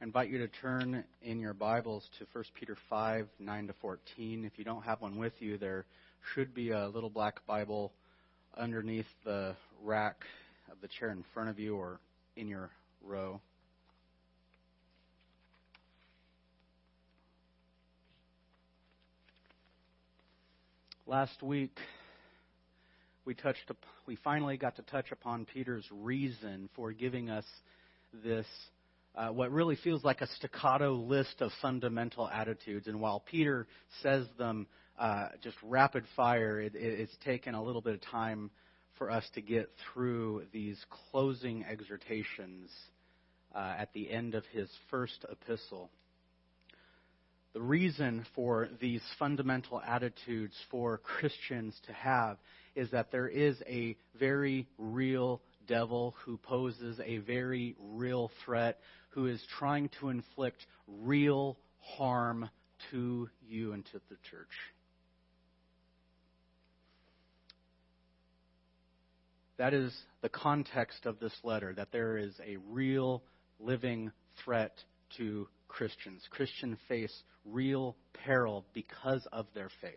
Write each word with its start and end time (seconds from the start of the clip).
I 0.00 0.04
invite 0.06 0.30
you 0.30 0.38
to 0.38 0.48
turn 0.48 1.04
in 1.20 1.38
your 1.40 1.52
Bibles 1.52 2.08
to 2.18 2.26
1 2.32 2.44
Peter 2.58 2.74
5 2.88 3.28
9 3.38 3.66
to 3.66 3.74
14. 3.82 4.46
If 4.46 4.58
you 4.58 4.64
don't 4.64 4.80
have 4.82 5.02
one 5.02 5.18
with 5.18 5.34
you, 5.40 5.58
there 5.58 5.84
should 6.32 6.54
be 6.54 6.70
a 6.70 6.88
little 6.88 7.10
black 7.10 7.46
Bible 7.46 7.92
underneath 8.56 9.04
the 9.26 9.54
rack 9.82 10.24
of 10.72 10.80
the 10.80 10.88
chair 10.88 11.10
in 11.10 11.22
front 11.34 11.50
of 11.50 11.58
you 11.58 11.76
or 11.76 12.00
in 12.34 12.48
your 12.48 12.70
row. 13.04 13.42
Last 21.06 21.42
week, 21.42 21.76
we 23.26 23.34
touched. 23.34 23.70
We 24.06 24.16
finally 24.16 24.56
got 24.56 24.76
to 24.76 24.82
touch 24.82 25.12
upon 25.12 25.44
Peter's 25.44 25.84
reason 25.92 26.70
for 26.74 26.92
giving 26.92 27.28
us 27.28 27.44
this 28.24 28.46
uh, 29.14 29.28
what 29.28 29.50
really 29.50 29.76
feels 29.76 30.04
like 30.04 30.20
a 30.20 30.26
staccato 30.36 30.94
list 30.94 31.40
of 31.40 31.50
fundamental 31.60 32.28
attitudes. 32.28 32.86
And 32.86 33.00
while 33.00 33.20
Peter 33.20 33.66
says 34.02 34.26
them 34.38 34.66
uh, 34.98 35.28
just 35.42 35.56
rapid 35.62 36.04
fire, 36.16 36.60
it, 36.60 36.72
it's 36.74 37.16
taken 37.24 37.54
a 37.54 37.62
little 37.62 37.80
bit 37.80 37.94
of 37.94 38.00
time 38.02 38.50
for 38.98 39.10
us 39.10 39.24
to 39.34 39.40
get 39.40 39.70
through 39.92 40.44
these 40.52 40.78
closing 41.10 41.64
exhortations 41.64 42.70
uh, 43.54 43.74
at 43.78 43.92
the 43.94 44.10
end 44.10 44.34
of 44.34 44.44
his 44.52 44.68
first 44.90 45.24
epistle. 45.30 45.90
The 47.52 47.60
reason 47.60 48.24
for 48.36 48.68
these 48.80 49.02
fundamental 49.18 49.80
attitudes 49.80 50.54
for 50.70 50.98
Christians 50.98 51.74
to 51.86 51.92
have 51.92 52.36
is 52.76 52.90
that 52.92 53.10
there 53.10 53.26
is 53.26 53.60
a 53.66 53.96
very 54.18 54.68
real 54.78 55.40
devil 55.70 56.16
who 56.24 56.36
poses 56.36 57.00
a 57.02 57.18
very 57.18 57.76
real 57.78 58.30
threat 58.44 58.80
who 59.10 59.26
is 59.26 59.40
trying 59.58 59.88
to 60.00 60.08
inflict 60.10 60.66
real 60.86 61.56
harm 61.78 62.50
to 62.90 63.30
you 63.48 63.72
and 63.72 63.84
to 63.86 64.00
the 64.10 64.16
church. 64.30 64.48
That 69.58 69.72
is 69.72 69.94
the 70.22 70.28
context 70.28 71.06
of 71.06 71.20
this 71.20 71.34
letter, 71.44 71.72
that 71.74 71.92
there 71.92 72.18
is 72.18 72.34
a 72.44 72.56
real 72.70 73.22
living 73.60 74.10
threat 74.44 74.72
to 75.18 75.46
Christians. 75.68 76.22
Christians 76.30 76.78
face 76.88 77.14
real 77.44 77.94
peril 78.24 78.64
because 78.74 79.26
of 79.32 79.46
their 79.54 79.70
faith. 79.80 79.92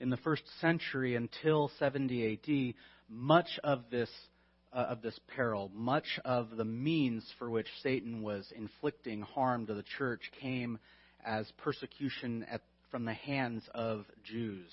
In 0.00 0.10
the 0.10 0.16
first 0.18 0.42
century 0.60 1.14
until 1.14 1.70
70 1.78 2.32
AD, 2.32 2.74
much 3.08 3.58
of 3.62 3.84
this 3.90 4.10
uh, 4.72 4.86
of 4.88 5.02
this 5.02 5.18
peril. 5.36 5.70
Much 5.72 6.18
of 6.24 6.56
the 6.56 6.64
means 6.64 7.24
for 7.38 7.48
which 7.48 7.68
Satan 7.82 8.22
was 8.22 8.52
inflicting 8.56 9.22
harm 9.22 9.66
to 9.66 9.74
the 9.74 9.84
church 9.96 10.32
came 10.40 10.78
as 11.24 11.50
persecution 11.58 12.44
at, 12.50 12.60
from 12.90 13.04
the 13.04 13.14
hands 13.14 13.62
of 13.72 14.04
Jews. 14.24 14.68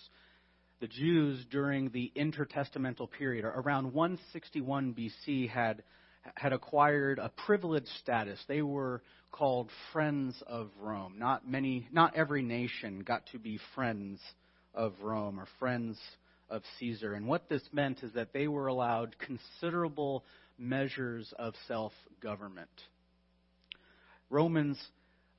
The 0.80 0.88
Jews 0.88 1.46
during 1.52 1.92
the 1.92 2.12
intertestamental 2.16 3.12
period, 3.12 3.46
around 3.46 3.94
161 3.94 4.96
BC, 4.96 5.50
had 5.50 5.84
had 6.36 6.54
acquired 6.54 7.20
a 7.20 7.32
privileged 7.46 7.90
status. 8.00 8.40
They 8.48 8.62
were 8.62 9.02
called 9.32 9.70
friends 9.92 10.42
of 10.46 10.70
Rome. 10.80 11.16
Not 11.18 11.48
many, 11.48 11.88
not 11.92 12.16
every 12.16 12.44
nation 12.44 13.00
got 13.00 13.26
to 13.32 13.40
be 13.40 13.60
friends 13.76 14.20
of 14.74 14.94
Rome 15.02 15.40
or 15.40 15.48
friends 15.60 15.98
of 16.52 16.62
Caesar. 16.80 17.14
And 17.14 17.26
what 17.28 17.50
this 17.50 17.64
meant 17.72 18.04
is 18.04 18.14
that 18.14 18.34
they 18.34 18.48
were 18.48 18.68
allowed 18.68 19.16
considerable 19.18 20.24
measures 20.60 21.34
of 21.40 21.56
self 21.68 21.94
government. 22.22 22.70
Romans, 24.30 24.78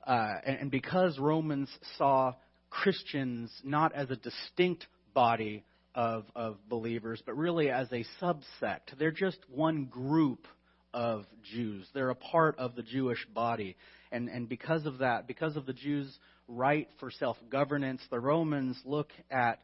uh, 0.05 0.33
and 0.45 0.69
because 0.69 1.17
Romans 1.17 1.69
saw 1.97 2.33
Christians 2.69 3.51
not 3.63 3.93
as 3.95 4.09
a 4.09 4.15
distinct 4.15 4.85
body 5.13 5.63
of, 5.95 6.25
of 6.35 6.57
believers, 6.67 7.21
but 7.25 7.37
really 7.37 7.69
as 7.69 7.87
a 7.91 8.03
subsect, 8.21 8.97
they're 8.97 9.11
just 9.11 9.37
one 9.49 9.85
group 9.85 10.47
of 10.93 11.25
Jews. 11.53 11.87
They're 11.93 12.09
a 12.09 12.15
part 12.15 12.57
of 12.59 12.75
the 12.75 12.83
Jewish 12.83 13.25
body. 13.33 13.75
And, 14.11 14.29
and 14.29 14.47
because 14.47 14.85
of 14.85 14.99
that, 14.99 15.27
because 15.27 15.55
of 15.55 15.65
the 15.65 15.73
Jews' 15.73 16.17
right 16.47 16.87
for 16.99 17.09
self 17.09 17.37
governance, 17.49 18.01
the 18.11 18.19
Romans 18.19 18.77
look 18.85 19.11
at 19.31 19.59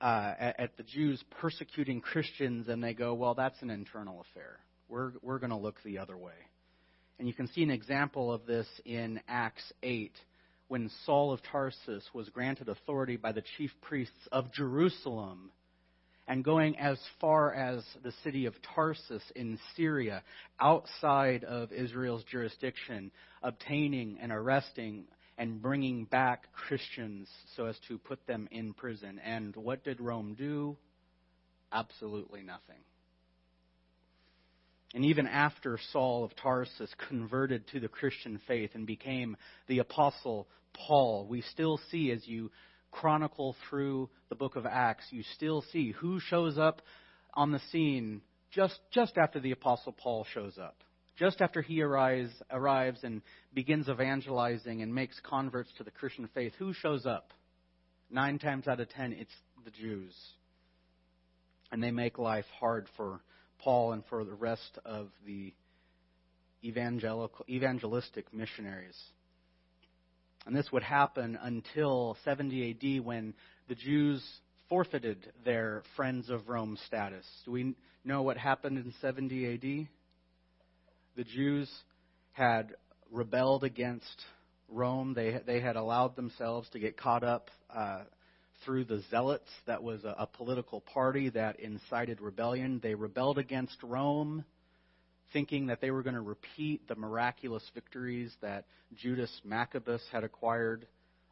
uh, 0.00 0.34
at, 0.38 0.60
at 0.60 0.76
the 0.76 0.82
Jews 0.82 1.22
persecuting 1.40 2.00
Christians, 2.00 2.68
and 2.68 2.82
they 2.82 2.94
go, 2.94 3.14
well, 3.14 3.34
that's 3.34 3.60
an 3.62 3.70
internal 3.70 4.24
affair. 4.30 4.58
We're, 4.88 5.12
we're 5.22 5.38
going 5.38 5.50
to 5.50 5.56
look 5.56 5.76
the 5.84 5.98
other 5.98 6.16
way. 6.16 6.32
And 7.18 7.28
you 7.28 7.34
can 7.34 7.48
see 7.48 7.62
an 7.62 7.70
example 7.70 8.32
of 8.32 8.46
this 8.46 8.66
in 8.84 9.20
Acts 9.28 9.72
8, 9.82 10.12
when 10.68 10.90
Saul 11.04 11.32
of 11.32 11.40
Tarsus 11.50 12.04
was 12.12 12.28
granted 12.30 12.68
authority 12.68 13.16
by 13.16 13.32
the 13.32 13.44
chief 13.56 13.70
priests 13.82 14.28
of 14.32 14.52
Jerusalem 14.52 15.50
and 16.26 16.42
going 16.42 16.78
as 16.78 16.98
far 17.20 17.52
as 17.52 17.84
the 18.02 18.12
city 18.22 18.46
of 18.46 18.54
Tarsus 18.74 19.22
in 19.36 19.58
Syria, 19.76 20.22
outside 20.58 21.44
of 21.44 21.70
Israel's 21.70 22.24
jurisdiction, 22.24 23.10
obtaining 23.42 24.18
and 24.20 24.32
arresting 24.32 25.04
and 25.36 25.60
bringing 25.60 26.04
back 26.04 26.52
Christians 26.52 27.28
so 27.56 27.66
as 27.66 27.76
to 27.88 27.98
put 27.98 28.26
them 28.26 28.48
in 28.50 28.72
prison. 28.72 29.20
And 29.24 29.54
what 29.56 29.84
did 29.84 30.00
Rome 30.00 30.34
do? 30.38 30.76
Absolutely 31.72 32.42
nothing. 32.42 32.82
And 34.94 35.04
even 35.04 35.26
after 35.26 35.78
Saul 35.92 36.24
of 36.24 36.36
Tarsus 36.36 36.94
converted 37.08 37.66
to 37.68 37.80
the 37.80 37.88
Christian 37.88 38.40
faith 38.46 38.70
and 38.74 38.86
became 38.86 39.36
the 39.66 39.80
Apostle 39.80 40.46
Paul, 40.72 41.26
we 41.28 41.42
still 41.42 41.80
see, 41.90 42.12
as 42.12 42.26
you 42.28 42.52
chronicle 42.92 43.56
through 43.68 44.08
the 44.28 44.36
book 44.36 44.54
of 44.54 44.66
Acts, 44.66 45.06
you 45.10 45.24
still 45.34 45.64
see 45.72 45.90
who 45.90 46.20
shows 46.20 46.58
up 46.58 46.80
on 47.34 47.50
the 47.50 47.60
scene 47.72 48.20
just, 48.52 48.78
just 48.92 49.18
after 49.18 49.40
the 49.40 49.50
Apostle 49.50 49.92
Paul 49.92 50.24
shows 50.32 50.58
up. 50.58 50.76
Just 51.16 51.40
after 51.40 51.62
he 51.62 51.80
arrives, 51.80 52.30
arrives 52.50 53.04
and 53.04 53.22
begins 53.52 53.88
evangelizing 53.88 54.82
and 54.82 54.94
makes 54.94 55.18
converts 55.20 55.70
to 55.78 55.84
the 55.84 55.90
Christian 55.90 56.28
faith, 56.34 56.52
who 56.58 56.72
shows 56.72 57.06
up? 57.06 57.32
Nine 58.10 58.38
times 58.38 58.66
out 58.66 58.80
of 58.80 58.88
ten, 58.90 59.12
it's 59.12 59.34
the 59.64 59.70
Jews. 59.70 60.14
And 61.70 61.82
they 61.82 61.90
make 61.90 62.18
life 62.18 62.46
hard 62.58 62.88
for 62.96 63.20
Paul 63.58 63.92
and 63.92 64.04
for 64.06 64.24
the 64.24 64.34
rest 64.34 64.78
of 64.84 65.08
the 65.24 65.54
evangelical, 66.64 67.44
evangelistic 67.48 68.32
missionaries. 68.32 68.98
And 70.46 70.54
this 70.54 70.70
would 70.72 70.82
happen 70.82 71.38
until 71.40 72.16
70 72.24 72.70
AD 72.98 73.04
when 73.04 73.34
the 73.68 73.74
Jews 73.74 74.22
forfeited 74.68 75.32
their 75.44 75.82
Friends 75.96 76.28
of 76.28 76.48
Rome 76.48 76.76
status. 76.86 77.24
Do 77.44 77.52
we 77.52 77.74
know 78.04 78.22
what 78.22 78.36
happened 78.36 78.78
in 78.78 78.92
70 79.00 79.54
AD? 79.54 79.88
The 81.16 81.24
Jews 81.24 81.70
had 82.32 82.74
rebelled 83.10 83.64
against 83.64 84.24
Rome. 84.68 85.14
They, 85.14 85.40
they 85.46 85.60
had 85.60 85.76
allowed 85.76 86.16
themselves 86.16 86.68
to 86.70 86.78
get 86.78 86.96
caught 86.96 87.22
up 87.22 87.50
uh, 87.74 88.02
through 88.64 88.84
the 88.84 89.02
Zealots. 89.10 89.48
That 89.66 89.82
was 89.82 90.04
a, 90.04 90.14
a 90.18 90.26
political 90.26 90.80
party 90.80 91.30
that 91.30 91.60
incited 91.60 92.20
rebellion. 92.20 92.80
They 92.82 92.94
rebelled 92.94 93.38
against 93.38 93.76
Rome, 93.82 94.44
thinking 95.32 95.66
that 95.66 95.80
they 95.80 95.90
were 95.90 96.02
going 96.02 96.14
to 96.14 96.20
repeat 96.20 96.88
the 96.88 96.96
miraculous 96.96 97.64
victories 97.74 98.32
that 98.42 98.66
Judas 98.96 99.30
Maccabeus 99.44 100.02
had 100.10 100.24
acquired 100.24 100.86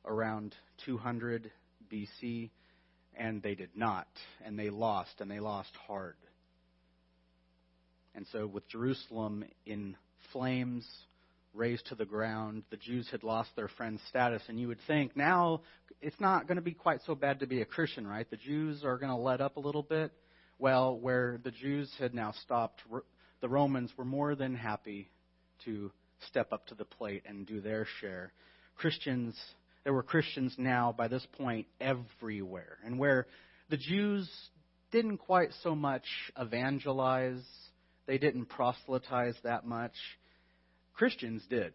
around 0.04 0.54
200 0.84 1.50
BC, 1.92 2.50
and 3.16 3.42
they 3.42 3.54
did 3.54 3.70
not. 3.74 4.08
And 4.44 4.58
they 4.58 4.70
lost, 4.70 5.20
and 5.20 5.30
they 5.30 5.40
lost 5.40 5.70
hard. 5.86 6.16
And 8.14 8.26
so, 8.32 8.46
with 8.46 8.68
Jerusalem 8.68 9.44
in 9.64 9.96
flames, 10.32 10.86
razed 11.54 11.86
to 11.86 11.94
the 11.94 12.04
ground, 12.04 12.62
the 12.70 12.76
Jews 12.76 13.08
had 13.10 13.22
lost 13.22 13.50
their 13.56 13.68
friend 13.68 13.98
status. 14.08 14.42
And 14.48 14.58
you 14.58 14.68
would 14.68 14.78
think 14.86 15.16
now 15.16 15.62
it's 16.00 16.18
not 16.20 16.46
going 16.46 16.56
to 16.56 16.62
be 16.62 16.72
quite 16.72 17.00
so 17.06 17.14
bad 17.14 17.40
to 17.40 17.46
be 17.46 17.60
a 17.60 17.66
Christian, 17.66 18.06
right? 18.06 18.28
The 18.30 18.36
Jews 18.36 18.84
are 18.84 18.98
going 18.98 19.10
to 19.10 19.16
let 19.16 19.40
up 19.40 19.56
a 19.56 19.60
little 19.60 19.82
bit. 19.82 20.12
Well, 20.58 20.98
where 20.98 21.38
the 21.42 21.50
Jews 21.50 21.92
had 21.98 22.14
now 22.14 22.32
stopped, 22.42 22.82
the 23.40 23.48
Romans 23.48 23.90
were 23.96 24.04
more 24.04 24.34
than 24.34 24.54
happy 24.54 25.10
to 25.64 25.90
step 26.28 26.52
up 26.52 26.66
to 26.68 26.74
the 26.74 26.84
plate 26.84 27.24
and 27.26 27.46
do 27.46 27.60
their 27.60 27.86
share. 28.00 28.32
Christians, 28.76 29.38
there 29.84 29.92
were 29.92 30.02
Christians 30.02 30.54
now 30.56 30.94
by 30.96 31.08
this 31.08 31.26
point 31.32 31.66
everywhere. 31.80 32.78
And 32.84 32.98
where 32.98 33.26
the 33.70 33.76
Jews 33.76 34.30
didn't 34.90 35.18
quite 35.18 35.50
so 35.62 35.74
much 35.74 36.04
evangelize 36.38 37.42
they 38.06 38.18
didn't 38.18 38.46
proselytize 38.46 39.34
that 39.44 39.66
much. 39.66 39.94
Christians 40.94 41.44
did. 41.48 41.72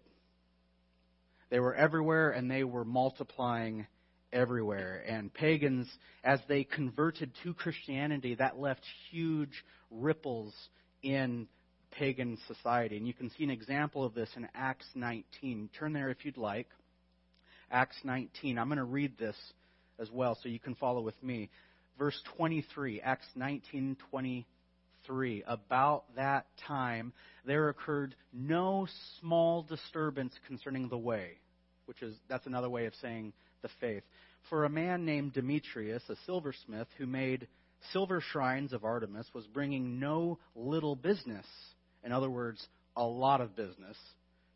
They 1.49 1.59
were 1.59 1.75
everywhere 1.75 2.31
and 2.31 2.49
they 2.51 2.63
were 2.63 2.85
multiplying 2.85 3.87
everywhere. 4.33 5.03
And 5.07 5.33
pagans, 5.33 5.87
as 6.23 6.39
they 6.47 6.63
converted 6.63 7.31
to 7.43 7.53
Christianity, 7.53 8.35
that 8.35 8.59
left 8.59 8.81
huge 9.09 9.63
ripples 9.89 10.53
in 11.01 11.47
pagan 11.91 12.37
society. 12.47 12.97
And 12.97 13.07
you 13.07 13.13
can 13.13 13.29
see 13.37 13.43
an 13.43 13.49
example 13.49 14.03
of 14.03 14.13
this 14.13 14.29
in 14.35 14.47
Acts 14.53 14.87
19. 14.95 15.69
Turn 15.79 15.93
there 15.93 16.09
if 16.09 16.25
you'd 16.25 16.37
like. 16.37 16.67
Acts 17.71 17.97
19. 18.03 18.57
I'm 18.57 18.67
going 18.67 18.77
to 18.77 18.83
read 18.83 19.17
this 19.17 19.35
as 19.99 20.09
well 20.11 20.37
so 20.41 20.49
you 20.49 20.59
can 20.59 20.75
follow 20.75 21.01
with 21.01 21.21
me. 21.23 21.49
Verse 21.97 22.21
23, 22.37 23.01
Acts 23.01 23.25
19:23. 23.35 24.45
About 25.47 26.03
that 26.15 26.47
time 26.67 27.13
there 27.45 27.69
occurred 27.69 28.15
no 28.33 28.87
small 29.19 29.63
disturbance 29.63 30.33
concerning 30.47 30.89
the 30.89 30.97
way, 30.97 31.37
which 31.85 32.01
is 32.01 32.15
that's 32.27 32.45
another 32.45 32.69
way 32.69 32.87
of 32.87 32.93
saying 33.01 33.31
the 33.61 33.69
faith. 33.79 34.03
For 34.49 34.65
a 34.65 34.69
man 34.69 35.05
named 35.05 35.33
Demetrius, 35.33 36.03
a 36.09 36.15
silversmith 36.25 36.87
who 36.97 37.05
made 37.05 37.47
silver 37.93 38.21
shrines 38.21 38.73
of 38.73 38.83
Artemis, 38.83 39.27
was 39.33 39.47
bringing 39.47 39.99
no 39.99 40.39
little 40.55 40.95
business, 40.95 41.45
in 42.03 42.11
other 42.11 42.29
words, 42.29 42.67
a 42.95 43.03
lot 43.03 43.39
of 43.39 43.55
business, 43.55 43.97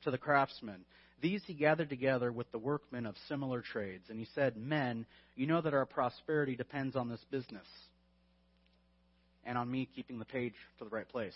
to 0.03 0.12
the 0.12 0.18
craftsmen. 0.18 0.83
These 1.21 1.44
he 1.45 1.53
gathered 1.53 1.89
together 1.89 2.31
with 2.31 2.51
the 2.51 2.57
workmen 2.57 3.06
of 3.06 3.15
similar 3.30 3.62
trades, 3.62 4.09
and 4.09 4.19
he 4.19 4.27
said, 4.33 4.57
Men, 4.57 5.06
you 5.36 5.48
know 5.48 5.62
that 5.62 5.74
our 5.74 5.86
prosperity 5.86 6.56
depends 6.56 6.95
on 6.95 7.09
this 7.09 7.24
business 7.30 7.68
and 9.45 9.57
on 9.57 9.69
me 9.69 9.88
keeping 9.95 10.19
the 10.19 10.25
page 10.25 10.53
to 10.77 10.83
the 10.83 10.89
right 10.89 11.07
place. 11.07 11.33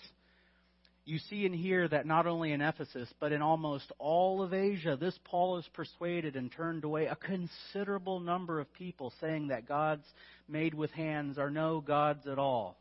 You 1.08 1.20
see 1.30 1.46
and 1.46 1.54
hear 1.54 1.88
that 1.88 2.08
not 2.08 2.26
only 2.26 2.52
in 2.52 2.62
Ephesus, 2.62 3.08
but 3.20 3.32
in 3.32 3.44
almost 3.44 3.92
all 4.00 4.42
of 4.42 4.56
Asia, 4.56 4.98
this 5.00 5.18
Paul 5.24 5.58
has 5.58 5.68
persuaded 5.74 6.36
and 6.36 6.52
turned 6.52 6.84
away 6.84 7.06
a 7.06 7.16
considerable 7.16 8.20
number 8.20 8.60
of 8.60 8.74
people, 8.74 9.14
saying 9.22 9.50
that 9.50 9.68
gods 9.68 10.04
made 10.48 10.74
with 10.74 10.90
hands 10.92 11.38
are 11.38 11.52
no 11.52 11.80
gods 11.80 12.26
at 12.26 12.40
all. 12.40 12.80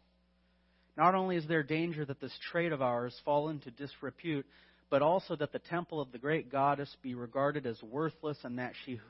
Not 0.96 1.14
only 1.14 1.36
is 1.36 1.46
there 1.46 1.62
danger 1.62 2.04
that 2.06 2.20
this 2.20 2.32
trade 2.50 2.72
of 2.72 2.80
ours 2.80 3.14
fall 3.26 3.50
into 3.50 3.70
disrepute, 3.70 4.46
but 4.88 5.02
also 5.02 5.36
that 5.36 5.52
the 5.52 5.58
temple 5.58 6.00
of 6.00 6.12
the 6.12 6.18
great 6.18 6.50
goddess 6.50 6.94
be 7.02 7.14
regarded 7.14 7.66
as 7.66 7.82
worthless 7.82 8.38
and 8.42 8.58
that 8.58 8.72
she 8.84 9.00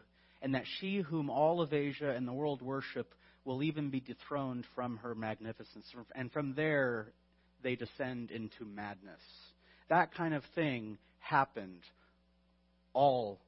and 0.43 0.55
that 0.55 0.64
she 0.78 0.99
whom 0.99 1.31
all 1.31 1.61
of 1.61 1.72
Asia 1.72 2.11
and 2.11 2.28
the 2.28 2.32
world 2.32 2.62
worship 2.62 3.14
will 3.44 3.62
even 3.62 3.91
be 3.91 4.00
dethroned 4.00 4.64
from 4.75 4.96
her 4.99 5.14
magnificence. 5.14 5.87
And 6.14 6.32
from 6.32 6.55
there 6.55 7.08
they 7.62 7.76
descend 7.76 8.31
into 8.31 8.64
madness. 8.64 9.20
That 9.88 10.14
kind 10.14 10.35
of 10.35 10.43
thing 10.55 10.99
happened 11.19 11.82
all 12.93 13.41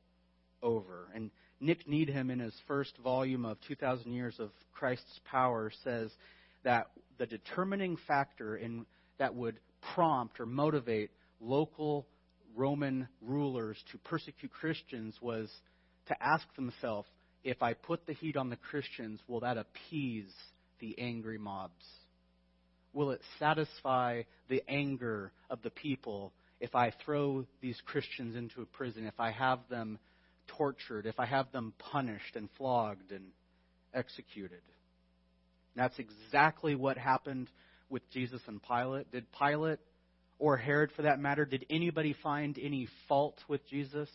over. 0.62 1.08
And 1.14 1.30
Nick 1.60 1.88
Needham 1.88 2.30
in 2.30 2.40
his 2.40 2.54
first 2.66 2.96
volume 2.98 3.44
of 3.44 3.58
2000 3.68 4.12
years 4.12 4.36
of 4.38 4.50
Christ's 4.72 5.20
power 5.30 5.70
says 5.84 6.10
that 6.64 6.88
the 7.18 7.26
determining 7.26 7.96
factor 8.06 8.56
in 8.56 8.84
that 9.18 9.34
would 9.34 9.58
prompt 9.94 10.40
or 10.40 10.46
motivate 10.46 11.10
local 11.40 12.06
Roman 12.54 13.08
rulers 13.22 13.76
to 13.92 13.98
persecute 13.98 14.52
Christians 14.52 15.14
was 15.20 15.50
to 16.08 16.22
ask 16.22 16.44
themselves 16.56 17.08
if 17.46 17.62
I 17.62 17.74
put 17.74 18.06
the 18.06 18.12
heat 18.12 18.36
on 18.36 18.50
the 18.50 18.56
Christians, 18.56 19.20
will 19.28 19.40
that 19.40 19.56
appease 19.56 20.32
the 20.80 20.98
angry 20.98 21.38
mobs? 21.38 21.84
Will 22.92 23.12
it 23.12 23.20
satisfy 23.38 24.22
the 24.48 24.64
anger 24.68 25.30
of 25.48 25.62
the 25.62 25.70
people 25.70 26.32
if 26.58 26.74
I 26.74 26.92
throw 27.04 27.46
these 27.60 27.80
Christians 27.86 28.34
into 28.34 28.62
a 28.62 28.66
prison, 28.66 29.06
if 29.06 29.20
I 29.20 29.30
have 29.30 29.60
them 29.70 29.98
tortured, 30.58 31.06
if 31.06 31.20
I 31.20 31.26
have 31.26 31.52
them 31.52 31.72
punished 31.78 32.34
and 32.34 32.48
flogged 32.58 33.12
and 33.12 33.26
executed? 33.94 34.62
that's 35.76 35.98
exactly 35.98 36.74
what 36.74 36.96
happened 36.96 37.50
with 37.90 38.02
Jesus 38.10 38.40
and 38.46 38.62
Pilate. 38.62 39.12
Did 39.12 39.26
Pilate 39.38 39.78
or 40.38 40.56
Herod 40.56 40.90
for 40.96 41.02
that 41.02 41.20
matter, 41.20 41.44
did 41.44 41.66
anybody 41.68 42.16
find 42.22 42.58
any 42.58 42.88
fault 43.08 43.38
with 43.46 43.60
Jesus? 43.68 44.08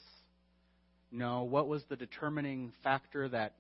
No. 1.12 1.44
What 1.44 1.68
was 1.68 1.84
the 1.90 1.96
determining 1.96 2.72
factor 2.84 3.28
that 3.30 3.54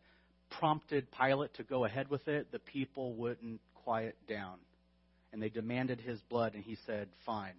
prompted 0.59 1.07
Pilate 1.11 1.53
to 1.55 1.63
go 1.63 1.85
ahead 1.85 2.09
with 2.09 2.27
it? 2.27 2.51
The 2.51 2.59
people 2.59 3.13
wouldn't 3.13 3.61
quiet 3.83 4.15
down. 4.27 4.55
And 5.33 5.41
they 5.41 5.49
demanded 5.49 6.01
his 6.01 6.19
blood, 6.29 6.53
and 6.55 6.63
he 6.63 6.77
said, 6.85 7.07
Fine. 7.25 7.55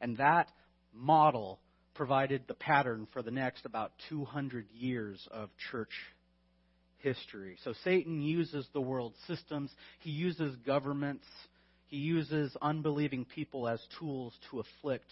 And 0.00 0.16
that 0.18 0.48
model 0.94 1.58
provided 1.94 2.42
the 2.46 2.54
pattern 2.54 3.06
for 3.12 3.22
the 3.22 3.30
next 3.30 3.66
about 3.66 3.92
200 4.08 4.66
years 4.72 5.26
of 5.30 5.50
church 5.70 5.92
history. 6.98 7.56
So 7.64 7.74
Satan 7.84 8.22
uses 8.22 8.66
the 8.72 8.80
world 8.80 9.14
systems, 9.26 9.70
he 9.98 10.10
uses 10.10 10.54
governments 10.64 11.26
he 11.90 11.96
uses 11.96 12.56
unbelieving 12.62 13.24
people 13.24 13.66
as 13.66 13.80
tools 13.98 14.32
to 14.48 14.60
afflict 14.60 15.10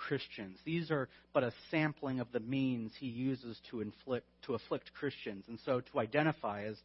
Christians. 0.00 0.58
These 0.64 0.90
are 0.90 1.08
but 1.32 1.44
a 1.44 1.52
sampling 1.70 2.20
of 2.20 2.32
the 2.32 2.40
means 2.40 2.92
he 2.98 3.06
uses 3.06 3.58
to 3.70 3.80
inflict 3.80 4.26
to 4.46 4.54
afflict 4.54 4.92
Christians. 4.94 5.44
And 5.46 5.58
so 5.64 5.80
to 5.92 6.00
identify 6.00 6.64
as 6.64 6.76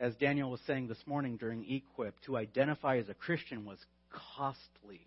as 0.00 0.14
Daniel 0.16 0.50
was 0.50 0.60
saying 0.66 0.88
this 0.88 1.02
morning 1.06 1.36
during 1.36 1.64
Equip, 1.68 2.14
to 2.22 2.36
identify 2.36 2.98
as 2.98 3.08
a 3.08 3.14
Christian 3.14 3.64
was 3.64 3.78
costly. 4.10 5.06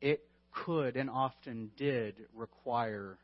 It 0.00 0.22
could 0.52 0.96
and 0.96 1.08
often 1.08 1.70
did 1.76 2.14
require 2.34 3.16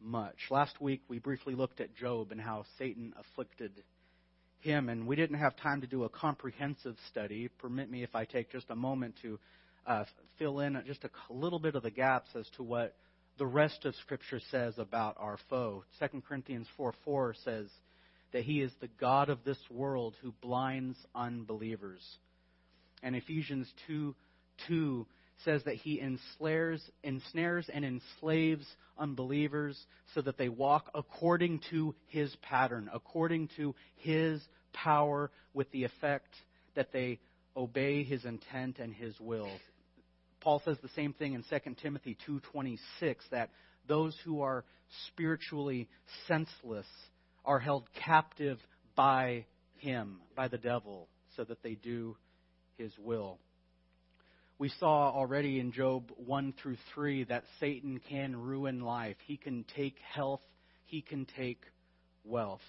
much. 0.00 0.36
Last 0.50 0.80
week 0.80 1.00
we 1.08 1.18
briefly 1.18 1.54
looked 1.54 1.80
at 1.80 1.96
Job 1.96 2.32
and 2.32 2.40
how 2.40 2.64
Satan 2.78 3.14
afflicted 3.18 3.72
him, 4.60 4.88
and 4.88 5.06
we 5.06 5.16
didn't 5.16 5.38
have 5.38 5.56
time 5.56 5.80
to 5.80 5.86
do 5.86 6.04
a 6.04 6.08
comprehensive 6.08 6.96
study. 7.10 7.48
Permit 7.58 7.90
me 7.90 8.02
if 8.02 8.14
I 8.14 8.24
take 8.26 8.52
just 8.52 8.70
a 8.70 8.76
moment 8.76 9.14
to 9.22 9.38
uh, 9.86 10.04
fill 10.38 10.60
in 10.60 10.80
just 10.86 11.04
a 11.04 11.10
little 11.32 11.58
bit 11.58 11.74
of 11.74 11.82
the 11.82 11.90
gaps 11.90 12.28
as 12.34 12.48
to 12.56 12.62
what 12.62 12.94
the 13.38 13.46
rest 13.46 13.84
of 13.84 13.94
Scripture 13.96 14.40
says 14.50 14.74
about 14.78 15.16
our 15.18 15.38
foe. 15.48 15.84
2 15.98 16.22
Corinthians 16.28 16.66
4 16.76 16.94
4 17.04 17.34
says 17.44 17.66
that 18.32 18.44
he 18.44 18.60
is 18.60 18.72
the 18.80 18.88
God 19.00 19.28
of 19.28 19.44
this 19.44 19.58
world 19.70 20.14
who 20.22 20.32
blinds 20.40 20.98
unbelievers. 21.14 22.02
And 23.02 23.16
Ephesians 23.16 23.68
2 23.86 24.14
2 24.68 25.06
says 25.44 25.62
that 25.64 25.74
he 25.74 26.00
ensnares, 26.00 26.82
ensnares 27.02 27.68
and 27.72 27.84
enslaves 27.84 28.66
unbelievers 28.98 29.78
so 30.14 30.22
that 30.22 30.38
they 30.38 30.48
walk 30.48 30.90
according 30.94 31.60
to 31.70 31.94
his 32.06 32.34
pattern, 32.42 32.88
according 32.92 33.48
to 33.56 33.74
his 33.96 34.40
power, 34.72 35.30
with 35.54 35.70
the 35.72 35.84
effect 35.84 36.34
that 36.74 36.92
they 36.92 37.18
obey 37.56 38.04
his 38.04 38.24
intent 38.24 38.78
and 38.78 38.94
his 38.94 39.18
will. 39.20 39.50
Paul 40.42 40.60
says 40.64 40.76
the 40.82 40.88
same 40.90 41.12
thing 41.12 41.34
in 41.34 41.44
2 41.44 41.76
Timothy 41.80 42.16
2:26 42.26 43.28
that 43.30 43.50
those 43.86 44.16
who 44.24 44.42
are 44.42 44.64
spiritually 45.08 45.88
senseless 46.26 46.86
are 47.44 47.60
held 47.60 47.88
captive 47.94 48.58
by 48.96 49.46
him, 49.78 50.20
by 50.34 50.48
the 50.48 50.58
devil, 50.58 51.08
so 51.36 51.44
that 51.44 51.62
they 51.62 51.74
do 51.76 52.16
his 52.76 52.92
will. 52.98 53.38
We 54.58 54.68
saw 54.68 55.10
already 55.10 55.58
in 55.58 55.72
Job 55.72 56.10
1 56.16 56.52
through 56.52 56.76
3 56.94 57.24
that 57.24 57.44
Satan 57.58 58.00
can 58.08 58.36
ruin 58.36 58.80
life. 58.80 59.16
He 59.26 59.36
can 59.36 59.64
take 59.76 59.98
health, 60.00 60.42
he 60.84 61.02
can 61.02 61.24
take 61.36 61.64
wealth. 62.24 62.60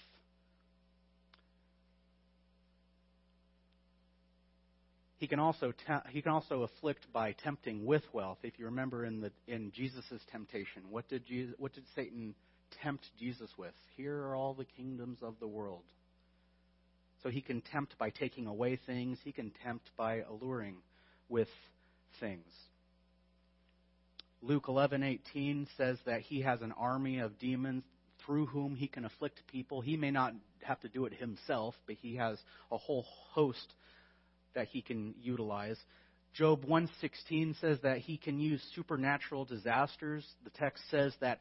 He 5.23 5.27
can 5.27 5.39
also 5.39 5.71
te- 5.71 6.09
he 6.09 6.21
can 6.21 6.33
also 6.33 6.63
afflict 6.63 7.07
by 7.13 7.31
tempting 7.31 7.85
with 7.85 8.03
wealth. 8.11 8.39
If 8.43 8.59
you 8.59 8.65
remember 8.65 9.05
in 9.05 9.21
the 9.21 9.31
in 9.47 9.71
Jesus' 9.71 10.19
temptation, 10.29 10.81
what 10.89 11.07
did 11.07 11.25
Jesus, 11.25 11.55
what 11.57 11.71
did 11.71 11.85
Satan 11.95 12.35
tempt 12.83 13.05
Jesus 13.17 13.49
with? 13.57 13.71
Here 13.95 14.17
are 14.17 14.35
all 14.35 14.53
the 14.53 14.65
kingdoms 14.65 15.19
of 15.21 15.35
the 15.39 15.47
world. 15.47 15.83
So 17.21 17.29
he 17.29 17.39
can 17.39 17.61
tempt 17.61 17.97
by 17.97 18.09
taking 18.09 18.47
away 18.47 18.77
things. 18.85 19.17
He 19.23 19.31
can 19.31 19.53
tempt 19.63 19.91
by 19.95 20.23
alluring 20.23 20.75
with 21.29 21.47
things. 22.19 22.51
Luke 24.41 24.65
11:18 24.67 25.67
says 25.77 25.99
that 26.05 26.19
he 26.19 26.41
has 26.41 26.61
an 26.61 26.73
army 26.73 27.19
of 27.19 27.39
demons 27.39 27.85
through 28.25 28.47
whom 28.47 28.75
he 28.75 28.89
can 28.89 29.05
afflict 29.05 29.41
people. 29.47 29.79
He 29.79 29.95
may 29.95 30.11
not 30.11 30.33
have 30.63 30.81
to 30.81 30.89
do 30.89 31.05
it 31.05 31.13
himself, 31.13 31.75
but 31.87 31.95
he 31.95 32.17
has 32.17 32.37
a 32.69 32.77
whole 32.77 33.05
host 33.31 33.73
that 34.55 34.67
he 34.67 34.81
can 34.81 35.15
utilize. 35.21 35.77
Job 36.33 36.65
1:16 36.65 37.55
says 37.59 37.79
that 37.81 37.99
he 37.99 38.17
can 38.17 38.39
use 38.39 38.61
supernatural 38.75 39.45
disasters. 39.45 40.27
The 40.43 40.49
text 40.51 40.83
says 40.89 41.15
that 41.19 41.39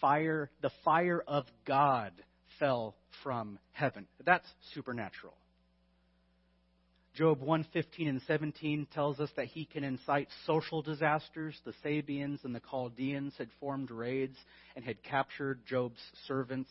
fire, 0.00 0.50
the 0.60 0.72
fire 0.84 1.22
of 1.26 1.46
God 1.64 2.12
fell 2.58 2.96
from 3.22 3.58
heaven. 3.72 4.06
That's 4.24 4.48
supernatural. 4.74 5.34
Job 7.14 7.40
1:15 7.42 8.08
and 8.08 8.22
17 8.22 8.86
tells 8.86 9.20
us 9.20 9.30
that 9.36 9.46
he 9.46 9.66
can 9.66 9.84
incite 9.84 10.28
social 10.46 10.80
disasters. 10.80 11.60
The 11.64 11.74
Sabeans 11.82 12.42
and 12.44 12.54
the 12.54 12.62
Chaldeans 12.70 13.36
had 13.36 13.50
formed 13.60 13.90
raids 13.90 14.38
and 14.74 14.84
had 14.84 15.02
captured 15.02 15.64
Job's 15.66 16.00
servants. 16.26 16.70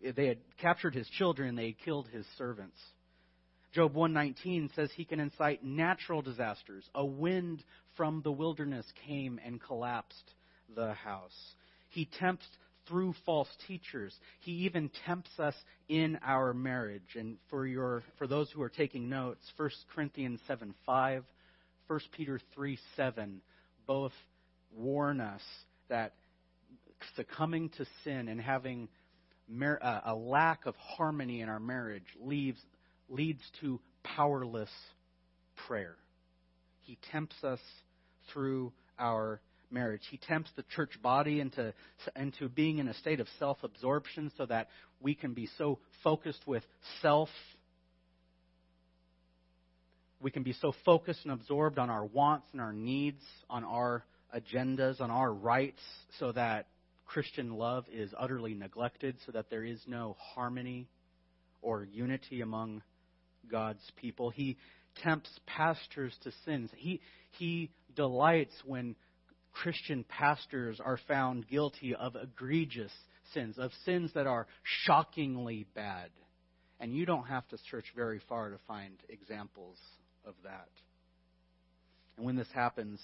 They 0.00 0.26
had 0.26 0.38
captured 0.58 0.94
his 0.94 1.08
children 1.08 1.56
they 1.56 1.66
had 1.66 1.78
killed 1.78 2.06
his 2.08 2.26
servants. 2.38 2.78
Job 3.74 3.94
119 3.94 4.70
says 4.76 4.88
he 4.94 5.04
can 5.04 5.18
incite 5.18 5.64
natural 5.64 6.22
disasters. 6.22 6.88
A 6.94 7.04
wind 7.04 7.64
from 7.96 8.22
the 8.22 8.30
wilderness 8.30 8.86
came 9.04 9.40
and 9.44 9.60
collapsed 9.60 10.30
the 10.76 10.92
house. 10.92 11.54
He 11.90 12.08
tempts 12.20 12.46
through 12.86 13.14
false 13.26 13.48
teachers. 13.66 14.14
He 14.40 14.52
even 14.66 14.92
tempts 15.04 15.40
us 15.40 15.56
in 15.88 16.20
our 16.24 16.54
marriage. 16.54 17.16
And 17.16 17.36
for 17.50 17.66
your 17.66 18.04
for 18.16 18.28
those 18.28 18.48
who 18.52 18.62
are 18.62 18.68
taking 18.68 19.08
notes, 19.08 19.40
1 19.56 19.70
Corinthians 19.92 20.38
7 20.46 20.72
5, 20.86 21.24
1 21.88 22.00
Peter 22.12 22.40
3 22.54 22.78
7 22.94 23.40
both 23.88 24.12
warn 24.76 25.20
us 25.20 25.42
that 25.88 26.14
succumbing 27.16 27.70
to 27.70 27.84
sin 28.04 28.28
and 28.28 28.40
having 28.40 28.88
uh, 29.60 30.00
a 30.06 30.14
lack 30.14 30.64
of 30.64 30.76
harmony 30.76 31.40
in 31.40 31.48
our 31.48 31.60
marriage 31.60 32.06
leaves 32.20 32.60
leads 33.08 33.42
to 33.60 33.80
powerless 34.02 34.70
prayer. 35.66 35.96
He 36.82 36.98
tempts 37.10 37.42
us 37.42 37.60
through 38.32 38.72
our 38.98 39.40
marriage. 39.70 40.02
He 40.10 40.18
tempts 40.18 40.50
the 40.56 40.64
church 40.74 41.00
body 41.02 41.40
into, 41.40 41.72
into 42.16 42.48
being 42.48 42.78
in 42.78 42.88
a 42.88 42.94
state 42.94 43.20
of 43.20 43.26
self 43.38 43.58
absorption 43.62 44.30
so 44.36 44.46
that 44.46 44.68
we 45.00 45.14
can 45.14 45.34
be 45.34 45.48
so 45.58 45.78
focused 46.02 46.46
with 46.46 46.62
self. 47.02 47.28
We 50.20 50.30
can 50.30 50.42
be 50.42 50.54
so 50.54 50.72
focused 50.84 51.20
and 51.24 51.32
absorbed 51.32 51.78
on 51.78 51.90
our 51.90 52.04
wants 52.04 52.46
and 52.52 52.60
our 52.60 52.72
needs, 52.72 53.22
on 53.50 53.64
our 53.64 54.04
agendas, 54.34 55.00
on 55.00 55.10
our 55.10 55.32
rights, 55.32 55.82
so 56.18 56.32
that 56.32 56.66
Christian 57.04 57.58
love 57.58 57.84
is 57.92 58.10
utterly 58.18 58.54
neglected, 58.54 59.16
so 59.26 59.32
that 59.32 59.50
there 59.50 59.64
is 59.64 59.80
no 59.86 60.16
harmony 60.18 60.88
or 61.60 61.84
unity 61.84 62.40
among 62.40 62.82
God's 63.50 63.82
people. 63.96 64.30
He 64.30 64.56
tempts 65.02 65.30
pastors 65.46 66.14
to 66.22 66.32
sins. 66.44 66.70
He, 66.76 67.00
he 67.32 67.70
delights 67.94 68.54
when 68.64 68.96
Christian 69.52 70.04
pastors 70.08 70.80
are 70.84 70.98
found 71.08 71.48
guilty 71.48 71.94
of 71.94 72.16
egregious 72.16 72.92
sins, 73.32 73.58
of 73.58 73.70
sins 73.84 74.10
that 74.14 74.26
are 74.26 74.46
shockingly 74.62 75.66
bad. 75.74 76.10
And 76.80 76.94
you 76.94 77.06
don't 77.06 77.26
have 77.26 77.46
to 77.48 77.58
search 77.70 77.86
very 77.94 78.20
far 78.28 78.50
to 78.50 78.58
find 78.66 78.94
examples 79.08 79.78
of 80.24 80.34
that. 80.42 80.68
And 82.16 82.26
when 82.26 82.36
this 82.36 82.48
happens, 82.52 83.00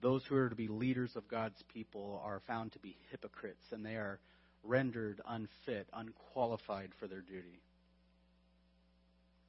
those 0.00 0.22
who 0.28 0.36
are 0.36 0.48
to 0.48 0.54
be 0.54 0.68
leaders 0.68 1.12
of 1.16 1.28
God's 1.28 1.62
people 1.72 2.20
are 2.24 2.42
found 2.46 2.72
to 2.72 2.78
be 2.78 2.96
hypocrites, 3.10 3.64
and 3.70 3.84
they 3.84 3.96
are 3.96 4.18
rendered 4.62 5.20
unfit, 5.28 5.86
unqualified 5.92 6.90
for 6.98 7.06
their 7.06 7.20
duty. 7.20 7.60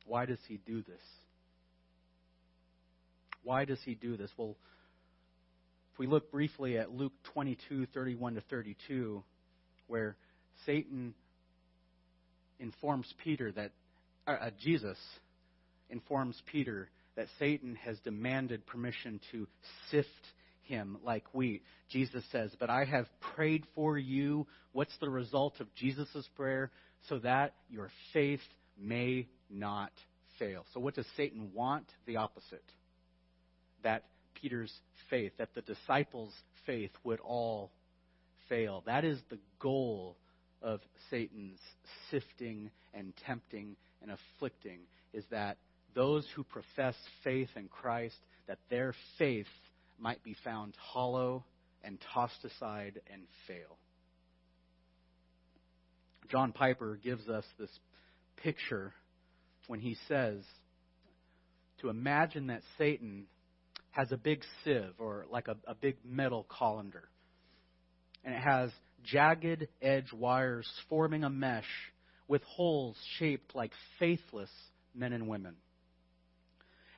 Why 0.06 0.26
does 0.26 0.40
he 0.48 0.58
do 0.66 0.82
this? 0.82 1.02
Why 3.44 3.66
does 3.66 3.80
he 3.84 3.96
do 3.96 4.18
this? 4.18 4.30
Well, 4.38 4.56
if 5.94 6.00
we 6.00 6.08
look 6.08 6.32
briefly 6.32 6.78
at 6.78 6.92
Luke 6.92 7.14
22, 7.34 7.88
31 7.94 8.36
to 8.36 8.42
32, 8.42 9.24
where 9.88 10.16
Satan 10.66 11.14
informs 12.60 13.12
Peter 13.24 13.52
that, 13.52 13.72
uh, 14.28 14.32
uh, 14.32 14.50
Jesus 14.62 14.98
informs 15.90 16.42
Peter 16.52 16.90
that 17.16 17.28
Satan 17.40 17.76
has 17.76 17.98
demanded 18.00 18.66
permission 18.66 19.20
to 19.32 19.48
sift 19.90 20.08
him 20.64 20.98
like 21.04 21.26
wheat. 21.34 21.64
Jesus 21.90 22.24
says, 22.32 22.52
But 22.60 22.70
I 22.70 22.86
have 22.86 23.08
prayed 23.36 23.66
for 23.76 23.98
you. 23.98 24.48
What's 24.72 24.98
the 25.02 25.10
result 25.10 25.60
of 25.60 25.74
Jesus' 25.76 26.30
prayer? 26.36 26.72
So 27.10 27.20
that 27.20 27.56
your 27.70 27.90
faith 28.14 28.40
may 28.80 29.28
not 29.52 29.92
fail. 30.40 30.66
So, 30.74 30.80
what 30.80 30.96
does 30.96 31.06
Satan 31.18 31.52
want? 31.54 31.86
The 32.06 32.18
opposite. 32.18 32.64
That 33.84 34.06
Peter's 34.36 34.74
faith, 35.10 35.34
that 35.38 35.54
the 35.54 35.62
disciples' 35.62 36.34
faith 36.66 36.92
would 37.04 37.20
all 37.20 37.72
fail. 38.50 38.84
That 38.86 39.04
is 39.04 39.20
the 39.30 39.40
goal 39.60 40.18
of 40.62 40.82
Satan's 41.10 41.60
sifting 42.10 42.70
and 42.94 43.14
tempting 43.26 43.76
and 44.02 44.12
afflicting, 44.12 44.80
is 45.14 45.24
that 45.32 45.58
those 45.94 46.26
who 46.36 46.44
profess 46.44 46.96
faith 47.24 47.50
in 47.56 47.68
Christ, 47.68 48.16
that 48.48 48.60
their 48.70 48.94
faith 49.18 49.48
might 50.00 50.24
be 50.24 50.36
found 50.44 50.74
hollow 50.80 51.44
and 51.84 51.98
tossed 52.14 52.44
aside 52.44 53.02
and 53.12 53.24
fail. 53.48 53.78
John 56.30 56.52
Piper 56.52 56.98
gives 57.04 57.28
us 57.28 57.44
this 57.60 57.70
picture 58.38 58.94
when 59.68 59.80
he 59.80 59.98
says 60.08 60.42
to 61.80 61.90
imagine 61.90 62.48
that 62.48 62.62
Satan 62.78 63.26
has 63.92 64.12
a 64.12 64.18
big 64.18 64.44
sieve 64.64 64.94
or 65.00 65.26
like 65.30 65.48
a, 65.48 65.58
a 65.68 65.76
big 65.76 65.98
metal 66.06 66.46
colander. 66.50 67.10
And 68.24 68.34
it 68.34 68.42
has 68.42 68.72
jagged 69.04 69.68
edge 69.82 70.14
wires 70.14 70.70
forming 70.90 71.24
a 71.24 71.30
mesh 71.30 71.66
with 72.28 72.44
holes 72.44 72.96
shaped 73.18 73.56
like 73.56 73.72
faithless 74.00 74.50
men 74.96 75.14
and 75.14 75.28
women. 75.28 75.56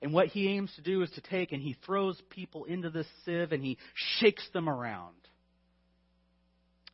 And 0.01 0.13
what 0.13 0.27
he 0.27 0.49
aims 0.49 0.71
to 0.75 0.81
do 0.81 1.01
is 1.01 1.09
to 1.11 1.21
take 1.21 1.53
and 1.53 1.61
he 1.61 1.77
throws 1.85 2.21
people 2.29 2.65
into 2.65 2.89
this 2.89 3.07
sieve 3.25 3.51
and 3.53 3.63
he 3.63 3.77
shakes 4.19 4.47
them 4.53 4.67
around. 4.67 5.15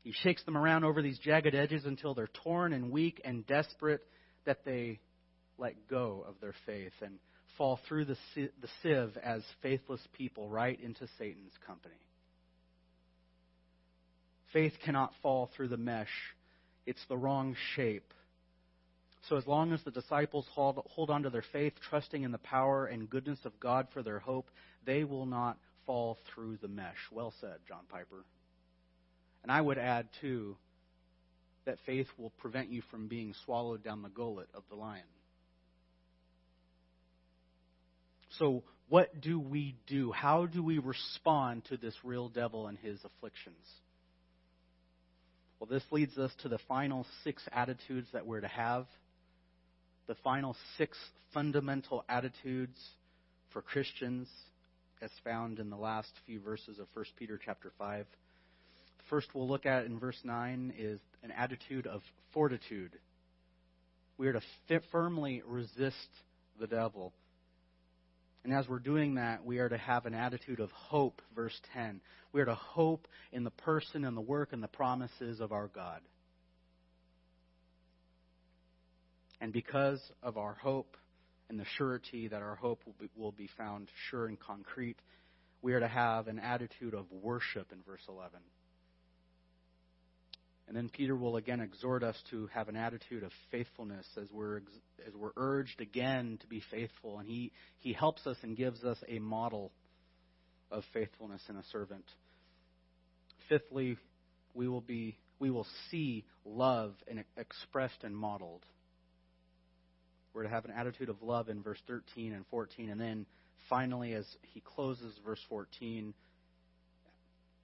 He 0.03 0.13
shakes 0.23 0.43
them 0.43 0.55
around 0.55 0.85
over 0.85 1.01
these 1.01 1.19
jagged 1.19 1.55
edges 1.55 1.85
until 1.85 2.13
they're 2.13 2.29
torn 2.43 2.71
and 2.71 2.91
weak 2.91 3.19
and 3.25 3.45
desperate 3.45 4.01
that 4.45 4.63
they 4.63 4.99
let 5.59 5.87
go 5.89 6.25
of 6.27 6.35
their 6.41 6.55
faith 6.65 6.93
and 7.01 7.19
fall 7.57 7.79
through 7.87 8.05
the, 8.05 8.17
the 8.35 8.69
sieve 8.81 9.17
as 9.21 9.43
faithless 9.61 10.01
people 10.13 10.47
right 10.49 10.79
into 10.81 11.07
Satan's 11.17 11.53
company. 11.67 11.95
Faith 14.53 14.73
cannot 14.83 15.11
fall 15.21 15.49
through 15.55 15.67
the 15.67 15.77
mesh. 15.77 16.07
It's 16.85 17.03
the 17.07 17.17
wrong 17.17 17.55
shape. 17.75 18.13
So, 19.27 19.35
as 19.35 19.45
long 19.45 19.73
as 19.73 19.83
the 19.83 19.91
disciples 19.91 20.45
hold, 20.53 20.81
hold 20.87 21.09
on 21.09 21.23
to 21.23 21.29
their 21.29 21.43
faith, 21.51 21.73
trusting 21.89 22.23
in 22.23 22.31
the 22.31 22.37
power 22.37 22.85
and 22.85 23.09
goodness 23.09 23.39
of 23.43 23.59
God 23.59 23.87
for 23.93 24.01
their 24.01 24.19
hope, 24.19 24.49
they 24.85 25.03
will 25.03 25.25
not 25.25 25.57
fall 25.85 26.17
through 26.33 26.57
the 26.61 26.67
mesh. 26.67 26.95
Well 27.11 27.33
said, 27.41 27.57
John 27.67 27.83
Piper. 27.89 28.23
And 29.43 29.51
I 29.51 29.59
would 29.59 29.77
add, 29.77 30.07
too, 30.21 30.55
that 31.65 31.77
faith 31.85 32.07
will 32.17 32.31
prevent 32.39 32.69
you 32.69 32.81
from 32.89 33.07
being 33.07 33.35
swallowed 33.45 33.83
down 33.83 34.01
the 34.01 34.09
gullet 34.09 34.47
of 34.53 34.63
the 34.69 34.75
lion. 34.75 35.03
So, 38.37 38.63
what 38.89 39.21
do 39.21 39.39
we 39.39 39.75
do? 39.87 40.11
How 40.11 40.45
do 40.45 40.63
we 40.63 40.79
respond 40.79 41.65
to 41.65 41.77
this 41.77 41.93
real 42.03 42.29
devil 42.29 42.67
and 42.67 42.77
his 42.77 42.99
afflictions? 43.03 43.65
Well, 45.59 45.67
this 45.69 45.83
leads 45.91 46.17
us 46.17 46.31
to 46.41 46.49
the 46.49 46.59
final 46.67 47.05
six 47.23 47.43
attitudes 47.51 48.07
that 48.13 48.25
we're 48.25 48.41
to 48.41 48.47
have 48.47 48.85
the 50.09 50.15
final 50.23 50.55
six 50.75 50.97
fundamental 51.35 52.03
attitudes 52.09 52.79
for 53.53 53.61
Christians 53.61 54.27
as 55.03 55.11
found 55.23 55.59
in 55.59 55.69
the 55.69 55.77
last 55.77 56.09
few 56.25 56.41
verses 56.41 56.79
of 56.79 56.87
1 56.95 57.05
Peter 57.15 57.39
chapter 57.43 57.71
5. 57.77 58.07
First 59.07 59.27
we'll 59.35 59.47
look 59.47 59.67
at 59.67 59.85
in 59.85 59.99
verse 59.99 60.19
9 60.23 60.73
is 60.77 60.99
an 61.23 61.31
attitude 61.31 61.85
of 61.85 62.01
fortitude. 62.33 62.91
We 64.17 64.27
are 64.27 64.33
to 64.33 64.81
firmly 64.91 65.43
resist 65.47 65.95
the 66.59 66.67
devil. 66.67 67.13
And 68.43 68.53
as 68.53 68.67
we're 68.69 68.79
doing 68.79 69.15
that, 69.15 69.45
we 69.45 69.59
are 69.59 69.69
to 69.69 69.77
have 69.77 70.05
an 70.05 70.13
attitude 70.13 70.59
of 70.59 70.71
hope, 70.71 71.21
verse 71.35 71.59
10. 71.73 71.99
We 72.31 72.41
are 72.41 72.45
to 72.45 72.55
hope 72.55 73.07
in 73.31 73.43
the 73.43 73.51
person 73.51 74.05
and 74.05 74.15
the 74.15 74.21
work 74.21 74.53
and 74.53 74.63
the 74.63 74.67
promises 74.67 75.39
of 75.39 75.51
our 75.51 75.67
God. 75.67 76.01
And 79.41 79.51
because 79.53 80.01
of 80.23 80.37
our 80.37 80.53
hope 80.53 80.97
and 81.49 81.59
the 81.59 81.65
surety 81.77 82.27
that 82.27 82.41
our 82.41 82.55
hope 82.55 82.81
will 82.85 82.95
be, 82.99 83.09
will 83.15 83.31
be 83.31 83.49
found 83.57 83.89
sure 84.09 84.27
and 84.27 84.39
concrete, 84.39 84.97
we 85.61 85.73
are 85.73 85.79
to 85.79 85.87
have 85.87 86.27
an 86.27 86.39
attitude 86.39 86.93
of 86.93 87.05
worship 87.11 87.71
in 87.71 87.79
verse 87.85 88.03
11. 88.07 88.39
And 90.69 90.77
then 90.77 90.87
Peter 90.87 91.15
will 91.15 91.35
again 91.35 91.61
exhort 91.61 92.03
us 92.03 92.15
to 92.29 92.45
have 92.53 92.69
an 92.69 92.75
attitude 92.75 93.23
of 93.23 93.31
faithfulness 93.49 94.05
as 94.21 94.27
we're, 94.31 94.57
as 95.07 95.15
we're 95.15 95.31
urged 95.35 95.81
again 95.81 96.37
to 96.41 96.47
be 96.47 96.61
faithful. 96.69 97.17
And 97.17 97.27
he, 97.27 97.51
he 97.79 97.91
helps 97.91 98.27
us 98.27 98.37
and 98.43 98.55
gives 98.55 98.83
us 98.83 98.99
a 99.07 99.17
model 99.17 99.71
of 100.69 100.83
faithfulness 100.93 101.41
in 101.49 101.55
a 101.55 101.63
servant. 101.71 102.05
Fifthly, 103.49 103.97
we 104.53 104.67
will, 104.67 104.81
be, 104.81 105.17
we 105.39 105.49
will 105.49 105.65
see 105.89 106.23
love 106.45 106.93
in, 107.07 107.23
expressed 107.35 108.03
and 108.03 108.15
modeled. 108.15 108.63
We're 110.35 110.43
to 110.43 110.49
have 110.49 110.65
an 110.65 110.71
attitude 110.77 111.09
of 111.09 111.23
love 111.23 111.49
in 111.49 111.63
verse 111.63 111.81
13 111.87 112.31
and 112.31 112.45
14. 112.51 112.91
And 112.91 113.01
then 113.01 113.25
finally, 113.69 114.13
as 114.13 114.27
he 114.53 114.61
closes 114.61 115.15
verse 115.25 115.41
14, 115.49 116.13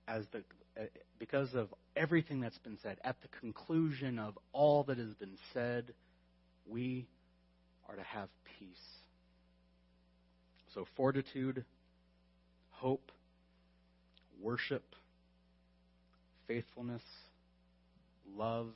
as 0.07 0.25
the, 0.31 0.41
Uh, 0.77 0.83
because 1.19 1.53
of 1.53 1.73
everything 1.95 2.41
that's 2.41 2.57
been 2.57 2.77
said, 2.83 2.97
at 3.03 3.15
the 3.21 3.27
conclusion 3.39 4.19
of 4.19 4.37
all 4.51 4.83
that 4.83 4.97
has 4.97 5.13
been 5.13 5.37
said, 5.53 5.93
we 6.67 7.05
are 7.87 7.95
to 7.95 8.03
have 8.03 8.27
peace. 8.59 8.67
So, 10.73 10.85
fortitude, 10.97 11.63
hope, 12.71 13.11
worship, 14.41 14.83
faithfulness, 16.47 17.03
love, 18.35 18.67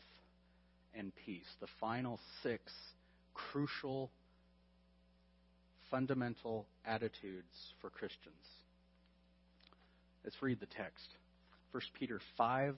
and 0.95 1.11
peace. 1.25 1.47
The 1.59 1.67
final 1.79 2.19
six 2.41 2.71
crucial, 3.33 4.09
fundamental 5.91 6.65
attitudes 6.85 7.73
for 7.81 7.89
Christians. 7.89 8.35
Let's 10.23 10.41
read 10.41 10.59
the 10.59 10.65
text. 10.65 11.09
1 11.71 11.81
Peter 11.99 12.19
5 12.37 12.75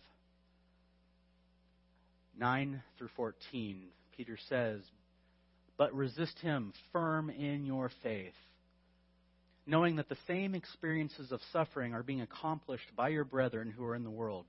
9 2.37 2.83
through 2.97 3.09
14. 3.15 3.83
Peter 4.15 4.37
says, 4.49 4.81
But 5.77 5.93
resist 5.93 6.37
him 6.39 6.73
firm 6.91 7.29
in 7.29 7.65
your 7.65 7.91
faith, 8.03 8.33
knowing 9.65 9.97
that 9.97 10.09
the 10.09 10.17
same 10.27 10.55
experiences 10.55 11.31
of 11.31 11.39
suffering 11.51 11.93
are 11.93 12.03
being 12.03 12.21
accomplished 12.21 12.95
by 12.95 13.09
your 13.09 13.25
brethren 13.25 13.69
who 13.69 13.83
are 13.85 13.95
in 13.95 14.03
the 14.03 14.09
world. 14.09 14.45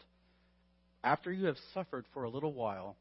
After 1.04 1.32
you 1.32 1.46
have 1.46 1.56
suffered 1.74 2.06
for 2.14 2.24
a 2.24 2.30
little 2.30 2.52
while, 2.52 2.96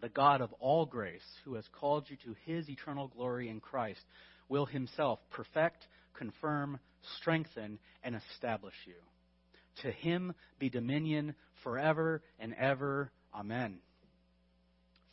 the 0.00 0.08
God 0.08 0.40
of 0.40 0.52
all 0.60 0.84
grace, 0.84 1.22
who 1.44 1.54
has 1.54 1.64
called 1.72 2.04
you 2.08 2.16
to 2.24 2.36
his 2.44 2.68
eternal 2.68 3.08
glory 3.08 3.48
in 3.48 3.60
Christ, 3.60 4.04
will 4.48 4.66
himself 4.66 5.18
perfect, 5.30 5.86
confirm, 6.12 6.78
strengthen, 7.18 7.78
and 8.02 8.14
establish 8.14 8.74
you. 8.86 8.94
To 9.82 9.90
him 9.90 10.34
be 10.58 10.70
dominion 10.70 11.34
forever 11.62 12.22
and 12.38 12.54
ever. 12.54 13.10
Amen. 13.34 13.78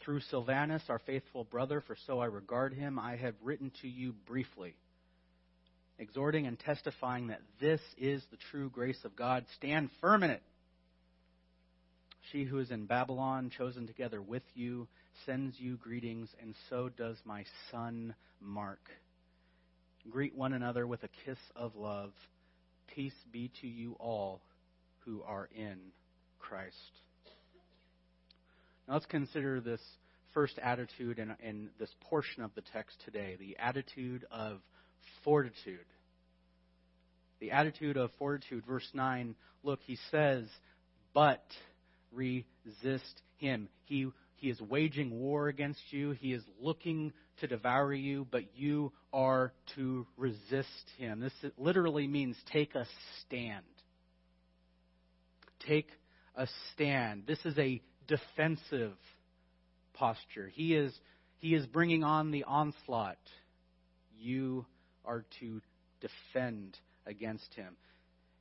Through 0.04 0.22
Silvanus, 0.22 0.84
our 0.90 1.00
faithful 1.00 1.44
brother, 1.44 1.82
for 1.82 1.96
so 2.08 2.20
I 2.20 2.26
regard 2.26 2.74
him, 2.74 2.98
I 2.98 3.16
have 3.18 3.36
written 3.44 3.72
to 3.82 3.88
you 3.88 4.14
briefly, 4.26 4.76
exhorting 6.00 6.48
and 6.48 6.60
testifying 6.60 7.28
that 7.28 7.42
this 7.60 7.82
is 7.98 8.24
the 8.32 8.38
true 8.50 8.70
grace 8.70 8.98
of 9.04 9.16
God. 9.16 9.46
Stand 9.58 9.90
firm 10.00 10.24
in 10.24 10.32
it. 10.32 10.42
She 12.32 12.46
who 12.46 12.60
is 12.60 12.72
in 12.72 12.86
Babylon, 12.86 13.52
chosen 13.56 13.88
together 13.88 14.22
with 14.22 14.44
you, 14.56 14.88
sends 15.26 15.60
you 15.60 15.78
greetings, 15.78 16.30
and 16.42 16.56
so 16.70 16.90
does 16.90 17.18
my 17.26 17.46
son 17.72 18.16
Mark. 18.40 18.80
Greet 20.10 20.36
one 20.36 20.54
another 20.54 20.88
with 20.88 21.04
a 21.04 21.10
kiss 21.26 21.38
of 21.56 21.76
love. 21.76 22.12
Peace 22.96 23.14
be 23.32 23.52
to 23.62 23.68
you 23.68 23.96
all 24.00 24.42
who 25.06 25.24
are 25.24 25.50
in 25.56 25.78
Christ. 26.40 26.76
Now 28.88 28.96
let's 28.96 29.06
consider 29.06 29.62
this 29.62 29.82
first 30.34 30.60
attitude 30.62 31.20
in, 31.20 31.36
in 31.44 31.70
this 31.80 31.94
portion 32.10 32.44
of 32.44 32.52
the 32.56 32.62
text 32.74 32.96
today 33.06 33.38
the 33.40 33.58
attitude 33.60 34.26
of 34.32 34.60
fortitude. 35.24 35.86
The 37.40 37.52
attitude 37.52 37.98
of 37.98 38.12
fortitude, 38.20 38.66
verse 38.68 38.88
9, 38.94 39.36
look, 39.64 39.80
he 39.84 39.98
says, 40.12 40.46
but 41.14 41.44
resist 42.12 43.22
him. 43.38 43.68
He, 43.86 44.08
he 44.36 44.50
is 44.50 44.62
waging 44.62 45.20
war 45.20 45.48
against 45.48 45.82
you. 45.90 46.12
He 46.12 46.34
is 46.34 46.44
looking 46.60 47.14
to 47.40 47.48
devour 47.48 47.94
you, 47.94 48.28
but 48.30 48.44
you 48.56 48.92
are 49.12 49.54
to 49.76 50.06
resist 50.18 50.68
him. 50.98 51.20
This 51.20 51.34
literally 51.58 52.08
means 52.08 52.36
take 52.52 52.76
a 52.76 52.86
stand. 53.22 53.66
Take 55.68 55.90
a 56.36 56.48
stand. 56.74 57.24
This 57.28 57.40
is 57.46 57.58
a 57.58 57.82
defensive 58.08 58.94
posture. 59.94 60.50
He 60.54 60.76
is, 60.76 60.94
he 61.38 61.54
is 61.54 61.66
bringing 61.66 62.04
on 62.04 62.32
the 62.32 62.44
onslaught. 62.46 63.18
You 64.18 64.66
are 65.06 65.26
to 65.40 65.62
defend 66.00 66.78
against 67.06 67.54
him. 67.54 67.76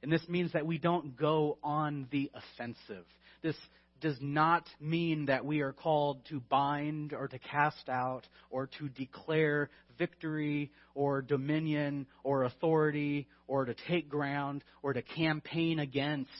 And 0.02 0.10
this 0.10 0.26
means 0.28 0.52
that 0.52 0.66
we 0.66 0.78
don't 0.78 1.16
go 1.16 1.58
on 1.62 2.08
the 2.10 2.30
offensive. 2.34 3.04
This 3.42 3.56
does 4.00 4.16
not 4.20 4.66
mean 4.80 5.26
that 5.26 5.44
we 5.44 5.60
are 5.60 5.72
called 5.72 6.24
to 6.30 6.40
bind 6.40 7.12
or 7.12 7.28
to 7.28 7.38
cast 7.38 7.88
out 7.88 8.26
or 8.48 8.68
to 8.78 8.88
declare 8.88 9.68
victory 9.98 10.70
or 10.94 11.20
dominion 11.20 12.06
or 12.24 12.44
authority 12.44 13.28
or 13.46 13.66
to 13.66 13.74
take 13.88 14.08
ground 14.08 14.64
or 14.82 14.94
to 14.94 15.02
campaign 15.02 15.78
against 15.78 16.30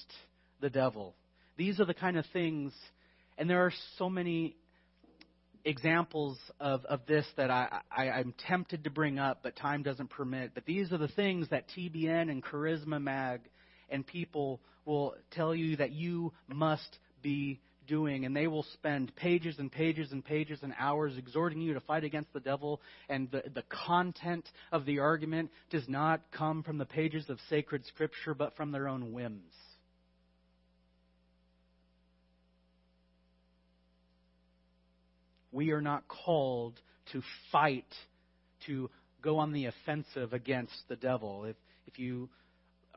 the 0.61 0.71
devil. 0.71 1.15
These 1.57 1.81
are 1.81 1.85
the 1.85 1.95
kind 1.95 2.17
of 2.17 2.25
things, 2.33 2.73
and 3.39 3.49
there 3.49 3.65
are 3.65 3.73
so 3.99 4.09
many 4.09 4.57
examples 5.65 6.39
of, 6.59 6.85
of 6.87 7.01
this 7.07 7.27
that 7.37 7.51
I, 7.51 7.81
I, 7.95 8.11
I'm 8.11 8.35
tempted 8.47 8.85
to 8.85 8.91
bring 8.91 9.19
up, 9.19 9.41
but 9.43 9.57
time 9.57 9.83
doesn't 9.83 10.11
permit. 10.11 10.53
But 10.55 10.65
these 10.65 10.93
are 10.93 10.99
the 10.99 11.09
things 11.09 11.49
that 11.51 11.67
TBN 11.77 12.31
and 12.31 12.43
Charisma 12.43 13.01
Mag 13.01 13.43
and 13.91 14.07
people 14.07 14.61
will 14.85 15.15
tell 15.33 15.55
you 15.55 15.77
that 15.77 15.93
you 15.93 16.33
must 16.49 16.99
be 17.23 17.61
doing, 17.87 18.25
and 18.25 18.35
they 18.35 18.47
will 18.47 18.65
spend 18.75 19.15
pages 19.17 19.57
and 19.59 19.71
pages 19.71 20.13
and 20.13 20.25
pages 20.25 20.61
and 20.63 20.73
hours 20.79 21.19
exhorting 21.19 21.61
you 21.61 21.75
to 21.75 21.81
fight 21.81 22.05
against 22.05 22.33
the 22.33 22.41
devil, 22.41 22.81
and 23.09 23.31
the, 23.31 23.43
the 23.53 23.65
content 23.69 24.49
of 24.71 24.87
the 24.87 25.01
argument 25.01 25.51
does 25.71 25.89
not 25.89 26.23
come 26.31 26.63
from 26.63 26.79
the 26.79 26.85
pages 26.87 27.29
of 27.29 27.39
sacred 27.49 27.85
scripture, 27.87 28.33
but 28.33 28.57
from 28.57 28.71
their 28.71 28.89
own 28.89 29.13
whims. 29.13 29.53
We 35.53 35.71
are 35.71 35.81
not 35.81 36.07
called 36.09 36.81
to 37.13 37.23
fight, 37.51 37.93
to 38.67 38.91
go 39.23 39.39
on 39.39 39.53
the 39.53 39.67
offensive 39.67 40.33
against 40.33 40.75
the 40.89 40.97
devil. 40.97 41.45
If, 41.45 41.57
if 41.87 41.99
you 41.99 42.29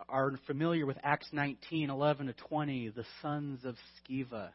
are 0.07 0.31
familiar 0.47 0.85
with 0.85 0.97
Acts 1.03 1.27
19, 1.31 1.89
11 1.89 2.27
to 2.27 2.33
20, 2.33 2.89
the 2.89 3.05
sons 3.21 3.65
of 3.65 3.75
Sceva, 4.09 4.49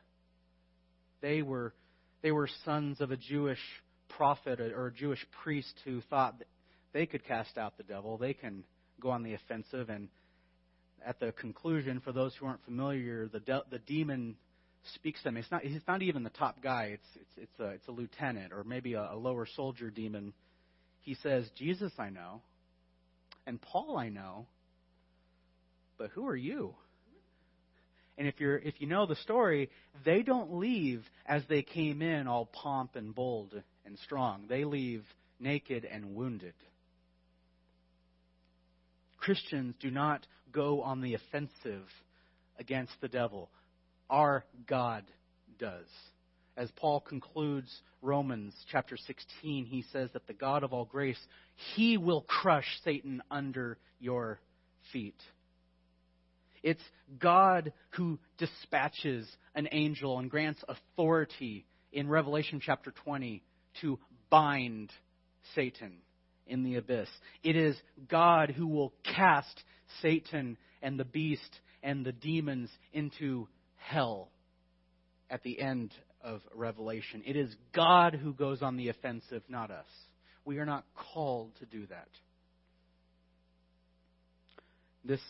they 1.21 1.43
were, 1.43 1.75
they 2.23 2.31
were 2.31 2.49
sons 2.65 3.01
of 3.01 3.11
a 3.11 3.17
Jewish 3.17 3.59
prophet 4.09 4.61
or 4.61 4.87
a 4.87 4.93
Jewish 4.93 5.25
priest 5.43 5.75
who 5.85 6.01
thought 6.03 6.39
that 6.39 6.49
they 6.93 7.07
could 7.07 7.25
cast 7.25 7.59
out 7.59 7.77
the 7.77 7.83
devil. 7.83 8.17
They 8.17 8.35
can 8.35 8.65
go 9.01 9.11
on 9.11 9.23
the 9.23 9.35
offensive. 9.35 9.89
And 9.91 10.09
at 11.07 11.21
the 11.21 11.33
conclusion, 11.33 12.01
for 12.01 12.13
those 12.13 12.35
who 12.39 12.47
aren't 12.47 12.65
familiar, 12.65 13.29
the, 13.29 13.41
de- 13.41 13.65
the 13.71 13.79
demon 13.79 14.37
speaks 14.95 15.21
to 15.21 15.25
them. 15.25 15.37
It's 15.37 15.51
not, 15.51 15.63
he's 15.63 15.81
not 15.87 16.03
even 16.03 16.23
the 16.23 16.31
top 16.31 16.63
guy. 16.63 16.91
It's, 16.95 17.07
it's, 17.15 17.49
it's, 17.51 17.61
a, 17.61 17.69
it's 17.71 17.89
a 17.89 17.93
lieutenant 17.93 18.53
or 18.53 18.65
maybe 18.65 18.95
a, 18.95 19.11
a 19.13 19.17
lower 19.17 19.47
soldier 19.57 19.91
demon. 19.91 20.33
He 21.03 21.15
says, 21.23 21.49
Jesus 21.57 21.93
I 21.99 22.11
know, 22.11 22.43
and 23.47 23.61
Paul 23.61 23.97
I 23.97 24.09
know, 24.09 24.47
but 25.97 26.11
who 26.11 26.27
are 26.27 26.37
you? 26.37 26.75
And 28.19 28.27
if 28.27 28.41
you're 28.41 28.57
if 28.57 28.75
you 28.81 28.89
know 28.89 29.07
the 29.07 29.17
story, 29.17 29.71
they 30.05 30.23
don't 30.23 30.55
leave 30.55 31.05
as 31.25 31.43
they 31.49 31.63
came 31.63 32.03
in 32.03 32.27
all 32.27 32.47
pomp 32.47 32.97
and 32.97 33.15
bold 33.15 33.55
and 33.87 33.97
strong. 34.05 34.47
They 34.49 34.65
leave 34.65 35.05
naked 35.39 35.85
and 35.85 36.17
wounded. 36.17 36.55
Christians 39.19 39.77
do 39.81 39.91
not 39.91 40.27
go 40.53 40.83
on 40.83 41.01
the 41.01 41.15
offensive 41.15 41.87
against 42.59 42.93
the 43.01 43.09
devil 43.09 43.51
our 44.11 44.45
God 44.67 45.05
does. 45.59 45.87
As 46.57 46.71
Paul 46.73 47.01
concludes 47.01 47.73
Romans 48.03 48.55
chapter 48.71 48.97
16, 48.97 49.65
he 49.67 49.85
says 49.93 50.11
that 50.13 50.27
the 50.27 50.33
God 50.33 50.65
of 50.65 50.73
all 50.73 50.85
grace, 50.85 51.19
he 51.75 51.97
will 51.97 52.23
crush 52.23 52.67
Satan 52.85 53.23
under 53.31 53.79
your 54.01 54.41
feet. 54.93 55.21
It's 56.63 56.83
God 57.19 57.73
who 57.91 58.19
dispatches 58.39 59.29
an 59.55 59.69
angel 59.73 60.19
and 60.19 60.31
grants 60.31 60.63
authority 60.69 61.65
in 61.93 62.09
Revelation 62.09 62.61
chapter 62.61 62.93
20 63.05 63.43
to 63.81 63.99
bind 64.31 64.91
Satan 65.55 65.99
in 66.47 66.65
the 66.65 66.77
abyss. 66.77 67.09
It 67.43 67.57
is 67.57 67.77
God 68.09 68.51
who 68.51 68.67
will 68.67 68.93
cast 69.05 69.63
Satan 70.03 70.57
and 70.83 70.99
the 70.99 71.05
beast 71.05 71.61
and 71.83 72.05
the 72.05 72.13
demons 72.13 72.71
into 72.93 73.49
hell 73.79 74.31
at 75.31 75.43
the 75.43 75.59
end 75.61 75.93
of 76.23 76.43
Revelation. 76.55 77.23
It 77.27 77.37
is 77.37 77.55
God 77.75 78.15
who 78.15 78.33
goes 78.33 78.63
on 78.63 78.77
the 78.77 78.89
offensive, 78.89 79.43
not 79.49 79.71
us. 79.71 79.87
We 80.45 80.59
are 80.59 80.67
not 80.67 80.85
called 81.13 81.53
to 81.61 81.67
do 81.67 81.87
that. 81.87 82.09
This 85.05 85.21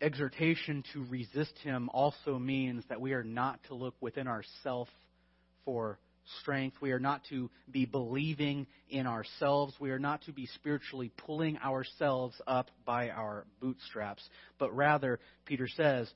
exhortation 0.00 0.84
to 0.92 1.04
resist 1.04 1.56
him 1.62 1.88
also 1.92 2.38
means 2.38 2.84
that 2.88 3.00
we 3.00 3.12
are 3.12 3.24
not 3.24 3.60
to 3.68 3.74
look 3.74 3.94
within 4.00 4.26
ourselves 4.26 4.90
for 5.64 5.98
strength. 6.40 6.76
We 6.80 6.92
are 6.92 6.98
not 6.98 7.22
to 7.30 7.50
be 7.70 7.84
believing 7.84 8.66
in 8.88 9.06
ourselves. 9.06 9.74
We 9.78 9.90
are 9.90 9.98
not 9.98 10.22
to 10.22 10.32
be 10.32 10.46
spiritually 10.54 11.10
pulling 11.26 11.58
ourselves 11.58 12.34
up 12.46 12.70
by 12.84 13.10
our 13.10 13.46
bootstraps. 13.60 14.22
But 14.58 14.74
rather, 14.74 15.20
Peter 15.44 15.68
says, 15.68 16.10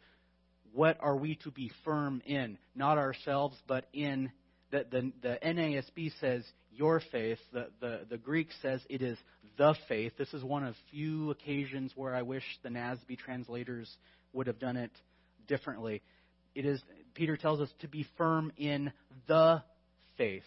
what 0.72 0.98
are 1.00 1.16
we 1.16 1.37
to 1.44 1.50
be 1.50 1.70
firm 1.85 2.22
in? 2.26 2.59
Not 2.74 2.98
ourselves, 2.98 3.57
but 3.66 3.87
in 3.92 4.31
the, 4.70 4.85
the, 4.90 5.12
the 5.22 5.38
NASB 5.44 6.12
says 6.20 6.44
your 6.72 7.00
faith. 7.12 7.38
The, 7.52 7.68
the, 7.81 8.00
the 8.09 8.18
Greek 8.18 8.48
says 8.62 8.81
it 8.88 9.02
is 9.02 9.18
the 9.57 9.74
faith. 9.88 10.12
This 10.18 10.33
is 10.33 10.44
one 10.44 10.64
of 10.64 10.74
few 10.90 11.31
occasions 11.31 11.92
where 11.94 12.14
I 12.14 12.22
wish 12.22 12.44
the 12.62 12.68
NASB 12.68 13.18
translators 13.18 13.90
would 14.33 14.46
have 14.46 14.59
done 14.59 14.76
it 14.76 14.92
differently. 15.46 16.02
It 16.54 16.64
is 16.64 16.83
Peter 17.14 17.37
tells 17.37 17.61
us 17.61 17.70
to 17.81 17.88
be 17.88 18.07
firm 18.16 18.52
in 18.57 18.92
the 19.26 19.62
faith. 20.16 20.42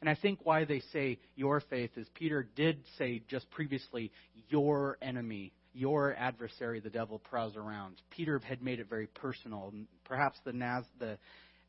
And 0.00 0.08
I 0.08 0.14
think 0.14 0.40
why 0.42 0.64
they 0.64 0.80
say 0.92 1.18
your 1.36 1.60
faith 1.60 1.90
is 1.96 2.06
Peter 2.14 2.48
did 2.56 2.82
say 2.98 3.22
just 3.28 3.50
previously, 3.50 4.10
your 4.48 4.98
enemy, 5.02 5.52
your 5.74 6.14
adversary, 6.18 6.80
the 6.80 6.90
devil, 6.90 7.18
prowls 7.18 7.56
around. 7.56 7.96
Peter 8.10 8.40
had 8.44 8.62
made 8.62 8.80
it 8.80 8.88
very 8.88 9.06
personal. 9.06 9.72
Perhaps 10.04 10.38
the, 10.44 10.52
Nas, 10.52 10.84
the, 10.98 11.18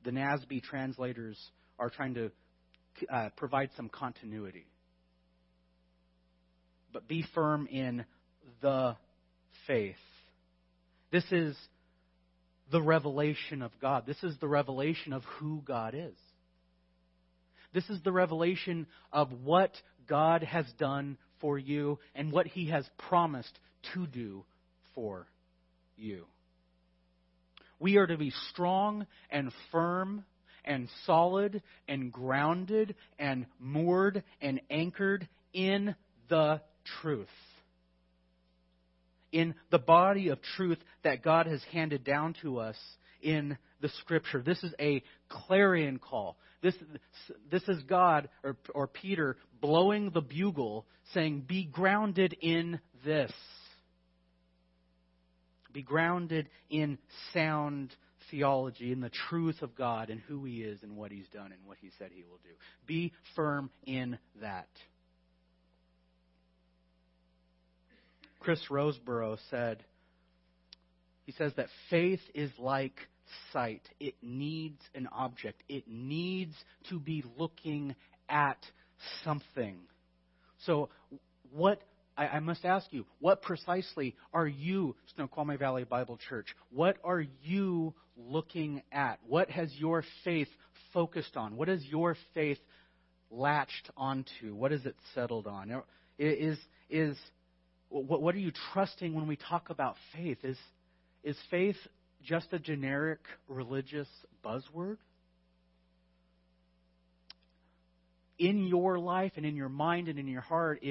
the 0.04 0.12
NASB 0.12 0.64
translators 0.64 1.38
are 1.80 1.90
trying 1.90 2.14
to 2.16 2.32
uh, 3.12 3.30
provide 3.38 3.70
some 3.76 3.90
continuity. 3.90 4.68
But 6.92 7.08
be 7.08 7.26
firm 7.34 7.68
in 7.68 8.06
the 8.62 8.96
faith. 9.68 9.96
This 11.12 11.26
is 11.32 11.56
the 12.72 12.82
revelation 12.82 13.62
of 13.62 13.72
God. 13.82 14.06
This 14.06 14.22
is 14.24 14.36
the 14.40 14.48
revelation 14.48 15.14
of 15.14 15.24
who 15.40 15.62
God 15.66 15.96
is. 15.96 16.16
This 17.74 17.90
is 17.90 18.02
the 18.04 18.12
revelation 18.12 18.86
of 19.12 19.32
what 19.44 19.72
God 20.08 20.44
has 20.44 20.66
done 20.78 21.18
for 21.40 21.58
you 21.58 22.00
and 22.14 22.32
what 22.32 22.48
He 22.48 22.70
has 22.70 22.88
promised 23.10 23.60
to 23.94 24.08
do 24.08 24.44
for 24.96 25.28
you. 25.98 26.26
We 27.80 27.98
are 27.98 28.08
to 28.08 28.18
be 28.18 28.32
strong 28.52 29.08
and 29.30 29.52
firm 29.72 30.24
and 30.66 30.88
solid 31.06 31.62
and 31.88 32.12
grounded 32.12 32.96
and 33.20 33.46
moored 33.60 34.24
and 34.42 34.62
anchored 34.70 35.28
in 35.54 35.96
the 36.30 36.62
truth. 37.02 37.28
In 39.32 39.56
the 39.72 39.80
body 39.80 40.30
of 40.30 40.40
truth 40.56 40.78
that 41.04 41.24
God 41.24 41.48
has 41.48 41.62
handed 41.72 42.04
down 42.04 42.36
to 42.42 42.60
us 42.60 42.78
in 43.22 43.58
the 43.82 43.90
Scripture. 44.00 44.42
This 44.42 44.64
is 44.64 44.74
a 44.80 45.04
clarion 45.28 46.00
call. 46.00 46.38
This, 46.62 46.76
this 47.52 47.64
is 47.68 47.84
God 47.84 48.30
or, 48.44 48.56
or 48.74 48.88
Peter 48.88 49.36
blowing 49.60 50.12
the 50.12 50.22
bugle 50.22 50.86
saying, 51.14 51.42
Be 51.48 51.66
grounded 51.66 52.36
in 52.40 52.80
this. 53.04 53.32
Be 55.74 55.82
grounded 55.82 56.50
in 56.70 56.98
sound 57.34 57.96
theology, 58.32 58.92
in 58.92 59.02
the 59.02 59.12
truth 59.30 59.62
of 59.62 59.76
God 59.76 60.10
and 60.10 60.22
who 60.22 60.46
He 60.46 60.62
is 60.62 60.82
and 60.84 60.96
what 60.96 61.12
He's 61.12 61.28
done 61.34 61.52
and 61.52 61.66
what 61.66 61.78
He 61.82 61.90
said 61.98 62.12
He 62.14 62.24
will 62.24 62.40
do. 62.44 62.52
Be 62.86 63.12
firm 63.36 63.70
in 63.86 64.18
that. 64.42 64.70
Chris 68.40 68.60
Rosebrough 68.70 69.38
said, 69.50 69.84
he 71.26 71.32
says 71.32 71.54
that 71.56 71.68
faith 71.90 72.20
is 72.34 72.52
like 72.60 72.96
sight. 73.52 73.82
It 74.00 74.16
needs 74.22 74.82
an 74.94 75.08
object. 75.12 75.64
It 75.70 75.88
needs 75.88 76.54
to 76.90 77.00
be 77.00 77.24
looking 77.38 77.96
at 78.28 78.58
something. 79.24 79.78
So, 80.66 80.90
what 81.52 81.82
I, 82.18 82.28
I 82.28 82.40
must 82.40 82.66
ask 82.66 82.86
you, 82.92 83.06
what 83.20 83.42
precisely 83.42 84.16
are 84.34 84.48
you, 84.48 84.96
Snoqualmie 85.16 85.58
Valley 85.58 85.84
Bible 85.84 86.20
Church, 86.30 86.48
what 86.72 86.98
are 87.04 87.26
you 87.44 87.94
looking 88.18 88.82
at? 88.92 89.20
What 89.28 89.50
has 89.50 89.74
your 89.78 90.04
faith 90.24 90.50
focused 90.94 91.36
on? 91.36 91.58
What 91.58 91.70
is 91.70 91.84
your 91.86 92.16
faith 92.34 92.60
latched 93.32 93.90
onto? 93.98 94.54
What 94.54 94.72
is 94.72 94.86
it 94.86 94.96
settled 95.16 95.48
on? 95.48 95.82
Is, 96.20 96.58
is, 96.90 97.18
what, 97.90 98.22
what 98.22 98.36
are 98.36 98.40
you 98.40 98.52
trusting 98.74 99.14
when 99.14 99.28
we 99.28 99.36
talk 99.36 99.70
about 99.70 99.96
faith? 100.16 100.38
Is, 100.44 100.58
is 101.24 101.38
faith 101.50 101.78
just 102.24 102.54
a 102.54 102.60
generic 102.60 103.20
religious 103.48 104.08
buzzword? 104.46 104.98
In 108.40 108.66
your 108.66 108.98
life 108.98 109.34
and 109.36 109.46
in 109.46 109.56
your 109.56 109.70
mind 109.70 110.08
and 110.08 110.18
in 110.18 110.28
your 110.28 110.42
heart, 110.42 110.84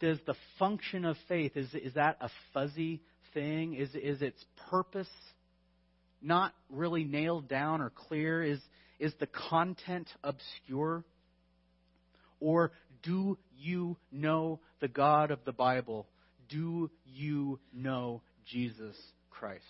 does 0.00 0.18
the 0.26 0.34
function 0.58 1.04
of 1.04 1.16
faith, 1.28 1.56
is, 1.56 1.72
is 1.74 1.94
that 1.94 2.18
a 2.20 2.28
fuzzy 2.52 3.00
thing? 3.32 3.74
Is, 3.74 3.94
is 3.94 4.22
its 4.22 4.42
purpose 4.70 5.08
not 6.22 6.52
really 6.70 7.04
nailed 7.04 7.48
down 7.48 7.80
or 7.80 7.90
clear? 7.90 8.42
Is, 8.42 8.60
is 8.98 9.12
the 9.20 9.26
content 9.26 10.08
obscure? 10.22 11.04
Or 12.40 12.72
do 13.02 13.38
you 13.58 13.96
know 14.12 14.60
the 14.80 14.88
God 14.88 15.30
of 15.30 15.40
the 15.44 15.52
Bible? 15.52 16.06
Do 16.48 16.90
you 17.06 17.58
know 17.72 18.22
Jesus 18.46 18.96
Christ? 19.30 19.62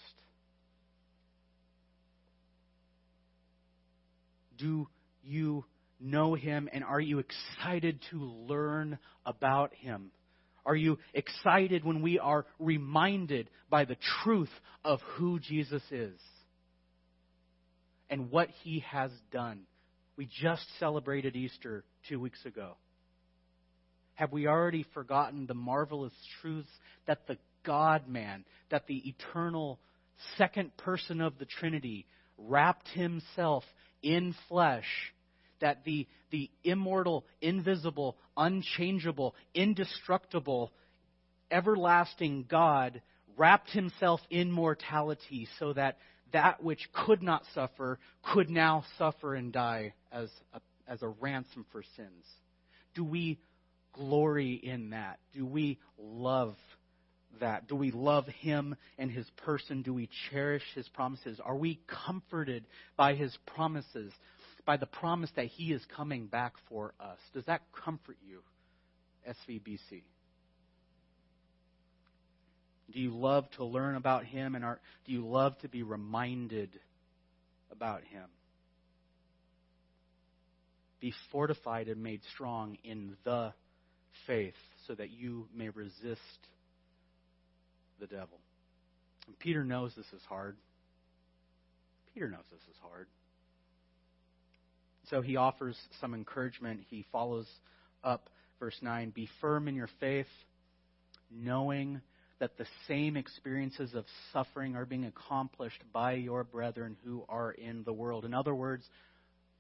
Do 4.58 4.88
you 5.22 5.64
know 6.00 6.35
him 6.35 6.68
and 6.72 6.85
are 6.85 7.00
you 7.00 7.20
excited 7.20 8.00
to 8.11 8.18
learn 8.18 8.98
about 9.24 9.74
him? 9.74 10.11
Are 10.66 10.76
you 10.76 10.98
excited 11.12 11.85
when 11.85 12.00
we 12.00 12.18
are 12.18 12.46
reminded 12.59 13.50
by 13.68 13.85
the 13.85 13.96
truth 14.22 14.50
of 14.85 15.00
who 15.16 15.38
Jesus 15.38 15.83
is 15.90 16.18
and 18.09 18.30
what 18.30 18.48
he 18.62 18.80
has 18.90 19.11
done? 19.30 19.62
We 20.16 20.28
just 20.40 20.64
celebrated 20.78 21.37
Easter 21.37 21.85
two 22.09 22.20
weeks 22.20 22.44
ago. 22.46 22.76
Have 24.14 24.33
we 24.33 24.46
already 24.46 24.87
forgotten 24.94 25.46
the 25.46 25.54
marvelous 25.54 26.12
truths 26.40 26.70
that 27.07 27.26
the 27.26 27.37
God 27.64 28.09
man, 28.09 28.44
that 28.70 28.87
the 28.87 29.02
eternal 29.09 29.80
second 30.38 30.76
person 30.76 31.20
of 31.20 31.38
the 31.38 31.46
Trinity 31.46 32.07
wrapped 32.38 32.88
himself 32.88 33.64
in 34.02 34.35
flesh 34.48 34.87
that 35.60 35.84
the, 35.84 36.06
the 36.30 36.50
immortal, 36.62 37.24
invisible, 37.40 38.16
unchangeable, 38.36 39.34
indestructible, 39.54 40.72
everlasting 41.50 42.46
God 42.48 43.02
wrapped 43.36 43.70
himself 43.70 44.20
in 44.30 44.50
mortality 44.50 45.48
so 45.58 45.72
that 45.72 45.98
that 46.32 46.62
which 46.62 46.88
could 47.06 47.22
not 47.22 47.42
suffer 47.54 47.98
could 48.32 48.50
now 48.50 48.84
suffer 48.98 49.34
and 49.34 49.52
die 49.52 49.94
as 50.12 50.28
a, 50.52 50.60
as 50.88 51.02
a 51.02 51.08
ransom 51.08 51.64
for 51.70 51.82
sins. 51.96 52.24
Do 52.94 53.04
we 53.04 53.38
glory 53.92 54.54
in 54.54 54.90
that? 54.90 55.18
Do 55.32 55.46
we 55.46 55.78
love 55.98 56.56
that? 57.40 57.68
Do 57.68 57.76
we 57.76 57.90
love 57.90 58.26
him 58.26 58.76
and 58.98 59.10
his 59.10 59.26
person? 59.44 59.82
Do 59.82 59.94
we 59.94 60.08
cherish 60.30 60.62
his 60.74 60.88
promises? 60.88 61.40
Are 61.44 61.56
we 61.56 61.80
comforted 62.06 62.64
by 62.96 63.14
his 63.14 63.36
promises? 63.46 64.12
By 64.66 64.77
the 64.77 64.87
promise 64.87 65.31
that 65.37 65.46
He 65.46 65.72
is 65.72 65.83
coming 65.96 66.27
back 66.27 66.55
for 66.68 66.94
us. 66.98 67.18
Does 67.33 67.44
that 67.44 67.62
comfort 67.85 68.16
you, 68.27 68.40
SVBC? 69.29 70.03
Do 72.92 73.00
you 73.00 73.14
love 73.14 73.50
to 73.57 73.64
learn 73.64 73.96
about 73.96 74.24
Him 74.24 74.55
and 74.55 74.64
are, 74.64 74.81
do 75.07 75.12
you 75.12 75.27
love 75.27 75.59
to 75.59 75.68
be 75.68 75.83
reminded 75.83 76.70
about 77.70 78.03
Him? 78.05 78.27
Be 81.00 81.12
fortified 81.33 81.88
and 81.88 82.03
made 82.03 82.20
strong 82.33 82.79
in 82.85 83.16
the 83.24 83.53
faith 84.27 84.55
so 84.87 84.94
that 84.94 85.11
you 85.11 85.48
may 85.55 85.68
resist 85.70 86.20
the 88.00 88.07
devil. 88.07 88.38
And 89.27 89.38
Peter 89.38 89.64
knows 89.64 89.92
this 89.96 90.07
is 90.14 90.22
hard. 90.29 90.57
Peter 92.14 92.29
knows 92.31 92.44
this 92.50 92.61
is 92.70 92.77
hard. 92.83 93.07
So 95.10 95.20
he 95.20 95.36
offers 95.36 95.76
some 96.00 96.14
encouragement. 96.14 96.80
He 96.88 97.04
follows 97.12 97.46
up 98.02 98.28
verse 98.58 98.76
9 98.80 99.10
Be 99.10 99.28
firm 99.40 99.68
in 99.68 99.74
your 99.74 99.88
faith, 100.00 100.26
knowing 101.30 102.00
that 102.40 102.56
the 102.58 102.66
same 102.88 103.16
experiences 103.16 103.94
of 103.94 104.04
suffering 104.32 104.76
are 104.76 104.86
being 104.86 105.04
accomplished 105.04 105.82
by 105.92 106.14
your 106.14 106.44
brethren 106.44 106.96
who 107.04 107.24
are 107.28 107.52
in 107.52 107.84
the 107.84 107.92
world. 107.92 108.24
In 108.24 108.34
other 108.34 108.54
words, 108.54 108.84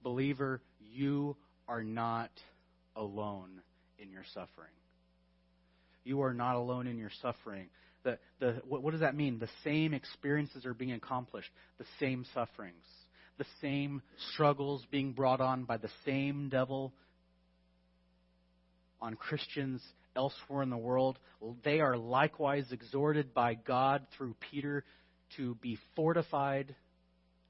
believer, 0.02 0.60
you 0.92 1.36
are 1.68 1.82
not 1.82 2.30
alone 2.96 3.62
in 3.98 4.10
your 4.10 4.24
suffering. 4.34 4.72
You 6.04 6.22
are 6.22 6.34
not 6.34 6.56
alone 6.56 6.86
in 6.86 6.98
your 6.98 7.10
suffering. 7.22 7.68
The, 8.02 8.18
the, 8.38 8.60
what, 8.66 8.82
what 8.82 8.90
does 8.90 9.00
that 9.00 9.16
mean? 9.16 9.38
The 9.38 9.48
same 9.62 9.94
experiences 9.94 10.66
are 10.66 10.74
being 10.74 10.92
accomplished, 10.92 11.48
the 11.78 11.86
same 11.98 12.26
sufferings 12.34 12.84
the 13.38 13.46
same 13.60 14.02
struggles 14.32 14.84
being 14.90 15.12
brought 15.12 15.40
on 15.40 15.64
by 15.64 15.76
the 15.76 15.90
same 16.04 16.48
devil 16.48 16.92
on 19.00 19.14
Christians 19.14 19.82
elsewhere 20.16 20.62
in 20.62 20.70
the 20.70 20.76
world. 20.76 21.18
They 21.64 21.80
are 21.80 21.96
likewise 21.96 22.66
exhorted 22.70 23.34
by 23.34 23.54
God 23.54 24.06
through 24.16 24.34
Peter 24.50 24.84
to 25.36 25.56
be 25.56 25.78
fortified, 25.96 26.74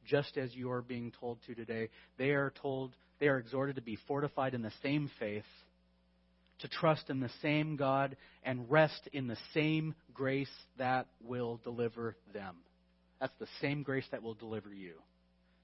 just 0.07 0.37
as 0.37 0.55
you 0.55 0.71
are 0.71 0.83
being 0.83 1.13
told 1.21 1.39
to 1.47 1.55
today. 1.55 1.91
They 2.19 2.31
are 2.31 2.53
told, 2.63 2.95
they 3.21 3.29
are 3.29 3.39
exhorted 3.39 3.77
to 3.77 3.83
be 3.83 3.99
fortified 4.09 4.55
in 4.55 4.63
the 4.63 4.73
same 4.83 5.11
faith, 5.19 5.45
to 6.61 6.69
trust 6.69 7.11
in 7.11 7.21
the 7.21 7.31
same 7.43 7.77
God, 7.77 8.17
and 8.43 8.71
rest 8.71 9.09
in 9.13 9.27
the 9.27 9.39
same 9.53 9.95
grace 10.13 10.49
that 10.79 11.07
will 11.23 11.61
deliver 11.63 12.17
them. 12.33 12.57
That's 13.21 13.35
the 13.39 13.49
same 13.61 13.83
grace 13.83 14.07
that 14.11 14.23
will 14.23 14.35
deliver 14.35 14.73
you. 14.73 14.95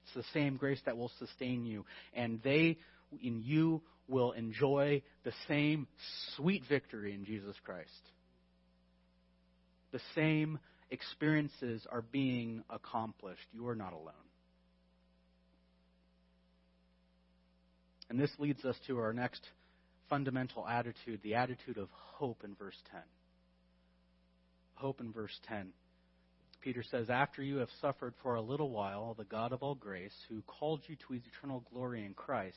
It's 0.03 0.13
the 0.15 0.39
same 0.39 0.57
grace 0.57 0.79
that 0.85 0.97
will 0.97 1.11
sustain 1.19 1.65
you. 1.65 1.85
And 2.13 2.41
they, 2.43 2.77
in 3.21 3.41
you, 3.43 3.81
will 4.07 4.31
enjoy 4.31 5.01
the 5.23 5.33
same 5.47 5.87
sweet 6.35 6.63
victory 6.67 7.13
in 7.13 7.25
Jesus 7.25 7.55
Christ. 7.63 7.89
The 9.91 10.01
same 10.15 10.59
experiences 10.89 11.85
are 11.91 12.01
being 12.01 12.63
accomplished. 12.69 13.47
You 13.53 13.67
are 13.67 13.75
not 13.75 13.93
alone. 13.93 14.13
And 18.09 18.19
this 18.19 18.31
leads 18.39 18.65
us 18.65 18.75
to 18.87 18.99
our 18.99 19.13
next 19.13 19.41
fundamental 20.09 20.67
attitude, 20.67 21.21
the 21.23 21.35
attitude 21.35 21.77
of 21.77 21.87
hope 21.91 22.43
in 22.43 22.53
verse 22.55 22.75
10. 22.91 22.99
Hope 24.73 24.99
in 24.99 25.13
verse 25.13 25.39
10. 25.47 25.69
Peter 26.61 26.83
says, 26.83 27.09
After 27.09 27.41
you 27.41 27.57
have 27.57 27.69
suffered 27.81 28.13
for 28.21 28.35
a 28.35 28.41
little 28.41 28.69
while, 28.69 29.15
the 29.17 29.23
God 29.23 29.51
of 29.51 29.63
all 29.63 29.75
grace, 29.75 30.13
who 30.29 30.41
called 30.43 30.81
you 30.87 30.95
to 31.07 31.13
his 31.13 31.23
eternal 31.25 31.63
glory 31.73 32.05
in 32.05 32.13
Christ, 32.13 32.55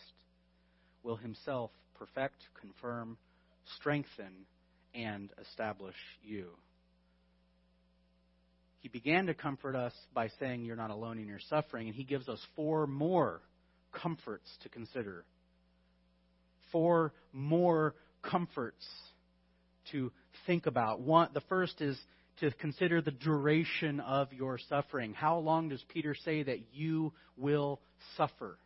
will 1.02 1.16
himself 1.16 1.70
perfect, 1.94 2.36
confirm, 2.60 3.16
strengthen, 3.76 4.46
and 4.94 5.30
establish 5.40 5.96
you. 6.22 6.48
He 8.80 8.88
began 8.88 9.26
to 9.26 9.34
comfort 9.34 9.74
us 9.74 9.94
by 10.12 10.28
saying, 10.38 10.64
You're 10.64 10.76
not 10.76 10.90
alone 10.90 11.18
in 11.18 11.26
your 11.26 11.40
suffering, 11.48 11.88
and 11.88 11.96
he 11.96 12.04
gives 12.04 12.28
us 12.28 12.40
four 12.54 12.86
more 12.86 13.40
comforts 13.92 14.50
to 14.62 14.68
consider. 14.68 15.24
Four 16.70 17.14
more 17.32 17.94
comforts 18.22 18.84
to 19.92 20.12
think 20.46 20.66
about. 20.66 21.00
One, 21.00 21.30
the 21.32 21.40
first 21.42 21.80
is 21.80 21.98
to 22.40 22.50
consider 22.52 23.00
the 23.00 23.10
duration 23.10 24.00
of 24.00 24.32
your 24.32 24.58
suffering. 24.68 25.14
How 25.14 25.38
long 25.38 25.68
does 25.68 25.82
Peter 25.88 26.14
say 26.14 26.42
that 26.42 26.58
you 26.72 27.12
will 27.36 27.80
suffer? 28.16 28.58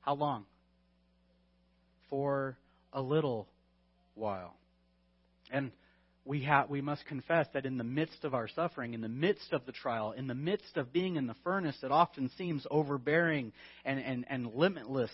How 0.00 0.14
long? 0.14 0.44
For 2.08 2.56
a 2.92 3.02
little 3.02 3.48
while. 4.14 4.56
And 5.50 5.72
we, 6.24 6.42
have, 6.42 6.68
we 6.68 6.80
must 6.80 7.06
confess 7.06 7.46
that 7.54 7.66
in 7.66 7.78
the 7.78 7.84
midst 7.84 8.24
of 8.24 8.34
our 8.34 8.48
suffering, 8.48 8.94
in 8.94 9.00
the 9.00 9.08
midst 9.08 9.52
of 9.52 9.64
the 9.64 9.72
trial, 9.72 10.12
in 10.12 10.26
the 10.26 10.34
midst 10.34 10.76
of 10.76 10.92
being 10.92 11.16
in 11.16 11.26
the 11.26 11.36
furnace, 11.44 11.76
it 11.82 11.92
often 11.92 12.30
seems 12.36 12.66
overbearing 12.70 13.52
and, 13.84 14.00
and, 14.00 14.24
and 14.28 14.54
limitless. 14.54 15.10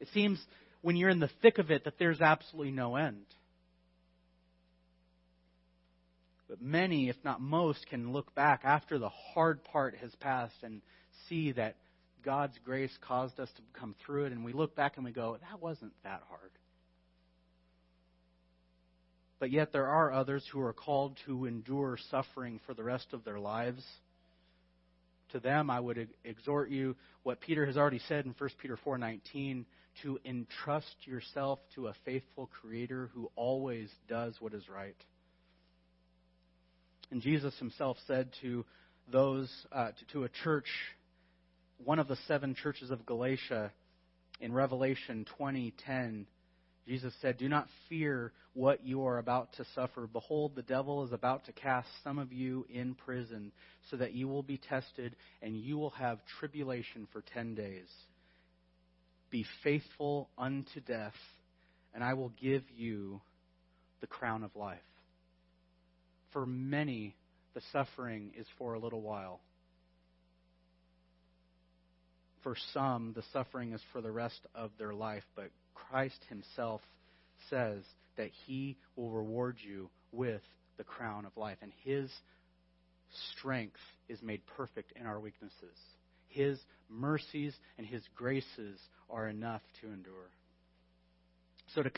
It 0.00 0.08
seems 0.12 0.40
when 0.82 0.96
you're 0.96 1.10
in 1.10 1.20
the 1.20 1.30
thick 1.40 1.58
of 1.58 1.70
it 1.70 1.84
that 1.84 1.98
there's 1.98 2.20
absolutely 2.20 2.72
no 2.72 2.96
end. 2.96 3.24
But 6.48 6.62
many, 6.62 7.08
if 7.08 7.16
not 7.24 7.40
most, 7.40 7.86
can 7.86 8.12
look 8.12 8.34
back 8.34 8.62
after 8.64 8.98
the 8.98 9.10
hard 9.10 9.62
part 9.64 9.96
has 9.96 10.14
passed 10.16 10.62
and 10.62 10.80
see 11.28 11.52
that 11.52 11.76
God's 12.24 12.58
grace 12.64 12.96
caused 13.02 13.38
us 13.38 13.50
to 13.56 13.62
come 13.78 13.94
through 14.04 14.26
it, 14.26 14.32
and 14.32 14.44
we 14.44 14.52
look 14.52 14.74
back 14.74 14.96
and 14.96 15.04
we 15.04 15.12
go, 15.12 15.36
that 15.50 15.60
wasn't 15.60 15.92
that 16.04 16.22
hard. 16.28 16.50
But 19.38 19.50
yet 19.50 19.72
there 19.72 19.86
are 19.86 20.12
others 20.12 20.44
who 20.50 20.60
are 20.60 20.72
called 20.72 21.16
to 21.26 21.44
endure 21.44 21.98
suffering 22.10 22.60
for 22.66 22.74
the 22.74 22.82
rest 22.82 23.12
of 23.12 23.24
their 23.24 23.38
lives. 23.38 23.84
To 25.32 25.40
them, 25.40 25.70
I 25.70 25.78
would 25.78 26.08
exhort 26.24 26.70
you 26.70 26.96
what 27.22 27.40
Peter 27.40 27.66
has 27.66 27.76
already 27.76 28.00
said 28.08 28.24
in 28.24 28.34
1 28.36 28.50
Peter 28.58 28.76
4:19 28.76 29.64
to 30.02 30.18
entrust 30.24 31.06
yourself 31.06 31.60
to 31.74 31.88
a 31.88 31.94
faithful 32.04 32.46
creator 32.46 33.10
who 33.14 33.30
always 33.36 33.90
does 34.08 34.40
what 34.40 34.54
is 34.54 34.68
right. 34.68 34.96
And 37.10 37.22
Jesus 37.22 37.56
himself 37.58 37.96
said 38.06 38.30
to 38.42 38.64
those, 39.10 39.50
uh, 39.72 39.88
to, 39.88 40.04
to 40.12 40.24
a 40.24 40.28
church, 40.44 40.68
one 41.84 41.98
of 41.98 42.08
the 42.08 42.18
seven 42.26 42.54
churches 42.54 42.90
of 42.90 43.06
Galatia, 43.06 43.72
in 44.40 44.52
Revelation 44.52 45.26
20:10, 45.38 46.26
Jesus 46.86 47.14
said, 47.20 47.38
"Do 47.38 47.48
not 47.48 47.68
fear 47.88 48.32
what 48.54 48.84
you 48.84 49.04
are 49.04 49.18
about 49.18 49.52
to 49.54 49.64
suffer. 49.74 50.06
Behold, 50.06 50.54
the 50.54 50.62
devil 50.62 51.04
is 51.04 51.12
about 51.12 51.44
to 51.46 51.52
cast 51.52 51.88
some 52.02 52.18
of 52.18 52.32
you 52.32 52.66
in 52.70 52.94
prison, 52.94 53.52
so 53.90 53.96
that 53.96 54.14
you 54.14 54.28
will 54.28 54.42
be 54.42 54.58
tested, 54.58 55.16
and 55.42 55.56
you 55.56 55.76
will 55.76 55.90
have 55.90 56.24
tribulation 56.38 57.06
for 57.12 57.20
ten 57.22 57.54
days. 57.54 57.88
Be 59.30 59.44
faithful 59.62 60.30
unto 60.38 60.80
death, 60.80 61.16
and 61.94 62.02
I 62.02 62.14
will 62.14 62.32
give 62.40 62.62
you 62.70 63.20
the 64.00 64.06
crown 64.06 64.42
of 64.44 64.54
life." 64.56 64.80
For 66.32 66.46
many, 66.46 67.14
the 67.54 67.62
suffering 67.72 68.32
is 68.38 68.46
for 68.58 68.74
a 68.74 68.78
little 68.78 69.00
while. 69.00 69.40
For 72.42 72.54
some, 72.72 73.12
the 73.14 73.24
suffering 73.32 73.72
is 73.72 73.80
for 73.92 74.00
the 74.00 74.12
rest 74.12 74.40
of 74.54 74.70
their 74.78 74.94
life, 74.94 75.24
but 75.34 75.50
Christ 75.74 76.18
Himself 76.28 76.80
says 77.50 77.82
that 78.16 78.30
He 78.46 78.76
will 78.96 79.10
reward 79.10 79.56
you 79.60 79.90
with 80.12 80.42
the 80.76 80.84
crown 80.84 81.24
of 81.24 81.36
life, 81.36 81.58
and 81.62 81.72
His 81.84 82.10
strength 83.32 83.80
is 84.08 84.22
made 84.22 84.42
perfect 84.56 84.92
in 84.96 85.06
our 85.06 85.18
weaknesses. 85.18 85.76
His 86.28 86.58
mercies 86.88 87.54
and 87.76 87.86
His 87.86 88.02
graces 88.14 88.78
are 89.10 89.28
enough 89.28 89.62
to 89.80 89.88
endure. 89.88 90.30
So, 91.74 91.82
to 91.82 91.90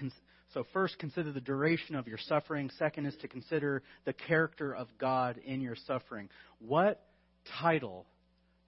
so, 0.52 0.64
first, 0.72 0.98
consider 0.98 1.30
the 1.30 1.40
duration 1.40 1.94
of 1.94 2.08
your 2.08 2.18
suffering. 2.18 2.70
Second 2.76 3.06
is 3.06 3.14
to 3.20 3.28
consider 3.28 3.82
the 4.04 4.12
character 4.12 4.74
of 4.74 4.88
God 4.98 5.38
in 5.44 5.60
your 5.60 5.76
suffering. 5.86 6.28
What 6.58 7.00
title 7.60 8.06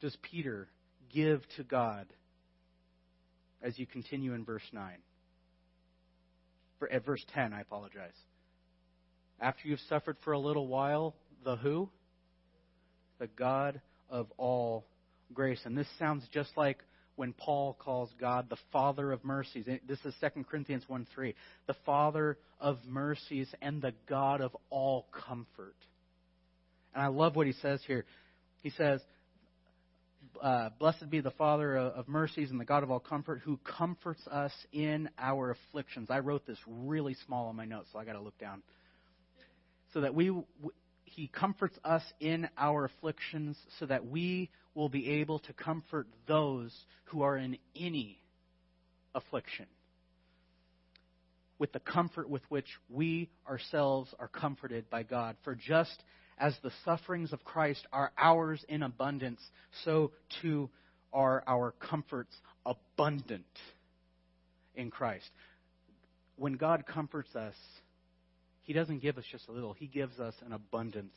does 0.00 0.16
Peter 0.22 0.68
give 1.12 1.42
to 1.56 1.64
God 1.64 2.06
as 3.60 3.78
you 3.78 3.86
continue 3.86 4.34
in 4.34 4.44
verse 4.44 4.62
9? 4.72 4.92
At 6.90 7.04
verse 7.04 7.24
10, 7.34 7.52
I 7.52 7.60
apologize. 7.60 8.14
After 9.40 9.66
you've 9.68 9.80
suffered 9.88 10.16
for 10.22 10.32
a 10.32 10.38
little 10.38 10.68
while, 10.68 11.14
the 11.44 11.56
who? 11.56 11.88
The 13.18 13.28
God 13.28 13.80
of 14.08 14.26
all 14.36 14.84
grace. 15.32 15.60
And 15.64 15.76
this 15.76 15.88
sounds 15.98 16.24
just 16.32 16.50
like 16.56 16.78
when 17.16 17.32
Paul 17.32 17.74
calls 17.78 18.10
God 18.18 18.48
the 18.48 18.56
Father 18.72 19.12
of 19.12 19.24
mercies. 19.24 19.66
This 19.86 19.98
is 20.04 20.14
2 20.20 20.44
Corinthians 20.44 20.84
1 20.86 21.06
3. 21.14 21.34
The 21.66 21.76
Father 21.84 22.38
of 22.60 22.78
mercies 22.86 23.48
and 23.60 23.82
the 23.82 23.92
God 24.08 24.40
of 24.40 24.56
all 24.70 25.06
comfort. 25.26 25.76
And 26.94 27.02
I 27.02 27.08
love 27.08 27.36
what 27.36 27.46
he 27.46 27.52
says 27.54 27.80
here. 27.86 28.04
He 28.62 28.70
says, 28.70 29.00
uh, 30.40 30.70
Blessed 30.78 31.10
be 31.10 31.20
the 31.20 31.30
Father 31.32 31.76
of 31.76 32.08
mercies 32.08 32.50
and 32.50 32.60
the 32.60 32.64
God 32.64 32.82
of 32.82 32.90
all 32.90 33.00
comfort, 33.00 33.42
who 33.44 33.58
comforts 33.58 34.26
us 34.30 34.52
in 34.72 35.08
our 35.18 35.50
afflictions. 35.50 36.10
I 36.10 36.20
wrote 36.20 36.46
this 36.46 36.58
really 36.66 37.16
small 37.26 37.48
on 37.48 37.56
my 37.56 37.64
notes, 37.64 37.88
so 37.92 37.98
I 37.98 38.04
got 38.04 38.14
to 38.14 38.20
look 38.20 38.38
down. 38.38 38.62
So 39.92 40.00
that 40.02 40.14
we, 40.14 40.32
he 41.04 41.28
comforts 41.28 41.76
us 41.84 42.02
in 42.20 42.48
our 42.56 42.86
afflictions, 42.86 43.58
so 43.78 43.86
that 43.86 44.06
we 44.06 44.50
will 44.74 44.88
be 44.88 45.20
able 45.20 45.38
to 45.40 45.52
comfort 45.52 46.06
those 46.26 46.72
who 47.04 47.22
are 47.22 47.36
in 47.36 47.58
any 47.76 48.18
affliction 49.14 49.66
with 51.62 51.72
the 51.72 51.78
comfort 51.78 52.28
with 52.28 52.42
which 52.48 52.66
we 52.88 53.30
ourselves 53.48 54.12
are 54.18 54.26
comforted 54.26 54.90
by 54.90 55.04
God. 55.04 55.36
For 55.44 55.54
just 55.54 56.02
as 56.36 56.56
the 56.64 56.72
sufferings 56.84 57.32
of 57.32 57.44
Christ 57.44 57.86
are 57.92 58.10
ours 58.18 58.64
in 58.68 58.82
abundance, 58.82 59.40
so 59.84 60.10
too 60.42 60.70
are 61.12 61.44
our 61.46 61.72
comforts 61.78 62.34
abundant 62.66 63.44
in 64.74 64.90
Christ. 64.90 65.30
When 66.34 66.54
God 66.54 66.84
comforts 66.84 67.36
us, 67.36 67.54
He 68.62 68.72
doesn't 68.72 69.00
give 69.00 69.16
us 69.16 69.24
just 69.30 69.46
a 69.46 69.52
little, 69.52 69.72
He 69.72 69.86
gives 69.86 70.18
us 70.18 70.34
an 70.44 70.52
abundance 70.52 71.14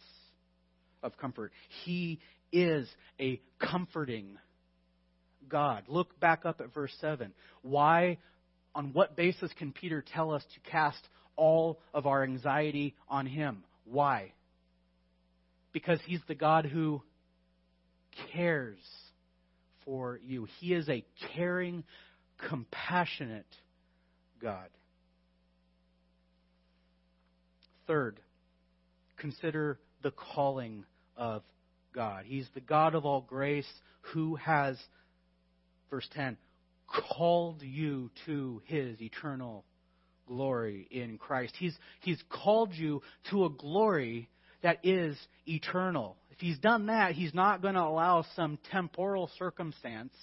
of 1.02 1.18
comfort. 1.18 1.54
He 1.86 2.20
is 2.56 2.88
a 3.20 3.40
comforting 3.60 4.38
God. 5.50 5.84
Look 5.88 6.20
back 6.20 6.46
up 6.46 6.62
at 6.62 6.74
verse 6.74 6.94
7. 7.02 7.34
Why, 7.62 8.18
on 8.74 8.94
what 8.94 9.16
basis 9.16 9.52
can 9.58 9.74
Peter 9.74 10.04
tell 10.14 10.32
us 10.32 10.44
to 10.54 10.72
cast 10.72 11.08
all 11.36 11.80
of 11.94 12.08
our 12.08 12.24
anxiety 12.24 12.96
on 13.10 13.26
him? 13.26 13.64
Why? 13.84 14.32
Because 15.74 16.00
he's 16.06 16.22
the 16.28 16.36
God 16.36 16.66
who 16.66 17.02
cares 18.32 18.80
for 19.84 20.20
you. 20.26 20.48
He 20.60 20.74
is 20.74 20.88
a 20.88 21.04
caring, 21.36 21.84
compassionate 22.50 23.46
God. 24.42 24.70
Third, 27.86 28.20
consider 29.18 29.78
the 30.02 30.12
calling 30.12 30.86
of 31.18 31.44
God. 31.96 32.26
He's 32.26 32.48
the 32.54 32.62
God 32.62 32.94
of 32.94 33.06
all 33.06 33.22
grace 33.22 33.68
who 34.14 34.36
has, 34.36 34.78
verse 35.90 36.08
10, 36.14 36.38
called 36.88 37.62
you 37.62 38.12
to 38.26 38.62
his 38.66 39.02
eternal 39.02 39.64
glory 40.28 40.88
in 40.92 41.18
Christ. 41.18 41.56
He's, 41.58 41.76
he's 42.02 42.22
called 42.30 42.74
you 42.74 43.02
to 43.32 43.46
a 43.46 43.50
glory 43.50 44.30
that 44.62 44.80
is 44.84 45.18
eternal. 45.48 46.18
If 46.32 46.40
he's 46.40 46.60
done 46.60 46.88
that, 46.88 47.14
he's 47.14 47.34
not 47.34 47.62
going 47.62 47.76
to 47.76 47.82
allow 47.84 48.26
some 48.36 48.60
temporal 48.72 49.30
circumstance 49.40 50.14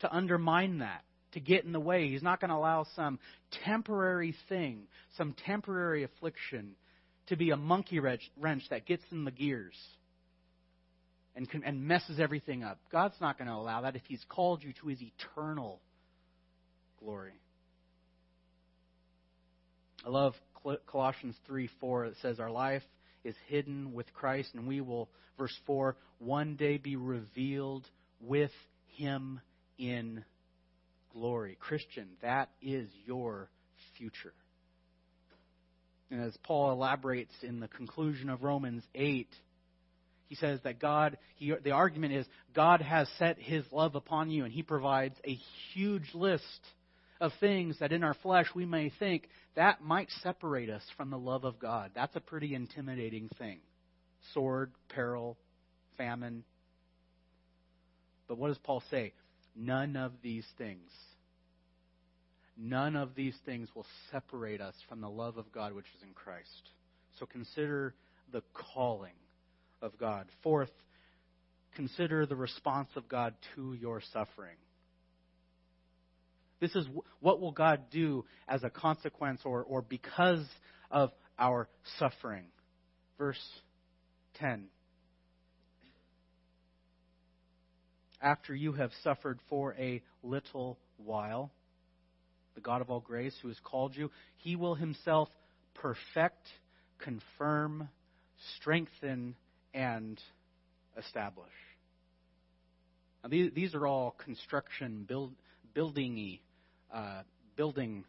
to 0.00 0.12
undermine 0.12 0.78
that, 0.78 1.02
to 1.32 1.40
get 1.40 1.64
in 1.64 1.72
the 1.72 1.80
way. 1.80 2.08
He's 2.08 2.22
not 2.22 2.40
going 2.40 2.50
to 2.50 2.56
allow 2.56 2.86
some 2.96 3.18
temporary 3.64 4.34
thing, 4.48 4.84
some 5.16 5.34
temporary 5.44 6.04
affliction 6.04 6.76
to 7.26 7.36
be 7.36 7.50
a 7.50 7.56
monkey 7.56 8.00
wrench 8.00 8.62
that 8.70 8.86
gets 8.86 9.02
in 9.10 9.24
the 9.24 9.30
gears 9.30 9.76
and, 11.38 11.64
and 11.64 11.86
messes 11.86 12.18
everything 12.18 12.64
up. 12.64 12.80
God's 12.90 13.14
not 13.20 13.38
going 13.38 13.46
to 13.46 13.54
allow 13.54 13.82
that 13.82 13.94
if 13.94 14.02
He's 14.08 14.24
called 14.28 14.64
you 14.64 14.72
to 14.82 14.88
His 14.88 14.98
eternal 15.00 15.80
glory. 16.98 17.32
I 20.04 20.10
love 20.10 20.34
Colossians 20.86 21.36
3 21.46 21.70
4. 21.80 22.06
It 22.06 22.14
says, 22.20 22.40
Our 22.40 22.50
life 22.50 22.82
is 23.22 23.36
hidden 23.46 23.92
with 23.92 24.12
Christ, 24.12 24.50
and 24.54 24.66
we 24.66 24.80
will, 24.80 25.08
verse 25.38 25.56
4, 25.64 25.96
one 26.18 26.56
day 26.56 26.76
be 26.76 26.96
revealed 26.96 27.86
with 28.20 28.50
Him 28.96 29.40
in 29.78 30.24
glory. 31.12 31.56
Christian, 31.60 32.08
that 32.20 32.50
is 32.60 32.88
your 33.06 33.48
future. 33.96 34.34
And 36.10 36.20
as 36.20 36.36
Paul 36.42 36.72
elaborates 36.72 37.34
in 37.42 37.60
the 37.60 37.68
conclusion 37.68 38.28
of 38.28 38.42
Romans 38.42 38.82
8, 38.96 39.28
he 40.28 40.34
says 40.34 40.60
that 40.64 40.78
God, 40.78 41.16
he, 41.36 41.52
the 41.64 41.70
argument 41.70 42.12
is 42.12 42.26
God 42.54 42.82
has 42.82 43.08
set 43.18 43.38
his 43.38 43.64
love 43.72 43.94
upon 43.94 44.30
you, 44.30 44.44
and 44.44 44.52
he 44.52 44.62
provides 44.62 45.16
a 45.24 45.38
huge 45.72 46.10
list 46.14 46.44
of 47.20 47.32
things 47.40 47.78
that 47.80 47.92
in 47.92 48.04
our 48.04 48.14
flesh 48.14 48.46
we 48.54 48.66
may 48.66 48.92
think 48.98 49.28
that 49.56 49.82
might 49.82 50.08
separate 50.22 50.70
us 50.70 50.82
from 50.96 51.10
the 51.10 51.18
love 51.18 51.44
of 51.44 51.58
God. 51.58 51.90
That's 51.94 52.14
a 52.14 52.20
pretty 52.20 52.54
intimidating 52.54 53.28
thing 53.38 53.60
sword, 54.34 54.72
peril, 54.88 55.38
famine. 55.96 56.44
But 58.28 58.36
what 58.36 58.48
does 58.48 58.58
Paul 58.58 58.82
say? 58.90 59.14
None 59.56 59.96
of 59.96 60.12
these 60.22 60.46
things, 60.58 60.90
none 62.56 62.94
of 62.94 63.14
these 63.14 63.34
things 63.46 63.68
will 63.74 63.86
separate 64.12 64.60
us 64.60 64.74
from 64.88 65.00
the 65.00 65.08
love 65.08 65.38
of 65.38 65.50
God 65.50 65.72
which 65.72 65.86
is 65.96 66.02
in 66.02 66.12
Christ. 66.12 66.70
So 67.18 67.26
consider 67.26 67.94
the 68.30 68.42
calling 68.74 69.14
of 69.82 69.98
God. 69.98 70.26
Fourth, 70.42 70.70
consider 71.74 72.26
the 72.26 72.36
response 72.36 72.88
of 72.96 73.08
God 73.08 73.34
to 73.54 73.74
your 73.74 74.00
suffering. 74.12 74.56
This 76.60 76.74
is 76.74 76.86
what 77.20 77.40
will 77.40 77.52
God 77.52 77.82
do 77.90 78.24
as 78.48 78.64
a 78.64 78.70
consequence 78.70 79.40
or, 79.44 79.62
or 79.62 79.82
because 79.82 80.44
of 80.90 81.12
our 81.38 81.68
suffering. 81.98 82.46
Verse 83.16 83.40
10. 84.34 84.66
After 88.20 88.54
you 88.54 88.72
have 88.72 88.90
suffered 89.04 89.38
for 89.48 89.74
a 89.78 90.02
little 90.24 90.78
while, 90.96 91.52
the 92.56 92.60
God 92.60 92.80
of 92.80 92.90
all 92.90 92.98
grace 92.98 93.34
who 93.40 93.48
has 93.48 93.58
called 93.62 93.94
you, 93.94 94.10
he 94.38 94.56
will 94.56 94.74
himself 94.74 95.28
perfect, 95.74 96.48
confirm, 96.98 97.88
strengthen, 98.56 99.36
and 99.74 100.20
establish. 100.96 101.46
Now, 103.22 103.30
these, 103.30 103.52
these 103.54 103.74
are 103.74 103.86
all 103.86 104.14
construction, 104.24 105.04
build, 105.08 105.32
buildingy 105.76 106.40
uh, 106.92 107.22
building 107.56 108.04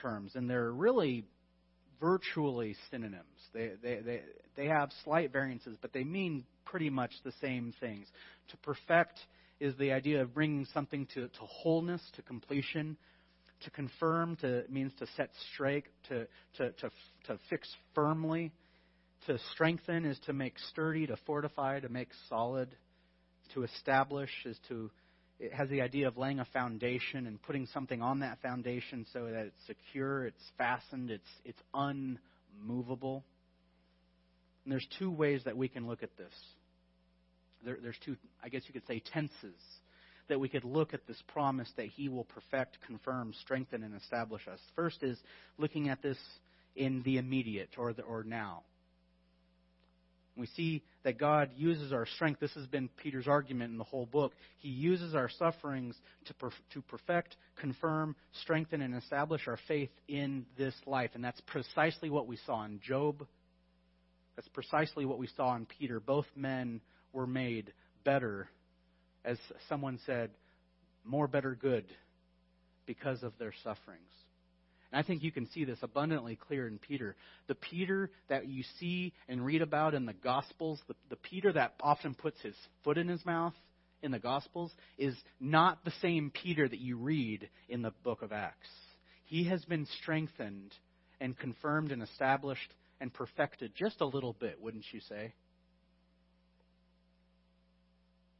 terms, 0.00 0.32
and 0.34 0.48
they're 0.48 0.72
really 0.72 1.24
virtually 2.00 2.76
synonyms. 2.90 3.22
They, 3.52 3.72
they, 3.82 4.00
they, 4.04 4.20
they 4.56 4.66
have 4.66 4.90
slight 5.04 5.32
variances, 5.32 5.76
but 5.80 5.92
they 5.92 6.04
mean 6.04 6.44
pretty 6.64 6.90
much 6.90 7.12
the 7.24 7.32
same 7.40 7.72
things. 7.80 8.06
To 8.50 8.56
perfect 8.58 9.20
is 9.60 9.76
the 9.78 9.92
idea 9.92 10.22
of 10.22 10.34
bringing 10.34 10.66
something 10.74 11.06
to, 11.14 11.28
to 11.28 11.40
wholeness, 11.40 12.02
to 12.16 12.22
completion. 12.22 12.96
To 13.64 13.70
confirm 13.70 14.34
to, 14.40 14.64
means 14.68 14.90
to 14.98 15.06
set 15.16 15.30
straight, 15.54 15.84
to, 16.08 16.26
to, 16.56 16.72
to, 16.72 16.90
to 17.28 17.38
fix 17.48 17.68
firmly. 17.94 18.50
To 19.26 19.38
strengthen 19.52 20.04
is 20.04 20.18
to 20.26 20.32
make 20.32 20.58
sturdy, 20.70 21.06
to 21.06 21.16
fortify, 21.26 21.80
to 21.80 21.88
make 21.88 22.08
solid. 22.28 22.74
To 23.54 23.62
establish 23.64 24.30
is 24.44 24.58
to 24.68 24.90
it 25.38 25.52
has 25.52 25.68
the 25.68 25.80
idea 25.80 26.06
of 26.06 26.16
laying 26.16 26.38
a 26.38 26.44
foundation 26.46 27.26
and 27.26 27.42
putting 27.42 27.66
something 27.66 28.00
on 28.00 28.20
that 28.20 28.40
foundation 28.40 29.06
so 29.12 29.24
that 29.24 29.46
it's 29.46 29.66
secure, 29.66 30.24
it's 30.26 30.42
fastened, 30.56 31.10
it's 31.10 31.28
it's 31.44 31.62
unmovable. 31.74 33.24
And 34.64 34.72
there's 34.72 34.86
two 34.98 35.10
ways 35.10 35.42
that 35.44 35.56
we 35.56 35.68
can 35.68 35.86
look 35.86 36.02
at 36.02 36.16
this. 36.16 36.32
There, 37.64 37.78
there's 37.82 37.98
two, 38.04 38.16
I 38.42 38.48
guess 38.48 38.62
you 38.66 38.72
could 38.72 38.86
say, 38.86 39.02
tenses 39.12 39.60
that 40.28 40.38
we 40.38 40.48
could 40.48 40.64
look 40.64 40.94
at 40.94 41.06
this 41.06 41.20
promise 41.28 41.70
that 41.76 41.86
He 41.86 42.08
will 42.08 42.24
perfect, 42.24 42.78
confirm, 42.86 43.32
strengthen, 43.40 43.82
and 43.82 43.94
establish 43.94 44.46
us. 44.46 44.60
First 44.76 45.02
is 45.02 45.18
looking 45.58 45.88
at 45.88 46.02
this 46.02 46.18
in 46.76 47.02
the 47.02 47.18
immediate 47.18 47.70
or 47.76 47.92
the, 47.92 48.02
or 48.02 48.22
now. 48.22 48.62
We 50.36 50.46
see 50.46 50.82
that 51.04 51.18
God 51.18 51.50
uses 51.56 51.92
our 51.92 52.06
strength. 52.06 52.40
This 52.40 52.54
has 52.54 52.66
been 52.66 52.88
Peter's 52.96 53.28
argument 53.28 53.72
in 53.72 53.78
the 53.78 53.84
whole 53.84 54.06
book. 54.06 54.32
He 54.58 54.68
uses 54.68 55.14
our 55.14 55.28
sufferings 55.28 55.94
to, 56.26 56.34
to 56.72 56.82
perfect, 56.82 57.36
confirm, 57.56 58.16
strengthen, 58.40 58.80
and 58.80 58.94
establish 58.94 59.46
our 59.46 59.58
faith 59.68 59.90
in 60.08 60.46
this 60.56 60.74
life. 60.86 61.10
And 61.14 61.22
that's 61.22 61.40
precisely 61.42 62.08
what 62.08 62.26
we 62.26 62.38
saw 62.46 62.64
in 62.64 62.80
Job. 62.80 63.26
That's 64.36 64.48
precisely 64.48 65.04
what 65.04 65.18
we 65.18 65.28
saw 65.36 65.54
in 65.54 65.66
Peter. 65.66 66.00
Both 66.00 66.26
men 66.34 66.80
were 67.12 67.26
made 67.26 67.72
better, 68.02 68.48
as 69.24 69.38
someone 69.68 69.98
said, 70.06 70.30
more 71.04 71.28
better 71.28 71.54
good 71.54 71.84
because 72.86 73.22
of 73.22 73.32
their 73.38 73.52
sufferings. 73.62 74.00
And 74.92 74.98
I 74.98 75.06
think 75.06 75.22
you 75.22 75.32
can 75.32 75.48
see 75.50 75.64
this 75.64 75.78
abundantly 75.82 76.36
clear 76.36 76.68
in 76.68 76.78
Peter. 76.78 77.16
The 77.46 77.54
Peter 77.54 78.10
that 78.28 78.46
you 78.46 78.62
see 78.78 79.14
and 79.26 79.44
read 79.44 79.62
about 79.62 79.94
in 79.94 80.04
the 80.04 80.12
Gospels, 80.12 80.80
the, 80.86 80.94
the 81.08 81.16
Peter 81.16 81.50
that 81.52 81.74
often 81.80 82.14
puts 82.14 82.40
his 82.42 82.54
foot 82.84 82.98
in 82.98 83.08
his 83.08 83.24
mouth 83.24 83.54
in 84.02 84.10
the 84.10 84.18
Gospels, 84.18 84.70
is 84.98 85.16
not 85.40 85.82
the 85.84 85.92
same 86.02 86.30
Peter 86.30 86.68
that 86.68 86.78
you 86.78 86.98
read 86.98 87.48
in 87.70 87.80
the 87.80 87.92
book 88.04 88.20
of 88.20 88.32
Acts. 88.32 88.68
He 89.24 89.44
has 89.44 89.64
been 89.64 89.86
strengthened 90.02 90.74
and 91.20 91.38
confirmed 91.38 91.90
and 91.90 92.02
established 92.02 92.74
and 93.00 93.12
perfected 93.14 93.72
just 93.74 94.00
a 94.02 94.06
little 94.06 94.36
bit, 94.38 94.60
wouldn't 94.60 94.84
you 94.92 95.00
say? 95.08 95.32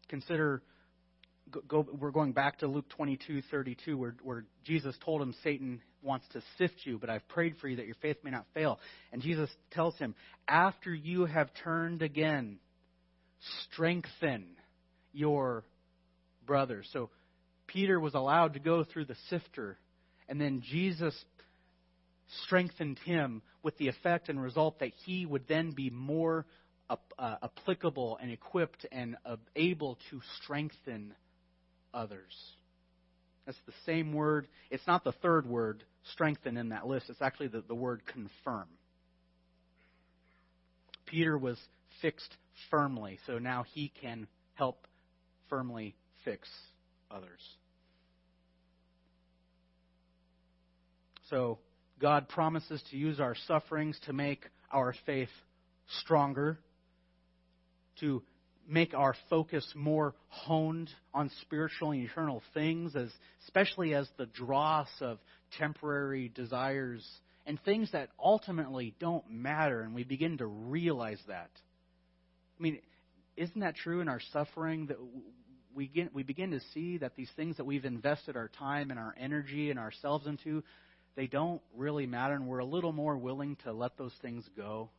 Consider 0.09 0.63
go, 1.67 1.87
we're 1.99 2.11
going 2.11 2.33
back 2.33 2.59
to 2.59 2.67
Luke 2.67 2.87
22:32, 2.99 3.97
where, 3.97 4.15
where 4.23 4.45
Jesus 4.65 4.95
told 5.03 5.23
him, 5.23 5.35
Satan 5.43 5.81
wants 6.03 6.27
to 6.33 6.43
sift 6.59 6.75
you, 6.85 6.99
but 6.99 7.11
I've 7.11 7.27
prayed 7.29 7.57
for 7.61 7.69
you 7.69 7.77
that 7.77 7.87
your 7.87 7.97
faith 8.03 8.17
may 8.23 8.31
not 8.31 8.47
fail. 8.55 8.79
And 9.13 9.23
Jesus 9.23 9.51
tells 9.71 9.97
him, 9.97 10.15
after 10.49 10.93
you 10.93 11.27
have 11.27 11.51
turned 11.63 12.03
again, 12.03 12.59
strengthen 13.71 14.47
your 15.13 15.65
brothers. 16.47 16.89
So 16.93 17.11
Peter 17.67 17.99
was 17.99 18.15
allowed 18.15 18.55
to 18.55 18.61
go 18.61 18.85
through 18.85 19.07
the 19.07 19.17
sifter, 19.31 19.79
and 20.29 20.41
then 20.41 20.63
Jesus 20.71 21.15
strengthened 22.45 22.99
him 23.05 23.43
with 23.63 23.77
the 23.79 23.89
effect 23.89 24.29
and 24.29 24.43
result 24.43 24.81
that 24.81 24.93
he 25.05 25.27
would 25.27 25.47
then 25.49 25.71
be 25.71 25.91
more 25.91 26.47
uh, 26.91 27.37
applicable 27.43 28.19
and 28.21 28.31
equipped 28.31 28.87
and 28.91 29.17
able 29.57 29.99
to 30.11 30.21
strengthen 30.43 31.15
others. 31.95 32.35
That's 33.47 33.59
the 33.67 33.73
same 33.87 34.13
word. 34.13 34.47
It's 34.71 34.87
not 34.87 35.05
the 35.05 35.13
third 35.13 35.47
word, 35.47 35.85
strengthen, 36.13 36.57
in 36.57 36.69
that 36.71 36.87
list. 36.87 37.07
It's 37.09 37.23
actually 37.23 37.49
the, 37.49 37.63
the 37.67 37.75
word 37.75 38.03
confirm. 38.07 38.69
Peter 41.07 41.37
was 41.37 41.59
fixed 42.01 42.37
firmly, 42.71 43.19
so 43.27 43.39
now 43.39 43.65
he 43.75 43.93
can 44.01 44.27
help 44.55 44.87
firmly 45.49 45.95
fix 46.25 46.49
others. 47.11 47.41
So, 51.29 51.59
God 52.01 52.29
promises 52.29 52.83
to 52.91 52.97
use 52.97 53.21
our 53.21 53.35
sufferings 53.47 53.99
to 54.07 54.13
make 54.13 54.45
our 54.71 54.95
faith 55.07 55.29
stronger, 56.01 56.59
to 58.01 58.23
make 58.69 58.95
our 58.95 59.15
focus 59.29 59.67
more 59.75 60.15
honed 60.29 60.91
on 61.13 61.31
spiritual 61.43 61.93
and 61.93 62.09
eternal 62.09 62.43
things, 62.55 62.95
as, 62.97 63.11
especially 63.45 63.95
as 63.95 64.09
the 64.19 64.27
dross 64.27 64.89
of 65.01 65.19
temporary 65.59 66.31
desires 66.35 67.07
and 67.47 67.59
things 67.65 67.91
that 67.93 68.11
ultimately 68.23 68.95
don't 69.01 69.29
matter, 69.31 69.83
and 69.83 69.95
we 69.95 70.05
begin 70.05 70.39
to 70.39 70.47
realize 70.47 71.21
that. 71.27 71.51
I 72.59 72.63
mean, 72.63 72.79
isn't 73.37 73.61
that 73.61 73.77
true 73.77 74.01
in 74.01 74.09
our 74.09 74.21
suffering 74.33 74.87
that 74.87 74.99
we 75.75 75.89
begin, 75.89 76.11
we 76.13 76.23
begin 76.23 76.53
to 76.53 76.61
see 76.73 76.99
that 76.99 77.17
these 77.17 77.31
things 77.35 77.57
that 77.57 77.65
we've 77.65 77.85
invested 77.85 78.37
our 78.37 78.49
time 78.49 78.91
and 78.91 78.99
our 78.99 79.15
energy 79.19 79.71
and 79.71 79.79
ourselves 79.79 80.27
into, 80.27 80.63
they 81.17 81.27
don't 81.27 81.61
really 81.75 82.07
matter, 82.07 82.35
and 82.35 82.47
we're 82.47 82.59
a 82.59 82.65
little 82.65 82.93
more 82.93 83.17
willing 83.17 83.57
to 83.65 83.73
let 83.73 83.97
those 83.99 84.15
things 84.23 84.45
go? 84.57 84.91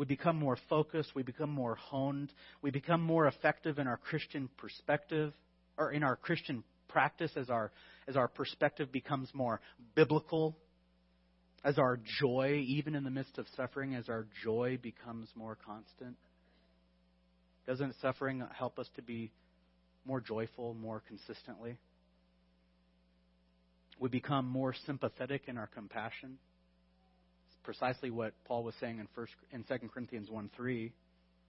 We 0.00 0.06
become 0.06 0.38
more 0.38 0.56
focused. 0.70 1.14
We 1.14 1.22
become 1.22 1.50
more 1.50 1.74
honed. 1.74 2.32
We 2.62 2.70
become 2.70 3.02
more 3.02 3.26
effective 3.26 3.78
in 3.78 3.86
our 3.86 3.98
Christian 3.98 4.48
perspective, 4.56 5.34
or 5.76 5.92
in 5.92 6.02
our 6.02 6.16
Christian 6.16 6.64
practice 6.88 7.32
as 7.36 7.50
our, 7.50 7.70
as 8.08 8.16
our 8.16 8.26
perspective 8.26 8.90
becomes 8.90 9.28
more 9.34 9.60
biblical, 9.94 10.56
as 11.64 11.78
our 11.78 12.00
joy, 12.18 12.64
even 12.66 12.94
in 12.94 13.04
the 13.04 13.10
midst 13.10 13.36
of 13.36 13.44
suffering, 13.54 13.94
as 13.94 14.08
our 14.08 14.26
joy 14.42 14.78
becomes 14.80 15.28
more 15.34 15.58
constant. 15.66 16.16
Doesn't 17.66 17.94
suffering 18.00 18.42
help 18.56 18.78
us 18.78 18.88
to 18.96 19.02
be 19.02 19.30
more 20.06 20.22
joyful 20.22 20.72
more 20.72 21.02
consistently? 21.08 21.76
We 23.98 24.08
become 24.08 24.46
more 24.46 24.74
sympathetic 24.86 25.42
in 25.46 25.58
our 25.58 25.66
compassion 25.66 26.38
precisely 27.62 28.10
what 28.10 28.32
Paul 28.44 28.64
was 28.64 28.74
saying 28.80 28.98
in 28.98 29.08
first 29.14 29.32
in 29.52 29.64
2 29.64 29.88
Corinthians 29.88 30.30
1 30.30 30.50
3. 30.56 30.92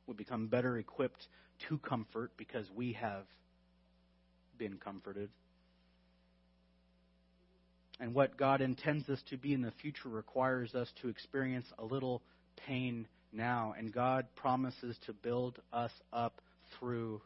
We 0.08 0.14
become 0.14 0.48
better 0.48 0.78
equipped 0.78 1.28
to 1.70 1.78
comfort 1.78 2.32
because 2.38 2.66
we 2.76 2.94
have 2.94 3.26
been 4.58 4.78
comforted. 4.78 5.30
And 8.00 8.16
what 8.16 8.36
God 8.36 8.62
intends 8.62 9.08
us 9.10 9.20
to 9.30 9.38
be 9.38 9.54
in 9.54 9.62
the 9.62 9.72
future 9.82 10.10
requires 10.10 10.74
us 10.74 10.92
to 11.02 11.10
experience 11.10 11.68
a 11.78 11.86
little 11.86 12.24
pain 12.68 13.08
now. 13.32 13.76
And 13.78 13.94
God 13.94 14.26
promises 14.36 14.98
to 15.06 15.14
build 15.14 15.60
us 15.72 15.92
up 16.12 16.42
through 16.80 17.22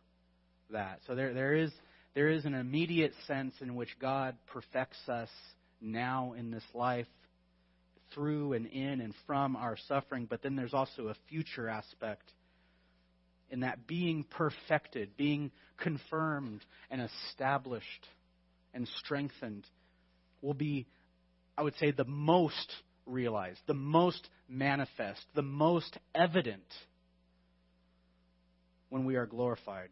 that. 0.71 0.99
So 1.07 1.15
there, 1.15 1.33
there, 1.33 1.55
is, 1.55 1.71
there 2.13 2.29
is 2.29 2.43
an 2.43 2.53
immediate 2.53 3.13
sense 3.25 3.53
in 3.61 3.75
which 3.75 3.89
God 4.01 4.36
perfects 4.47 4.99
us 5.07 5.29
now 5.79 6.33
in 6.38 6.51
this 6.51 6.63
life 6.73 7.07
through 8.16 8.53
and 8.53 8.66
in 8.66 9.01
and 9.01 9.13
from 9.28 9.55
our 9.55 9.78
suffering, 9.88 10.26
but 10.28 10.41
then 10.41 10.55
there's 10.55 10.74
also 10.74 11.09
a 11.09 11.16
future 11.30 11.70
aspect 11.70 12.32
in 13.51 13.59
that 13.59 13.86
being 13.86 14.24
perfected, 14.24 15.16
being 15.18 15.51
confirmed 15.78 16.61
and 16.89 17.01
established 17.01 18.07
and 18.74 18.88
strengthened 18.99 19.66
will 20.41 20.55
be, 20.55 20.88
I 21.57 21.61
would 21.61 21.76
say, 21.80 21.91
the 21.91 22.05
most 22.05 22.74
realized, 23.05 23.59
the 23.68 23.74
most 23.74 24.28
manifest, 24.49 25.22
the 25.36 25.43
most 25.43 25.97
evident 26.13 26.63
when 28.89 29.05
we 29.05 29.16
are 29.16 29.26
glorified. 29.26 29.89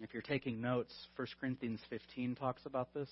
If 0.00 0.12
you're 0.12 0.22
taking 0.22 0.60
notes, 0.60 0.92
1 1.16 1.28
Corinthians 1.40 1.80
15 1.88 2.34
talks 2.36 2.62
about 2.66 2.92
this, 2.94 3.08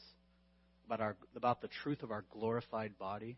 about, 0.86 1.00
our, 1.00 1.16
about 1.36 1.62
the 1.62 1.68
truth 1.82 2.02
of 2.02 2.10
our 2.10 2.24
glorified 2.32 2.98
body. 2.98 3.36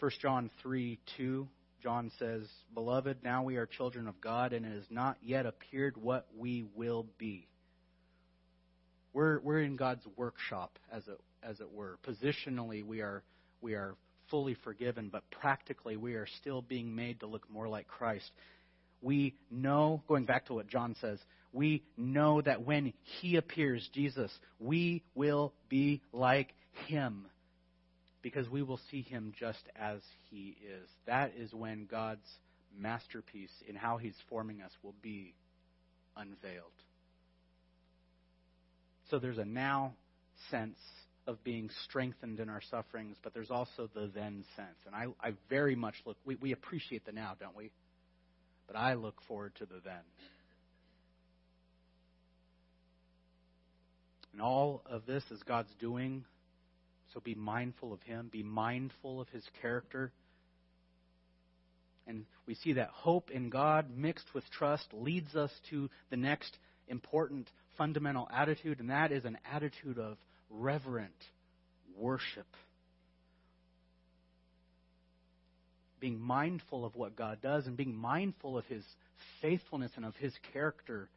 1 0.00 0.10
John 0.22 0.50
3 0.62 0.98
2, 1.16 1.48
John 1.82 2.10
says, 2.18 2.42
Beloved, 2.72 3.18
now 3.24 3.42
we 3.42 3.56
are 3.56 3.66
children 3.66 4.06
of 4.06 4.20
God, 4.20 4.52
and 4.52 4.64
it 4.64 4.72
has 4.72 4.84
not 4.90 5.16
yet 5.22 5.44
appeared 5.44 5.96
what 5.96 6.26
we 6.36 6.64
will 6.76 7.06
be. 7.18 7.48
We're, 9.12 9.40
we're 9.40 9.62
in 9.62 9.76
God's 9.76 10.04
workshop, 10.16 10.78
as 10.92 11.02
it, 11.08 11.20
as 11.42 11.60
it 11.60 11.72
were. 11.72 11.98
Positionally, 12.06 12.84
we 12.84 13.00
are, 13.00 13.22
we 13.60 13.74
are 13.74 13.96
fully 14.30 14.56
forgiven, 14.62 15.08
but 15.10 15.28
practically, 15.30 15.96
we 15.96 16.14
are 16.14 16.28
still 16.40 16.62
being 16.62 16.94
made 16.94 17.20
to 17.20 17.26
look 17.26 17.50
more 17.50 17.68
like 17.68 17.88
Christ. 17.88 18.30
We 19.02 19.34
know, 19.50 20.02
going 20.06 20.26
back 20.26 20.46
to 20.46 20.54
what 20.54 20.68
John 20.68 20.94
says, 21.00 21.18
we 21.52 21.82
know 21.96 22.40
that 22.42 22.64
when 22.64 22.92
He 23.20 23.36
appears, 23.36 23.88
Jesus, 23.92 24.30
we 24.60 25.02
will 25.14 25.52
be 25.68 26.02
like 26.12 26.54
Him 26.86 27.26
because 28.22 28.48
we 28.48 28.62
will 28.62 28.80
see 28.90 29.02
him 29.02 29.32
just 29.38 29.62
as 29.76 30.00
he 30.30 30.56
is. 30.62 30.88
That 31.06 31.32
is 31.38 31.52
when 31.52 31.86
God's 31.90 32.26
masterpiece 32.76 33.52
in 33.66 33.76
how 33.76 33.96
he's 33.96 34.16
forming 34.28 34.60
us 34.62 34.72
will 34.82 34.94
be 35.02 35.34
unveiled. 36.16 36.72
So 39.10 39.18
there's 39.18 39.38
a 39.38 39.44
now 39.44 39.94
sense 40.50 40.78
of 41.26 41.42
being 41.44 41.70
strengthened 41.84 42.40
in 42.40 42.48
our 42.48 42.62
sufferings, 42.70 43.16
but 43.22 43.34
there's 43.34 43.50
also 43.50 43.88
the 43.94 44.10
then 44.14 44.44
sense. 44.56 44.78
And 44.86 44.94
I, 44.94 45.06
I 45.22 45.32
very 45.48 45.74
much 45.74 45.94
look, 46.06 46.16
we, 46.24 46.36
we 46.36 46.52
appreciate 46.52 47.04
the 47.04 47.12
now, 47.12 47.34
don't 47.38 47.56
we? 47.56 47.70
But 48.66 48.76
I 48.76 48.94
look 48.94 49.20
forward 49.28 49.54
to 49.56 49.66
the 49.66 49.80
then. 49.84 50.02
And 54.32 54.42
all 54.42 54.82
of 54.86 55.06
this 55.06 55.22
is 55.30 55.42
God's 55.42 55.72
doing 55.80 56.24
so 57.12 57.20
be 57.20 57.34
mindful 57.34 57.92
of 57.92 58.02
him, 58.02 58.28
be 58.30 58.42
mindful 58.42 59.20
of 59.20 59.28
his 59.28 59.44
character. 59.62 60.12
And 62.06 62.24
we 62.46 62.54
see 62.54 62.74
that 62.74 62.88
hope 62.88 63.30
in 63.30 63.50
God 63.50 63.86
mixed 63.94 64.34
with 64.34 64.44
trust 64.50 64.86
leads 64.92 65.34
us 65.34 65.50
to 65.70 65.90
the 66.10 66.16
next 66.16 66.56
important 66.88 67.50
fundamental 67.76 68.28
attitude, 68.34 68.80
and 68.80 68.90
that 68.90 69.12
is 69.12 69.24
an 69.24 69.38
attitude 69.50 69.98
of 69.98 70.16
reverent 70.50 71.12
worship. 71.96 72.46
Being 76.00 76.20
mindful 76.20 76.84
of 76.84 76.94
what 76.94 77.16
God 77.16 77.40
does 77.42 77.66
and 77.66 77.76
being 77.76 77.94
mindful 77.94 78.56
of 78.56 78.64
his 78.66 78.84
faithfulness 79.42 79.92
and 79.96 80.04
of 80.04 80.14
his 80.16 80.32
character 80.52 81.08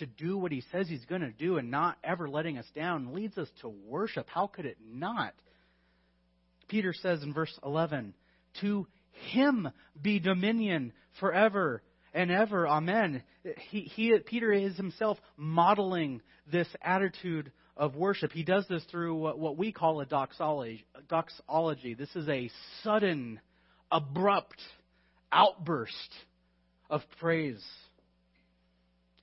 to 0.00 0.06
do 0.06 0.36
what 0.36 0.52
he 0.52 0.62
says 0.72 0.88
he's 0.88 1.04
going 1.06 1.22
to 1.22 1.30
do 1.30 1.56
and 1.56 1.70
not 1.70 1.96
ever 2.04 2.28
letting 2.28 2.58
us 2.58 2.66
down 2.74 3.14
leads 3.14 3.38
us 3.38 3.48
to 3.62 3.68
worship. 3.68 4.26
How 4.28 4.48
could 4.48 4.66
it 4.66 4.76
not? 4.84 5.32
Peter 6.68 6.92
says 6.92 7.22
in 7.22 7.32
verse 7.32 7.56
11, 7.64 8.14
To 8.60 8.86
him 9.32 9.68
be 10.00 10.20
dominion 10.20 10.92
forever 11.18 11.82
and 12.12 12.30
ever. 12.30 12.68
Amen. 12.68 13.22
He, 13.70 13.80
he, 13.80 14.18
Peter 14.26 14.52
is 14.52 14.76
himself 14.76 15.18
modeling 15.36 16.22
this 16.50 16.68
attitude 16.82 17.52
of 17.76 17.96
worship. 17.96 18.32
He 18.32 18.44
does 18.44 18.66
this 18.68 18.84
through 18.90 19.14
what, 19.16 19.38
what 19.38 19.56
we 19.56 19.72
call 19.72 20.00
a 20.00 20.06
doxology. 20.06 20.84
doxology. 21.08 21.94
This 21.94 22.14
is 22.14 22.28
a 22.28 22.50
sudden, 22.82 23.40
abrupt 23.90 24.60
outburst 25.32 25.94
of 26.88 27.02
praise 27.18 27.64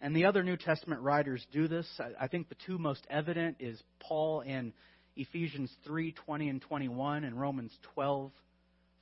and 0.02 0.16
the 0.16 0.26
other 0.26 0.44
New 0.44 0.58
Testament 0.58 1.02
writers 1.02 1.46
do 1.52 1.68
this. 1.68 1.88
I 2.20 2.28
think 2.28 2.50
the 2.50 2.56
two 2.66 2.78
most 2.78 3.06
evident 3.10 3.58
is 3.60 3.82
Paul 4.00 4.42
in 4.42 4.74
Ephesians 5.16 5.72
3 5.86 6.12
20 6.12 6.50
and 6.50 6.62
21 6.62 7.24
and 7.24 7.40
Romans 7.40 7.72
12 7.96 8.32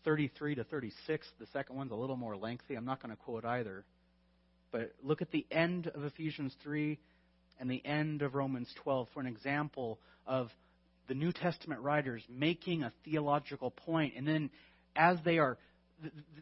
33 0.06 0.56
to 0.56 0.64
36. 0.64 1.28
The 1.40 1.48
second 1.52 1.76
one's 1.76 1.92
a 1.92 1.96
little 1.96 2.16
more 2.16 2.38
lengthy. 2.38 2.76
I'm 2.76 2.86
not 2.86 3.02
going 3.02 3.10
to 3.16 3.22
quote 3.22 3.44
either. 3.44 3.84
But 4.72 4.94
look 5.04 5.22
at 5.22 5.32
the 5.32 5.46
end 5.52 5.88
of 5.88 6.04
Ephesians 6.04 6.56
3 6.64 7.00
and 7.60 7.70
the 7.70 7.84
end 7.86 8.22
of 8.22 8.36
Romans 8.36 8.72
12 8.84 9.08
for 9.14 9.20
an 9.20 9.26
example 9.26 10.00
of 10.28 10.50
the 11.08 11.14
New 11.14 11.32
Testament 11.32 11.82
writers 11.82 12.24
making 12.30 12.84
a 12.84 12.92
theological 13.04 13.72
point, 13.72 14.14
and 14.18 14.28
then 14.28 14.50
as 14.96 15.18
they 15.24 15.38
are, 15.38 15.58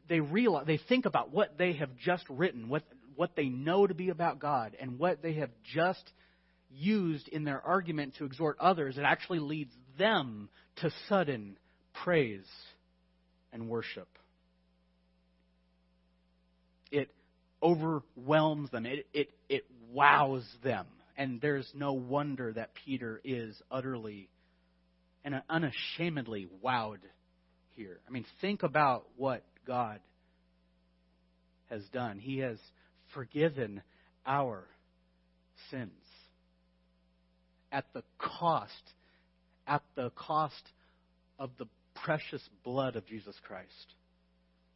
they 0.08 0.20
realize, 0.20 0.66
they 0.66 0.80
think 0.90 1.06
about 1.06 1.32
what 1.32 1.58
they 1.58 1.74
have 1.74 1.90
just 1.98 2.24
written, 2.30 2.70
what 2.70 2.84
what 3.16 3.36
they 3.36 3.50
know 3.50 3.88
to 3.88 3.94
be 3.94 4.10
about 4.10 4.40
God 4.40 4.76
and 4.80 5.00
what 5.00 5.22
they 5.22 5.34
have 5.36 5.52
just 5.74 6.12
used 6.70 7.28
in 7.28 7.44
their 7.44 7.62
argument 7.62 8.16
to 8.18 8.26
exhort 8.26 8.58
others, 8.60 8.98
it 8.98 9.04
actually 9.04 9.40
leads 9.40 9.74
them 9.98 10.50
to 10.78 10.92
sudden 11.08 11.58
praise 12.04 12.48
and 13.52 13.70
worship. 13.70 14.08
It 16.92 17.10
overwhelms 17.62 18.72
them, 18.72 18.86
it, 18.86 19.08
it, 19.14 19.30
it 19.50 19.66
wows 19.92 20.46
them. 20.64 20.86
And 21.16 21.40
there's 21.42 21.70
no 21.76 21.94
wonder 21.94 22.54
that 22.54 22.72
Peter 22.86 23.22
is 23.24 23.62
utterly 23.70 24.30
and 25.24 25.42
unashamedly 25.50 26.48
wowed 26.64 27.00
here. 27.76 28.00
I 28.08 28.12
mean, 28.12 28.26
think 28.42 28.64
about 28.64 29.06
what 29.16 29.44
God 29.66 30.00
has 31.70 31.84
done. 31.94 32.20
He 32.20 32.40
has 32.40 32.58
forgiven 33.14 33.82
our 34.26 34.64
sins 35.70 35.92
at 37.72 37.86
the 37.94 38.04
cost, 38.18 38.72
at 39.68 39.82
the 39.96 40.12
cost 40.12 40.70
of 41.40 41.50
the 41.58 41.66
precious 42.04 42.42
blood 42.64 42.96
of 42.96 43.06
Jesus 43.06 43.36
Christ. 43.46 43.96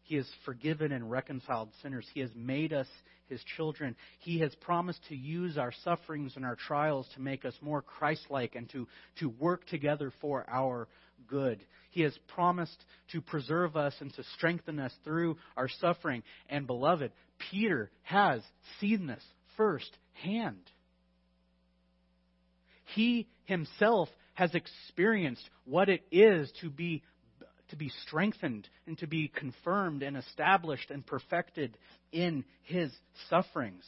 He 0.04 0.16
has 0.16 0.28
forgiven 0.46 0.92
and 0.92 1.12
reconciled 1.12 1.70
sinners. 1.82 2.08
He 2.14 2.22
has 2.22 2.30
made 2.36 2.72
us 2.72 2.88
his 3.28 3.42
children. 3.58 3.96
He 4.20 4.40
has 4.40 4.56
promised 4.56 5.00
to 5.10 5.16
use 5.16 5.58
our 5.58 5.74
sufferings 5.84 6.34
and 6.36 6.46
our 6.46 6.56
trials 6.56 7.08
to 7.16 7.22
make 7.22 7.44
us 7.44 7.54
more 7.62 7.82
Christ 7.82 8.26
like 8.30 8.56
and 8.56 8.70
to, 8.70 8.88
to 9.20 9.30
work 9.30 9.68
together 9.68 10.14
for 10.22 10.46
our 10.50 10.88
good. 11.28 11.64
He 11.92 12.02
has 12.02 12.18
promised 12.28 12.78
to 13.12 13.22
preserve 13.22 13.76
us 13.76 13.94
and 14.00 14.14
to 14.14 14.24
strengthen 14.36 14.80
us 14.80 14.94
through 15.04 15.38
our 15.56 15.68
suffering. 15.68 16.24
And 16.50 16.68
beloved, 16.68 17.12
Peter 17.52 17.90
has 18.04 18.42
seen 18.80 19.08
this 19.08 19.24
firsthand. 19.56 20.70
He 22.96 23.28
himself 23.46 24.10
has 24.34 24.54
experienced 24.54 25.50
what 25.66 25.90
it 25.90 26.04
is 26.12 26.52
to 26.62 26.70
be 26.70 27.04
to 27.70 27.76
be 27.76 27.92
strengthened 28.06 28.68
and 28.86 28.98
to 29.00 29.08
be 29.08 29.28
confirmed 29.28 30.02
and 30.02 30.16
established 30.16 30.90
and 30.90 31.06
perfected 31.06 31.78
in 32.14 32.46
his 32.64 32.92
sufferings. 33.30 33.84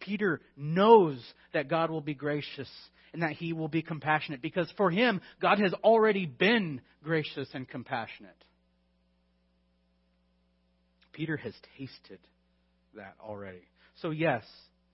Peter 0.00 0.40
knows 0.56 1.22
that 1.52 1.68
God 1.68 1.90
will 1.90 2.00
be 2.00 2.14
gracious 2.14 2.70
and 3.12 3.22
that 3.22 3.32
he 3.32 3.52
will 3.52 3.68
be 3.68 3.82
compassionate 3.82 4.42
because 4.42 4.72
for 4.76 4.90
him, 4.90 5.20
God 5.40 5.58
has 5.58 5.72
already 5.84 6.26
been 6.26 6.80
gracious 7.02 7.48
and 7.54 7.68
compassionate. 7.68 8.44
Peter 11.12 11.36
has 11.36 11.54
tasted 11.76 12.20
that 12.94 13.14
already. 13.20 13.66
So, 14.02 14.10
yes, 14.10 14.44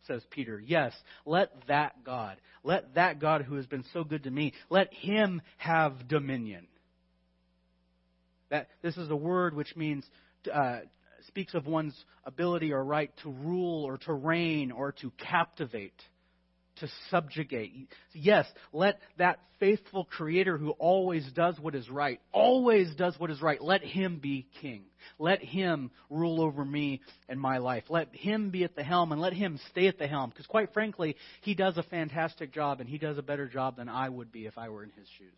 says 0.06 0.22
Peter, 0.30 0.58
yes, 0.58 0.92
let 1.26 1.50
that 1.68 2.04
God, 2.04 2.36
let 2.62 2.94
that 2.94 3.20
God 3.20 3.42
who 3.42 3.56
has 3.56 3.66
been 3.66 3.84
so 3.92 4.04
good 4.04 4.24
to 4.24 4.30
me, 4.30 4.52
let 4.70 4.92
him 4.92 5.42
have 5.58 6.08
dominion. 6.08 6.66
That 8.50 8.68
this 8.82 8.96
is 8.96 9.10
a 9.10 9.16
word 9.16 9.54
which 9.54 9.74
means 9.76 10.04
uh, 10.52 10.80
speaks 11.26 11.54
of 11.54 11.66
one's 11.66 11.94
ability 12.24 12.72
or 12.72 12.84
right 12.84 13.10
to 13.22 13.30
rule 13.30 13.84
or 13.84 13.98
to 13.98 14.12
reign 14.12 14.70
or 14.70 14.92
to 14.92 15.10
captivate, 15.18 16.00
to 16.76 16.88
subjugate. 17.10 17.88
Yes, 18.12 18.46
let 18.72 19.00
that 19.18 19.38
faithful 19.60 20.04
creator 20.04 20.58
who 20.58 20.70
always 20.70 21.30
does 21.32 21.58
what 21.58 21.74
is 21.74 21.88
right, 21.88 22.20
always 22.32 22.94
does 22.96 23.18
what 23.18 23.30
is 23.30 23.40
right, 23.40 23.62
let 23.62 23.82
him 23.82 24.18
be 24.18 24.46
king. 24.60 24.82
Let 25.18 25.42
him 25.42 25.90
rule 26.10 26.40
over 26.40 26.64
me 26.64 27.00
and 27.28 27.40
my 27.40 27.58
life. 27.58 27.84
Let 27.88 28.14
him 28.14 28.50
be 28.50 28.64
at 28.64 28.74
the 28.74 28.82
helm 28.82 29.12
and 29.12 29.20
let 29.20 29.32
him 29.32 29.60
stay 29.70 29.86
at 29.86 29.98
the 29.98 30.06
helm. 30.06 30.30
Because 30.30 30.46
quite 30.46 30.72
frankly, 30.72 31.16
he 31.42 31.54
does 31.54 31.76
a 31.76 31.82
fantastic 31.82 32.52
job 32.52 32.80
and 32.80 32.88
he 32.88 32.98
does 32.98 33.18
a 33.18 33.22
better 33.22 33.46
job 33.46 33.76
than 33.76 33.88
I 33.88 34.08
would 34.08 34.32
be 34.32 34.46
if 34.46 34.56
I 34.58 34.68
were 34.68 34.82
in 34.82 34.90
his 34.90 35.08
shoes. 35.18 35.28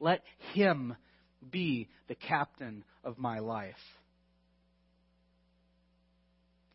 Let 0.00 0.22
him 0.52 0.96
be 1.50 1.88
the 2.08 2.14
captain 2.14 2.84
of 3.04 3.18
my 3.18 3.38
life. 3.38 3.74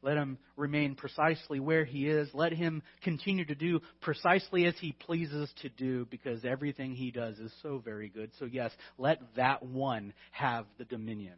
Let 0.05 0.17
him 0.17 0.37
remain 0.55 0.93
precisely 0.93 1.59
where 1.59 1.83
he 1.83 2.07
is. 2.07 2.29
Let 2.31 2.53
him 2.53 2.83
continue 3.03 3.43
to 3.45 3.55
do 3.55 3.79
precisely 4.01 4.67
as 4.67 4.75
he 4.79 4.91
pleases 4.91 5.51
to 5.63 5.69
do 5.69 6.05
because 6.11 6.45
everything 6.45 6.93
he 6.93 7.09
does 7.09 7.39
is 7.39 7.51
so 7.63 7.81
very 7.83 8.09
good. 8.09 8.29
So, 8.37 8.45
yes, 8.45 8.71
let 8.99 9.19
that 9.35 9.63
one 9.63 10.13
have 10.29 10.67
the 10.77 10.85
dominion 10.85 11.33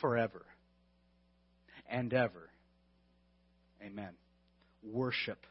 forever 0.00 0.46
and 1.90 2.14
ever. 2.14 2.48
Amen. 3.84 4.12
Worship. 4.84 5.44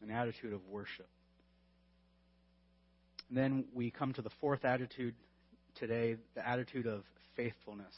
An 0.00 0.10
attitude 0.10 0.54
of 0.54 0.66
worship. 0.70 1.08
And 3.28 3.36
then 3.36 3.66
we 3.74 3.90
come 3.90 4.14
to 4.14 4.22
the 4.22 4.30
fourth 4.40 4.64
attitude 4.64 5.14
today 5.74 6.16
the 6.34 6.48
attitude 6.48 6.86
of 6.86 7.02
faithfulness. 7.36 7.94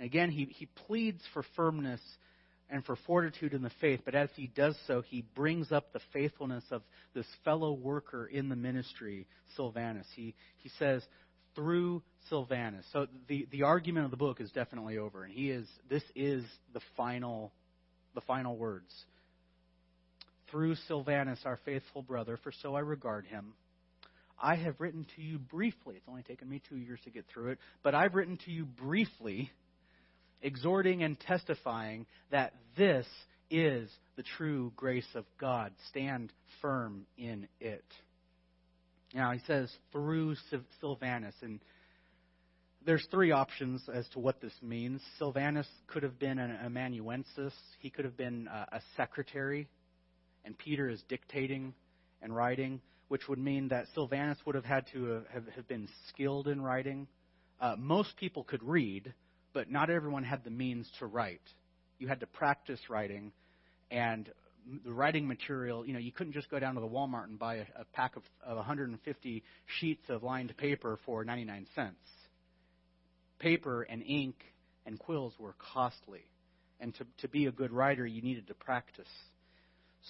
Again, 0.00 0.30
he, 0.30 0.46
he 0.46 0.66
pleads 0.66 1.22
for 1.32 1.42
firmness 1.56 2.00
and 2.68 2.84
for 2.84 2.96
fortitude 3.06 3.54
in 3.54 3.62
the 3.62 3.70
faith, 3.80 4.00
but 4.04 4.14
as 4.14 4.28
he 4.34 4.48
does 4.48 4.76
so, 4.86 5.00
he 5.00 5.24
brings 5.34 5.70
up 5.70 5.92
the 5.92 6.00
faithfulness 6.12 6.64
of 6.70 6.82
this 7.14 7.26
fellow 7.44 7.72
worker 7.72 8.26
in 8.26 8.48
the 8.48 8.56
ministry, 8.56 9.26
Silvanus. 9.54 10.06
He, 10.14 10.34
he 10.58 10.70
says, 10.78 11.02
through 11.54 12.02
Silvanus. 12.28 12.84
So 12.92 13.06
the, 13.28 13.46
the 13.50 13.62
argument 13.62 14.04
of 14.04 14.10
the 14.10 14.16
book 14.16 14.40
is 14.40 14.50
definitely 14.50 14.98
over, 14.98 15.24
and 15.24 15.32
he 15.32 15.50
is 15.50 15.66
this 15.88 16.02
is 16.14 16.44
the 16.72 16.80
final 16.96 17.52
the 18.14 18.20
final 18.22 18.56
words. 18.56 18.92
Through 20.50 20.76
Silvanus, 20.86 21.40
our 21.44 21.58
faithful 21.64 22.02
brother, 22.02 22.38
for 22.42 22.52
so 22.62 22.74
I 22.76 22.80
regard 22.80 23.26
him. 23.26 23.54
I 24.40 24.56
have 24.56 24.80
written 24.80 25.06
to 25.16 25.22
you 25.22 25.38
briefly. 25.38 25.94
It's 25.96 26.08
only 26.08 26.22
taken 26.22 26.48
me 26.48 26.60
two 26.68 26.76
years 26.76 27.00
to 27.04 27.10
get 27.10 27.24
through 27.32 27.52
it, 27.52 27.58
but 27.82 27.94
I've 27.94 28.14
written 28.14 28.38
to 28.44 28.50
you 28.50 28.64
briefly 28.64 29.50
exhorting 30.42 31.02
and 31.02 31.18
testifying 31.18 32.06
that 32.30 32.52
this 32.76 33.06
is 33.50 33.88
the 34.16 34.24
true 34.36 34.72
grace 34.76 35.08
of 35.14 35.24
God. 35.40 35.72
Stand 35.88 36.32
firm 36.60 37.06
in 37.16 37.48
it. 37.60 37.84
Now, 39.14 39.32
he 39.32 39.40
says 39.46 39.72
through 39.92 40.34
Silvanus, 40.80 41.34
and 41.42 41.60
there's 42.84 43.06
three 43.10 43.30
options 43.30 43.82
as 43.92 44.08
to 44.10 44.18
what 44.18 44.40
this 44.40 44.52
means. 44.62 45.00
Silvanus 45.18 45.66
could 45.86 46.02
have 46.02 46.18
been 46.18 46.38
an 46.38 46.56
amanuensis, 46.64 47.52
he 47.80 47.90
could 47.90 48.04
have 48.04 48.16
been 48.16 48.48
a, 48.48 48.80
secretary, 48.96 49.68
and 50.44 50.56
Peter 50.56 50.88
is 50.88 51.02
dictating 51.08 51.74
and 52.22 52.34
writing, 52.34 52.80
which 53.08 53.28
would 53.28 53.38
mean 53.38 53.68
that 53.68 53.86
Silvanus 53.94 54.38
would 54.46 54.54
have 54.54 54.64
had 54.64 54.86
to 54.92 55.22
have, 55.32 55.46
have 55.54 55.68
been 55.68 55.88
skilled 56.08 56.48
in 56.48 56.60
writing. 56.60 57.06
Uh, 57.60 57.74
most 57.78 58.16
people 58.16 58.44
could 58.44 58.62
read, 58.62 59.12
but 59.56 59.70
not 59.70 59.88
everyone 59.88 60.22
had 60.22 60.44
the 60.44 60.50
means 60.50 60.86
to 60.98 61.06
write. 61.06 61.40
You 61.98 62.08
had 62.08 62.20
to 62.20 62.26
practice 62.26 62.78
writing, 62.90 63.32
and 63.90 64.28
the 64.84 64.92
writing 64.92 65.26
material, 65.26 65.86
you 65.86 65.94
know, 65.94 65.98
you 65.98 66.12
couldn't 66.12 66.34
just 66.34 66.50
go 66.50 66.58
down 66.58 66.74
to 66.74 66.80
the 66.82 66.86
Walmart 66.86 67.24
and 67.24 67.38
buy 67.38 67.54
a, 67.54 67.64
a 67.74 67.84
pack 67.94 68.16
of, 68.16 68.22
of 68.46 68.56
150 68.58 69.42
sheets 69.80 70.02
of 70.10 70.22
lined 70.22 70.54
paper 70.58 70.98
for 71.06 71.24
99 71.24 71.66
cents. 71.74 71.96
Paper 73.38 73.80
and 73.80 74.02
ink 74.02 74.34
and 74.84 74.98
quills 74.98 75.32
were 75.38 75.54
costly, 75.72 76.26
and 76.78 76.94
to, 76.96 77.06
to 77.22 77.28
be 77.28 77.46
a 77.46 77.50
good 77.50 77.72
writer, 77.72 78.06
you 78.06 78.20
needed 78.20 78.48
to 78.48 78.54
practice. 78.54 79.08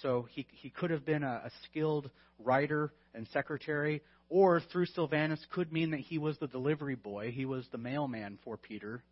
So 0.01 0.27
he, 0.29 0.45
he 0.51 0.69
could 0.69 0.91
have 0.91 1.05
been 1.05 1.23
a, 1.23 1.43
a 1.45 1.51
skilled 1.63 2.09
writer 2.37 2.91
and 3.13 3.25
secretary, 3.31 4.01
or 4.27 4.59
through 4.73 4.87
Silvanus 4.87 5.39
could 5.53 5.71
mean 5.71 5.91
that 5.91 6.01
he 6.01 6.17
was 6.17 6.37
the 6.37 6.47
delivery 6.47 6.95
boy. 6.95 7.31
He 7.31 7.45
was 7.45 7.65
the 7.71 7.77
mailman 7.77 8.39
for 8.43 8.57
Peter 8.57 9.03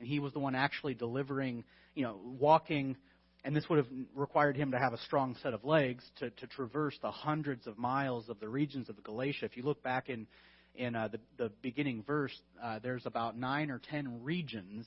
and 0.00 0.08
he 0.08 0.18
was 0.18 0.32
the 0.32 0.40
one 0.40 0.54
actually 0.54 0.94
delivering, 0.94 1.62
you 1.94 2.02
know, 2.02 2.18
walking, 2.24 2.96
and 3.44 3.54
this 3.54 3.68
would 3.68 3.76
have 3.76 3.88
required 4.14 4.56
him 4.56 4.72
to 4.72 4.78
have 4.78 4.92
a 4.92 4.98
strong 4.98 5.36
set 5.42 5.54
of 5.54 5.64
legs 5.64 6.04
to, 6.18 6.30
to 6.30 6.46
traverse 6.46 6.98
the 7.00 7.10
hundreds 7.10 7.66
of 7.66 7.78
miles 7.78 8.28
of 8.28 8.40
the 8.40 8.48
regions 8.48 8.88
of 8.88 9.02
Galatia. 9.04 9.44
If 9.44 9.56
you 9.56 9.62
look 9.62 9.82
back 9.82 10.08
in 10.08 10.26
in 10.74 10.94
uh, 10.94 11.08
the, 11.08 11.18
the 11.36 11.50
beginning 11.62 12.04
verse, 12.06 12.32
uh, 12.62 12.78
there's 12.80 13.04
about 13.04 13.36
nine 13.36 13.70
or 13.70 13.80
ten 13.90 14.22
regions 14.22 14.86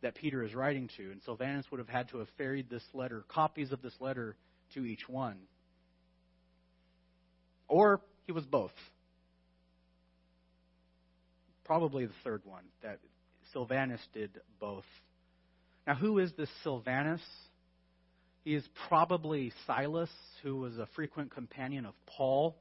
that 0.00 0.14
Peter 0.14 0.42
is 0.42 0.54
writing 0.54 0.88
to, 0.96 1.10
and 1.10 1.20
Silvanus 1.24 1.66
would 1.70 1.78
have 1.78 1.88
had 1.88 2.08
to 2.08 2.18
have 2.18 2.28
ferried 2.36 2.68
this 2.70 2.82
letter, 2.94 3.24
copies 3.28 3.70
of 3.70 3.82
this 3.82 3.94
letter, 4.00 4.34
to 4.74 4.84
each 4.84 5.08
one. 5.08 5.36
Or 7.68 8.00
he 8.26 8.32
was 8.32 8.44
both. 8.44 8.72
Probably 11.64 12.06
the 12.06 12.14
third 12.24 12.42
one, 12.44 12.64
that 12.82 12.98
Silvanus 13.52 14.00
did 14.12 14.40
both. 14.60 14.84
Now, 15.86 15.94
who 15.94 16.18
is 16.18 16.32
this 16.36 16.48
Silvanus? 16.62 17.22
He 18.44 18.54
is 18.54 18.64
probably 18.88 19.52
Silas, 19.66 20.10
who 20.42 20.56
was 20.56 20.78
a 20.78 20.88
frequent 20.94 21.32
companion 21.32 21.86
of 21.86 21.94
Paul. 22.06 22.56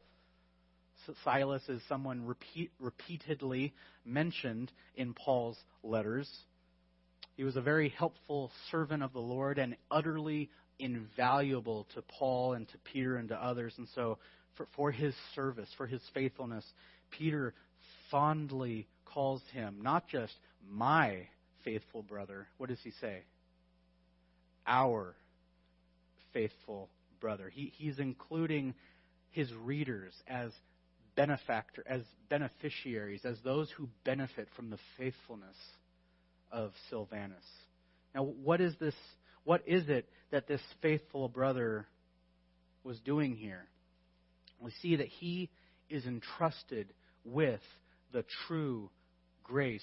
Silas 1.24 1.64
is 1.68 1.82
someone 1.90 2.26
repeat, 2.26 2.72
repeatedly 2.80 3.74
mentioned 4.06 4.72
in 4.96 5.14
Paul's 5.14 5.58
letters. 5.84 6.30
He 7.36 7.44
was 7.44 7.56
a 7.56 7.62
very 7.62 7.90
helpful 7.90 8.52
servant 8.70 9.02
of 9.02 9.14
the 9.14 9.20
Lord 9.20 9.58
and 9.58 9.76
utterly 9.90 10.50
invaluable 10.78 11.88
to 11.96 12.04
Paul 12.04 12.54
and 12.54 12.68
to 12.70 12.78
Peter 12.80 13.16
and 13.16 13.30
to 13.30 13.36
others. 13.36 13.74
And 13.78 13.88
so, 13.96 14.20
for, 14.56 14.68
for 14.76 14.92
his 14.92 15.16
service, 15.34 15.70
for 15.78 15.88
his 15.88 16.02
faithfulness, 16.14 16.66
Peter 17.10 17.54
fondly 18.12 18.88
calls 19.06 19.42
him 19.54 19.80
not 19.82 20.08
just 20.08 20.34
my 20.70 21.28
faithful 21.64 22.04
brother. 22.04 22.48
What 22.58 22.70
does 22.70 22.80
he 22.84 22.92
say? 23.02 23.24
Our 24.66 25.16
faithful 26.34 26.90
brother. 27.20 27.50
He, 27.50 27.72
he's 27.78 28.00
including 28.00 28.74
his 29.32 29.52
readers 29.54 30.14
as 30.28 30.52
benefactor, 31.16 31.84
as 31.88 32.02
beneficiaries, 32.30 33.22
as 33.26 33.38
those 33.44 33.70
who 33.72 33.90
benefit 34.04 34.48
from 34.56 34.70
the 34.70 34.80
faithfulness 34.98 35.56
of 36.52 36.72
Silvanus. 36.90 37.46
Now, 38.14 38.24
what 38.24 38.62
is 38.62 38.76
this? 38.80 38.96
What 39.44 39.64
is 39.66 39.90
it 39.90 40.08
that 40.32 40.48
this 40.48 40.62
faithful 40.82 41.30
brother 41.30 41.88
was 42.84 43.00
doing 43.00 43.36
here? 43.36 43.68
We 44.60 44.72
see 44.82 44.98
that 44.98 45.08
he 45.08 45.50
is 45.90 46.06
entrusted 46.06 46.94
with 47.24 47.62
the 48.12 48.24
true 48.48 48.90
grace 49.44 49.82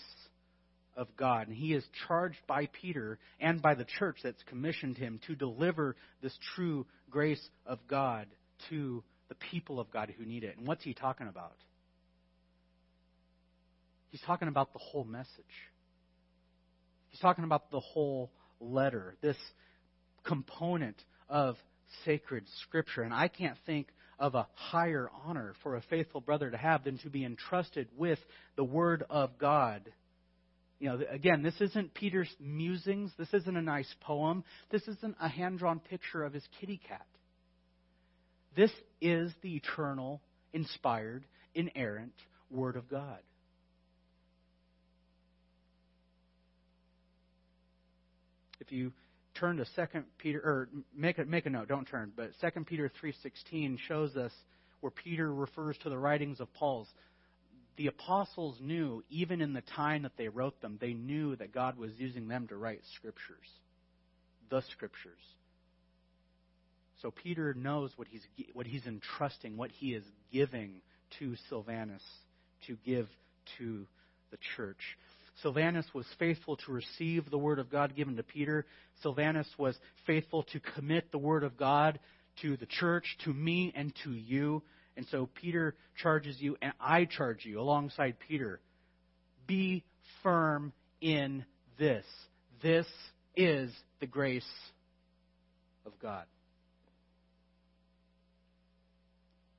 of 0.98 1.16
God. 1.16 1.46
And 1.46 1.56
he 1.56 1.72
is 1.72 1.84
charged 2.06 2.40
by 2.46 2.68
Peter 2.82 3.18
and 3.40 3.62
by 3.62 3.74
the 3.74 3.86
church 3.98 4.18
that's 4.22 4.42
commissioned 4.42 4.98
him 4.98 5.20
to 5.28 5.34
deliver 5.34 5.96
this 6.20 6.36
true 6.54 6.84
grace 7.08 7.48
of 7.64 7.78
God 7.88 8.26
to 8.68 9.02
the 9.28 9.36
people 9.36 9.78
of 9.78 9.90
God 9.90 10.12
who 10.18 10.26
need 10.26 10.44
it. 10.44 10.58
And 10.58 10.66
what's 10.66 10.84
he 10.84 10.92
talking 10.92 11.28
about? 11.28 11.56
He's 14.10 14.22
talking 14.22 14.48
about 14.48 14.72
the 14.72 14.78
whole 14.78 15.04
message. 15.04 15.28
He's 17.10 17.20
talking 17.20 17.44
about 17.44 17.70
the 17.70 17.80
whole 17.80 18.30
letter, 18.60 19.16
this 19.22 19.36
component 20.24 20.96
of 21.28 21.56
sacred 22.04 22.44
scripture. 22.62 23.02
And 23.02 23.14
I 23.14 23.28
can't 23.28 23.56
think 23.66 23.88
of 24.18 24.34
a 24.34 24.46
higher 24.54 25.08
honor 25.24 25.54
for 25.62 25.76
a 25.76 25.82
faithful 25.82 26.20
brother 26.20 26.50
to 26.50 26.56
have 26.56 26.84
than 26.84 26.98
to 26.98 27.10
be 27.10 27.24
entrusted 27.24 27.88
with 27.96 28.18
the 28.56 28.64
Word 28.64 29.04
of 29.08 29.38
God. 29.38 29.92
You 30.80 30.90
know, 30.90 31.00
again, 31.10 31.42
this 31.42 31.60
isn't 31.60 31.94
Peter's 31.94 32.32
musings. 32.38 33.10
This 33.18 33.32
isn't 33.32 33.56
a 33.56 33.62
nice 33.62 33.92
poem. 34.00 34.44
This 34.70 34.86
isn't 34.86 35.16
a 35.20 35.28
hand 35.28 35.58
drawn 35.58 35.80
picture 35.80 36.22
of 36.24 36.32
his 36.32 36.44
kitty 36.60 36.80
cat. 36.88 37.06
This 38.56 38.70
is 39.00 39.32
the 39.42 39.56
eternal, 39.56 40.20
inspired, 40.52 41.24
inerrant 41.54 42.14
Word 42.50 42.76
of 42.76 42.88
God. 42.88 43.18
If 48.60 48.72
you 48.72 48.92
turn 49.34 49.56
to 49.58 49.66
Second 49.76 50.04
Peter, 50.18 50.40
or 50.40 50.68
make 50.94 51.18
a, 51.18 51.24
make 51.24 51.46
a 51.46 51.50
note, 51.50 51.68
don't 51.68 51.86
turn, 51.86 52.12
but 52.16 52.30
Second 52.40 52.66
Peter 52.66 52.90
3.16 53.02 53.78
shows 53.86 54.16
us 54.16 54.32
where 54.80 54.90
Peter 54.90 55.32
refers 55.32 55.76
to 55.78 55.90
the 55.90 55.98
writings 55.98 56.40
of 56.40 56.52
Paul's. 56.54 56.88
The 57.78 57.86
apostles 57.86 58.56
knew, 58.60 59.04
even 59.08 59.40
in 59.40 59.52
the 59.52 59.62
time 59.62 60.02
that 60.02 60.16
they 60.18 60.28
wrote 60.28 60.60
them, 60.60 60.78
they 60.80 60.94
knew 60.94 61.36
that 61.36 61.54
God 61.54 61.78
was 61.78 61.92
using 61.96 62.26
them 62.26 62.48
to 62.48 62.56
write 62.56 62.80
scriptures, 62.96 63.46
the 64.50 64.62
scriptures. 64.72 65.20
So 67.00 67.12
Peter 67.12 67.54
knows 67.54 67.92
what 67.94 68.08
he's 68.08 68.26
what 68.52 68.66
he's 68.66 68.84
entrusting, 68.84 69.56
what 69.56 69.70
he 69.70 69.94
is 69.94 70.02
giving 70.32 70.80
to 71.20 71.36
Silvanus 71.48 72.02
to 72.66 72.76
give 72.84 73.08
to 73.58 73.86
the 74.32 74.38
church. 74.56 74.98
Silvanus 75.40 75.86
was 75.94 76.06
faithful 76.18 76.56
to 76.56 76.72
receive 76.72 77.30
the 77.30 77.38
word 77.38 77.60
of 77.60 77.70
God 77.70 77.94
given 77.94 78.16
to 78.16 78.24
Peter. 78.24 78.66
Silvanus 79.02 79.46
was 79.56 79.76
faithful 80.04 80.42
to 80.42 80.58
commit 80.74 81.12
the 81.12 81.18
word 81.18 81.44
of 81.44 81.56
God 81.56 82.00
to 82.42 82.56
the 82.56 82.66
church, 82.66 83.04
to 83.24 83.32
me, 83.32 83.72
and 83.76 83.92
to 84.02 84.10
you. 84.10 84.64
And 84.98 85.06
so 85.12 85.28
Peter 85.32 85.76
charges 86.02 86.40
you, 86.40 86.56
and 86.60 86.72
I 86.80 87.04
charge 87.04 87.44
you 87.44 87.60
alongside 87.60 88.16
Peter 88.26 88.58
be 89.46 89.84
firm 90.24 90.72
in 91.00 91.44
this. 91.78 92.04
This 92.64 92.86
is 93.36 93.70
the 94.00 94.08
grace 94.08 94.42
of 95.86 95.92
God. 96.02 96.24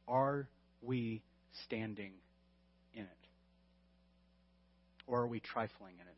Are 0.10 0.50
we 0.82 1.22
standing 1.64 2.12
in 2.94 3.04
it? 3.04 3.08
Or 5.08 5.22
are 5.22 5.28
we 5.28 5.40
trifling 5.40 5.94
in 5.94 6.02
it? 6.02 6.18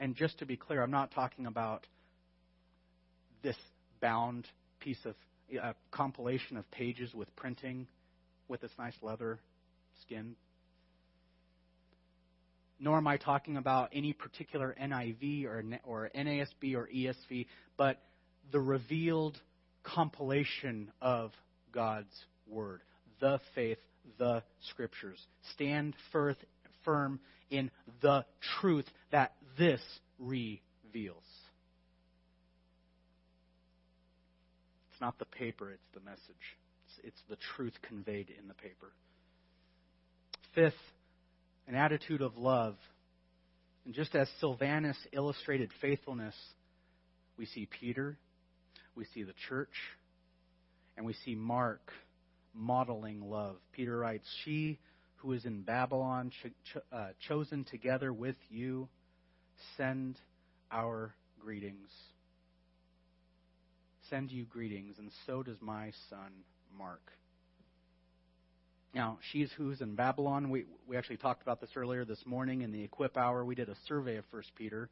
And 0.00 0.14
just 0.14 0.38
to 0.40 0.44
be 0.44 0.58
clear, 0.58 0.82
I'm 0.82 0.90
not 0.90 1.12
talking 1.12 1.46
about 1.46 1.86
this 3.42 3.56
bound 4.02 4.46
piece 4.80 5.02
of 5.06 5.14
a 5.54 5.74
compilation 5.90 6.56
of 6.56 6.70
pages 6.70 7.14
with 7.14 7.34
printing 7.36 7.86
with 8.48 8.60
this 8.60 8.72
nice 8.78 8.96
leather 9.02 9.38
skin. 10.02 10.36
Nor 12.78 12.98
am 12.98 13.06
I 13.06 13.16
talking 13.16 13.56
about 13.56 13.90
any 13.92 14.12
particular 14.12 14.76
NIV 14.80 15.46
or, 15.46 15.64
or 15.84 16.10
NASB 16.14 16.74
or 16.74 16.88
ESV, 16.94 17.46
but 17.76 18.02
the 18.52 18.60
revealed 18.60 19.40
compilation 19.82 20.92
of 21.00 21.32
God's 21.72 22.12
Word, 22.46 22.82
the 23.20 23.40
faith, 23.54 23.78
the 24.18 24.42
Scriptures. 24.70 25.18
Stand 25.54 25.94
firm 26.84 27.18
in 27.50 27.70
the 28.02 28.24
truth 28.60 28.86
that 29.10 29.32
this 29.58 29.80
reveals. 30.18 31.24
It's 34.96 35.00
not 35.02 35.18
the 35.18 35.26
paper, 35.26 35.70
it's 35.70 35.86
the 35.92 36.00
message. 36.00 36.56
It's, 36.86 37.08
it's 37.08 37.22
the 37.28 37.36
truth 37.54 37.74
conveyed 37.86 38.30
in 38.30 38.48
the 38.48 38.54
paper. 38.54 38.94
Fifth, 40.54 40.72
an 41.68 41.74
attitude 41.74 42.22
of 42.22 42.38
love. 42.38 42.76
And 43.84 43.92
just 43.92 44.14
as 44.14 44.26
Silvanus 44.40 44.96
illustrated 45.12 45.70
faithfulness, 45.82 46.34
we 47.36 47.44
see 47.44 47.68
Peter, 47.78 48.16
we 48.94 49.04
see 49.12 49.22
the 49.22 49.34
church, 49.50 49.74
and 50.96 51.04
we 51.04 51.12
see 51.26 51.34
Mark 51.34 51.92
modeling 52.54 53.20
love. 53.20 53.56
Peter 53.72 53.98
writes, 53.98 54.24
She 54.46 54.78
who 55.16 55.32
is 55.32 55.44
in 55.44 55.60
Babylon, 55.60 56.32
uh, 56.90 57.08
chosen 57.28 57.64
together 57.64 58.14
with 58.14 58.36
you, 58.48 58.88
send 59.76 60.18
our 60.72 61.14
greetings 61.38 61.90
send 64.10 64.30
you 64.30 64.44
greetings, 64.44 64.96
and 64.98 65.10
so 65.26 65.42
does 65.42 65.56
my 65.60 65.92
son 66.10 66.32
Mark. 66.76 67.12
Now, 68.94 69.18
she's 69.30 69.50
who's 69.56 69.80
in 69.80 69.94
Babylon. 69.94 70.48
We, 70.48 70.64
we 70.88 70.96
actually 70.96 71.18
talked 71.18 71.42
about 71.42 71.60
this 71.60 71.70
earlier 71.76 72.04
this 72.04 72.24
morning 72.24 72.62
in 72.62 72.72
the 72.72 72.82
Equip 72.82 73.16
Hour. 73.16 73.44
We 73.44 73.54
did 73.54 73.68
a 73.68 73.76
survey 73.86 74.16
of 74.16 74.24
First 74.30 74.50
Peter. 74.56 74.88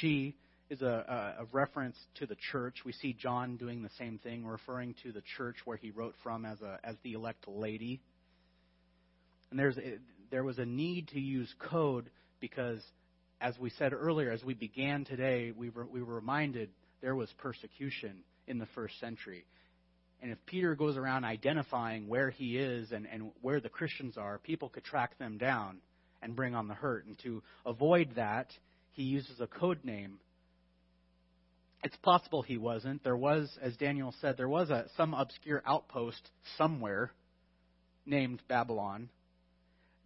She 0.00 0.34
is 0.68 0.82
a, 0.82 1.36
a, 1.38 1.42
a 1.42 1.46
reference 1.52 1.96
to 2.16 2.26
the 2.26 2.36
church. 2.50 2.78
We 2.84 2.92
see 2.92 3.12
John 3.12 3.56
doing 3.56 3.82
the 3.82 3.90
same 3.98 4.18
thing, 4.18 4.44
referring 4.44 4.94
to 5.04 5.12
the 5.12 5.22
church 5.36 5.56
where 5.64 5.76
he 5.76 5.90
wrote 5.90 6.14
from 6.22 6.44
as, 6.44 6.60
a, 6.60 6.78
as 6.82 6.96
the 7.04 7.12
elect 7.12 7.46
lady. 7.46 8.00
And 9.50 9.58
there's 9.58 9.78
a, 9.78 9.98
there 10.30 10.42
was 10.42 10.58
a 10.58 10.66
need 10.66 11.08
to 11.08 11.20
use 11.20 11.52
code 11.70 12.10
because, 12.40 12.80
as 13.40 13.56
we 13.58 13.70
said 13.70 13.92
earlier, 13.92 14.32
as 14.32 14.42
we 14.42 14.54
began 14.54 15.04
today, 15.04 15.52
we 15.56 15.70
were, 15.70 15.84
we 15.84 16.02
were 16.02 16.14
reminded 16.14 16.70
there 17.04 17.14
was 17.14 17.28
persecution 17.36 18.24
in 18.46 18.58
the 18.58 18.66
first 18.74 18.98
century. 18.98 19.44
And 20.22 20.32
if 20.32 20.38
Peter 20.46 20.74
goes 20.74 20.96
around 20.96 21.26
identifying 21.26 22.08
where 22.08 22.30
he 22.30 22.56
is 22.56 22.92
and, 22.92 23.06
and 23.06 23.30
where 23.42 23.60
the 23.60 23.68
Christians 23.68 24.16
are, 24.16 24.38
people 24.38 24.70
could 24.70 24.84
track 24.84 25.18
them 25.18 25.36
down 25.36 25.80
and 26.22 26.34
bring 26.34 26.54
on 26.54 26.66
the 26.66 26.72
hurt. 26.72 27.04
And 27.04 27.18
to 27.18 27.42
avoid 27.66 28.14
that, 28.16 28.46
he 28.92 29.02
uses 29.02 29.38
a 29.38 29.46
code 29.46 29.84
name. 29.84 30.18
It's 31.82 31.96
possible 31.96 32.40
he 32.40 32.56
wasn't. 32.56 33.04
There 33.04 33.18
was, 33.18 33.54
as 33.60 33.76
Daniel 33.76 34.14
said, 34.22 34.38
there 34.38 34.48
was 34.48 34.70
a, 34.70 34.86
some 34.96 35.12
obscure 35.12 35.62
outpost 35.66 36.30
somewhere 36.56 37.10
named 38.06 38.40
Babylon. 38.48 39.10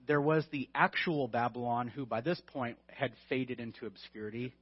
There 0.08 0.20
was 0.20 0.44
the 0.50 0.68
actual 0.74 1.28
Babylon, 1.28 1.86
who 1.86 2.04
by 2.04 2.22
this 2.22 2.42
point 2.48 2.76
had 2.88 3.12
faded 3.28 3.60
into 3.60 3.86
obscurity 3.86 4.52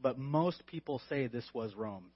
but 0.00 0.18
most 0.18 0.66
people 0.66 1.00
say 1.08 1.26
this 1.26 1.48
was 1.54 1.74
Rome. 1.74 2.06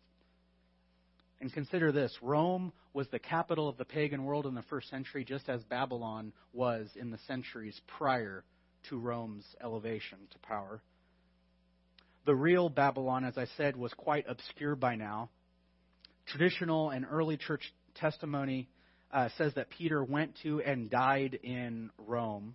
And 1.41 1.53
consider 1.53 1.91
this 1.91 2.14
Rome 2.20 2.72
was 2.93 3.09
the 3.09 3.18
capital 3.18 3.68
of 3.68 3.78
the 3.78 3.85
pagan 3.85 4.24
world 4.24 4.47
in 4.47 4.55
the 4.55 4.62
first 4.62 4.91
century, 4.91 5.24
just 5.24 5.49
as 5.49 5.62
Babylon 5.64 6.33
was 6.53 6.89
in 6.97 7.11
the 7.11 7.18
centuries 7.26 7.81
prior 7.99 8.45
to 8.89 8.99
Rome's 8.99 9.45
elevation 9.62 10.18
to 10.31 10.39
power. 10.41 10.83
The 12.26 12.35
real 12.35 12.68
Babylon, 12.68 13.24
as 13.24 13.39
I 13.39 13.47
said, 13.57 13.76
was 13.76 13.93
quite 13.95 14.26
obscure 14.28 14.76
by 14.76 14.97
now. 14.97 15.31
Traditional 16.26 16.91
and 16.91 17.07
early 17.11 17.39
church 17.39 17.62
testimony 17.95 18.68
uh, 19.12 19.31
says 19.39 19.55
that 19.55 19.70
Peter 19.70 20.05
went 20.05 20.37
to 20.43 20.61
and 20.61 20.91
died 20.91 21.39
in 21.43 21.91
Rome. 21.99 22.55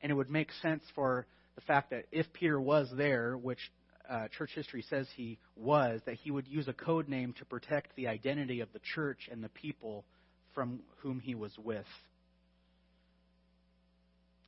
And 0.00 0.10
it 0.12 0.14
would 0.14 0.30
make 0.30 0.50
sense 0.62 0.82
for 0.94 1.26
the 1.56 1.60
fact 1.62 1.90
that 1.90 2.06
if 2.12 2.32
Peter 2.32 2.58
was 2.60 2.88
there, 2.96 3.36
which 3.36 3.58
uh, 4.10 4.28
church 4.36 4.50
history 4.54 4.84
says 4.90 5.06
he 5.16 5.38
was, 5.56 6.00
that 6.06 6.16
he 6.16 6.30
would 6.30 6.48
use 6.48 6.66
a 6.68 6.72
code 6.72 7.08
name 7.08 7.32
to 7.38 7.44
protect 7.44 7.94
the 7.96 8.08
identity 8.08 8.60
of 8.60 8.72
the 8.72 8.80
church 8.94 9.28
and 9.30 9.42
the 9.42 9.48
people 9.50 10.04
from 10.54 10.80
whom 10.98 11.20
he 11.20 11.34
was 11.34 11.52
with. 11.58 11.86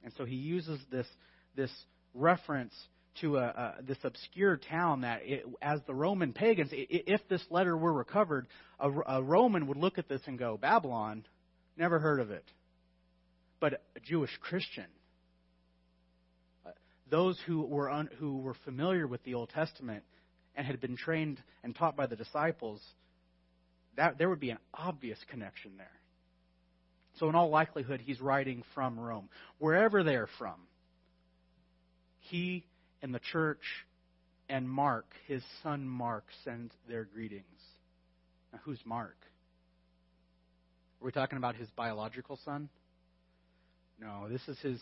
And 0.02 0.12
so 0.16 0.24
he 0.24 0.34
uses 0.34 0.80
this, 0.90 1.06
this 1.54 1.70
reference 2.12 2.74
to 3.20 3.36
a, 3.36 3.76
this 3.86 3.98
obscure 4.02 4.56
town 4.56 5.02
that, 5.02 5.20
it, 5.22 5.44
as 5.60 5.80
the 5.86 5.94
Roman 5.94 6.32
pagans, 6.32 6.70
if 6.72 7.20
this 7.28 7.44
letter 7.50 7.76
were 7.76 7.92
recovered, 7.92 8.46
a, 8.80 8.90
a 8.90 9.22
Roman 9.22 9.66
would 9.68 9.76
look 9.76 9.98
at 9.98 10.08
this 10.08 10.22
and 10.26 10.38
go, 10.38 10.56
Babylon, 10.56 11.24
never 11.76 11.98
heard 11.98 12.20
of 12.20 12.30
it. 12.30 12.44
But 13.60 13.74
a 13.94 14.00
Jewish 14.00 14.30
Christian 14.40 14.86
those 17.12 17.38
who 17.46 17.60
were, 17.60 17.90
un, 17.90 18.08
who 18.18 18.38
were 18.38 18.54
familiar 18.64 19.06
with 19.06 19.22
the 19.24 19.34
Old 19.34 19.50
Testament 19.50 20.02
and 20.56 20.66
had 20.66 20.80
been 20.80 20.96
trained 20.96 21.38
and 21.62 21.76
taught 21.76 21.94
by 21.94 22.06
the 22.06 22.16
disciples, 22.16 22.80
that, 23.96 24.16
there 24.16 24.30
would 24.30 24.40
be 24.40 24.48
an 24.48 24.58
obvious 24.72 25.18
connection 25.30 25.72
there. 25.76 25.86
So, 27.18 27.28
in 27.28 27.34
all 27.34 27.50
likelihood, 27.50 28.00
he's 28.00 28.18
writing 28.18 28.64
from 28.74 28.98
Rome. 28.98 29.28
Wherever 29.58 30.02
they're 30.02 30.28
from, 30.38 30.54
he 32.20 32.64
and 33.02 33.14
the 33.14 33.20
church 33.20 33.60
and 34.48 34.66
Mark, 34.68 35.04
his 35.28 35.42
son 35.62 35.86
Mark, 35.86 36.24
send 36.44 36.72
their 36.88 37.04
greetings. 37.04 37.44
Now, 38.54 38.60
who's 38.64 38.80
Mark? 38.86 39.18
Are 41.00 41.04
we 41.04 41.12
talking 41.12 41.36
about 41.36 41.56
his 41.56 41.68
biological 41.76 42.38
son? 42.42 42.70
No, 44.02 44.28
this 44.28 44.42
is 44.48 44.58
his 44.58 44.80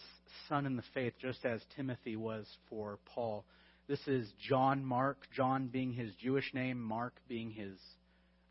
son 0.49 0.65
in 0.65 0.77
the 0.77 0.83
faith, 0.95 1.13
just 1.21 1.45
as 1.45 1.61
Timothy 1.77 2.17
was 2.17 2.47
for 2.71 2.99
Paul. 3.05 3.45
This 3.87 4.01
is 4.07 4.27
John 4.49 4.83
Mark, 4.83 5.19
John 5.37 5.67
being 5.67 5.93
his 5.93 6.15
Jewish 6.15 6.55
name, 6.55 6.81
Mark 6.81 7.13
being 7.29 7.51
his 7.51 7.77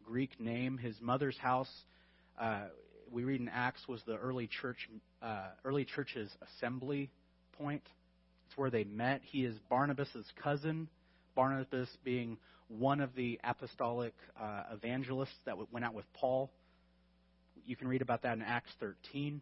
Greek 0.06 0.40
name. 0.40 0.78
His 0.78 0.94
mother's 1.02 1.38
house, 1.40 1.72
uh, 2.40 2.66
we 3.12 3.24
read 3.24 3.42
in 3.42 3.50
Acts, 3.50 3.88
was 3.88 4.04
the 4.06 4.16
early 4.18 4.48
church, 4.62 4.88
uh, 5.24 5.48
early 5.66 5.86
church's 5.86 6.30
assembly 6.58 7.10
point. 7.54 7.82
It's 8.48 8.56
where 8.56 8.70
they 8.70 8.84
met. 8.84 9.22
He 9.24 9.46
is 9.46 9.56
Barnabas's 9.72 10.28
cousin. 10.44 10.88
Barnabas 11.34 11.90
being 12.04 12.38
one 12.68 13.02
of 13.02 13.16
the 13.16 13.40
apostolic 13.44 14.14
uh, 14.40 14.66
evangelists 14.72 15.40
that 15.48 15.56
went 15.72 15.84
out 15.84 15.96
with 15.96 16.06
Paul. 16.14 16.52
You 17.66 17.76
can 17.76 17.88
read 17.88 18.04
about 18.04 18.22
that 18.22 18.38
in 18.38 18.44
Acts 18.44 18.72
13. 18.80 19.42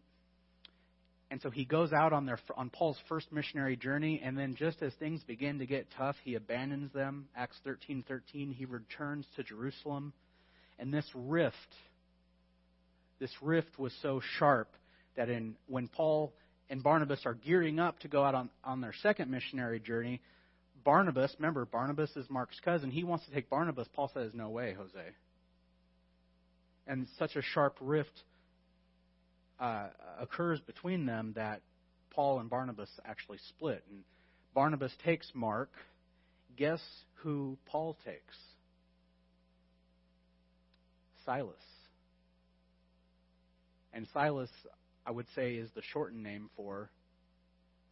And 1.29 1.41
so 1.41 1.49
he 1.49 1.65
goes 1.65 1.91
out 1.91 2.13
on 2.13 2.25
their 2.25 2.39
on 2.55 2.69
Paul's 2.69 2.97
first 3.09 3.31
missionary 3.33 3.75
journey, 3.75 4.21
and 4.23 4.37
then 4.37 4.55
just 4.55 4.81
as 4.81 4.93
things 4.93 5.21
begin 5.23 5.59
to 5.59 5.65
get 5.65 5.87
tough, 5.97 6.15
he 6.23 6.35
abandons 6.35 6.91
them. 6.93 7.27
Acts 7.35 7.59
13:13. 7.65 8.53
He 8.53 8.65
returns 8.65 9.25
to 9.35 9.43
Jerusalem, 9.43 10.13
and 10.79 10.93
this 10.93 11.09
rift, 11.13 11.75
this 13.19 13.31
rift 13.41 13.77
was 13.77 13.93
so 14.01 14.21
sharp 14.37 14.69
that 15.15 15.29
in 15.29 15.55
when 15.67 15.89
Paul 15.89 16.33
and 16.69 16.81
Barnabas 16.81 17.25
are 17.25 17.33
gearing 17.33 17.79
up 17.79 17.99
to 17.99 18.07
go 18.07 18.23
out 18.23 18.35
on, 18.35 18.49
on 18.63 18.81
their 18.81 18.93
second 19.01 19.31
missionary 19.31 19.79
journey, 19.79 20.21
Barnabas, 20.83 21.35
remember, 21.37 21.65
Barnabas 21.65 22.15
is 22.15 22.29
Mark's 22.29 22.59
cousin. 22.61 22.91
He 22.91 23.03
wants 23.03 23.25
to 23.25 23.31
take 23.31 23.49
Barnabas. 23.49 23.87
Paul 23.93 24.09
says, 24.13 24.31
No 24.33 24.49
way, 24.49 24.73
Jose. 24.73 25.05
And 26.85 27.07
such 27.19 27.35
a 27.35 27.41
sharp 27.41 27.77
rift 27.81 28.23
uh, 29.59 29.87
occurs 30.19 30.59
between 30.61 31.05
them 31.05 31.33
that 31.35 31.61
Paul 32.11 32.39
and 32.39 32.49
Barnabas 32.49 32.89
actually 33.05 33.39
split. 33.49 33.83
And 33.89 34.03
Barnabas 34.53 34.91
takes 35.03 35.31
Mark. 35.33 35.71
Guess 36.55 36.81
who 37.15 37.57
Paul 37.65 37.97
takes? 38.05 38.37
Silas. 41.25 41.55
And 43.93 44.07
Silas, 44.13 44.49
I 45.05 45.11
would 45.11 45.27
say, 45.35 45.55
is 45.55 45.69
the 45.75 45.81
shortened 45.91 46.23
name 46.23 46.49
for 46.55 46.89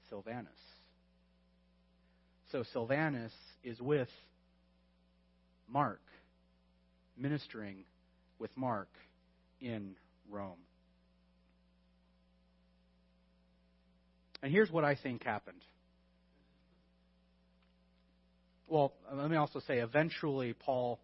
Silvanus. 0.09 0.51
So 2.51 2.63
Silvanus 2.74 3.34
is 3.63 3.82
with 3.82 4.07
Mark, 5.68 6.01
ministering 7.18 7.86
with 8.39 8.55
Mark 8.55 8.89
in 9.59 9.95
Rome. 10.30 10.59
And 14.46 14.54
here's 14.54 14.70
what 14.70 14.84
I 14.84 14.93
think 14.93 15.24
happened. 15.24 15.64
Well, 18.68 18.93
let 19.12 19.32
me 19.32 19.38
also 19.38 19.60
say, 19.60 19.80
eventually, 19.80 20.54
Paul 20.54 21.00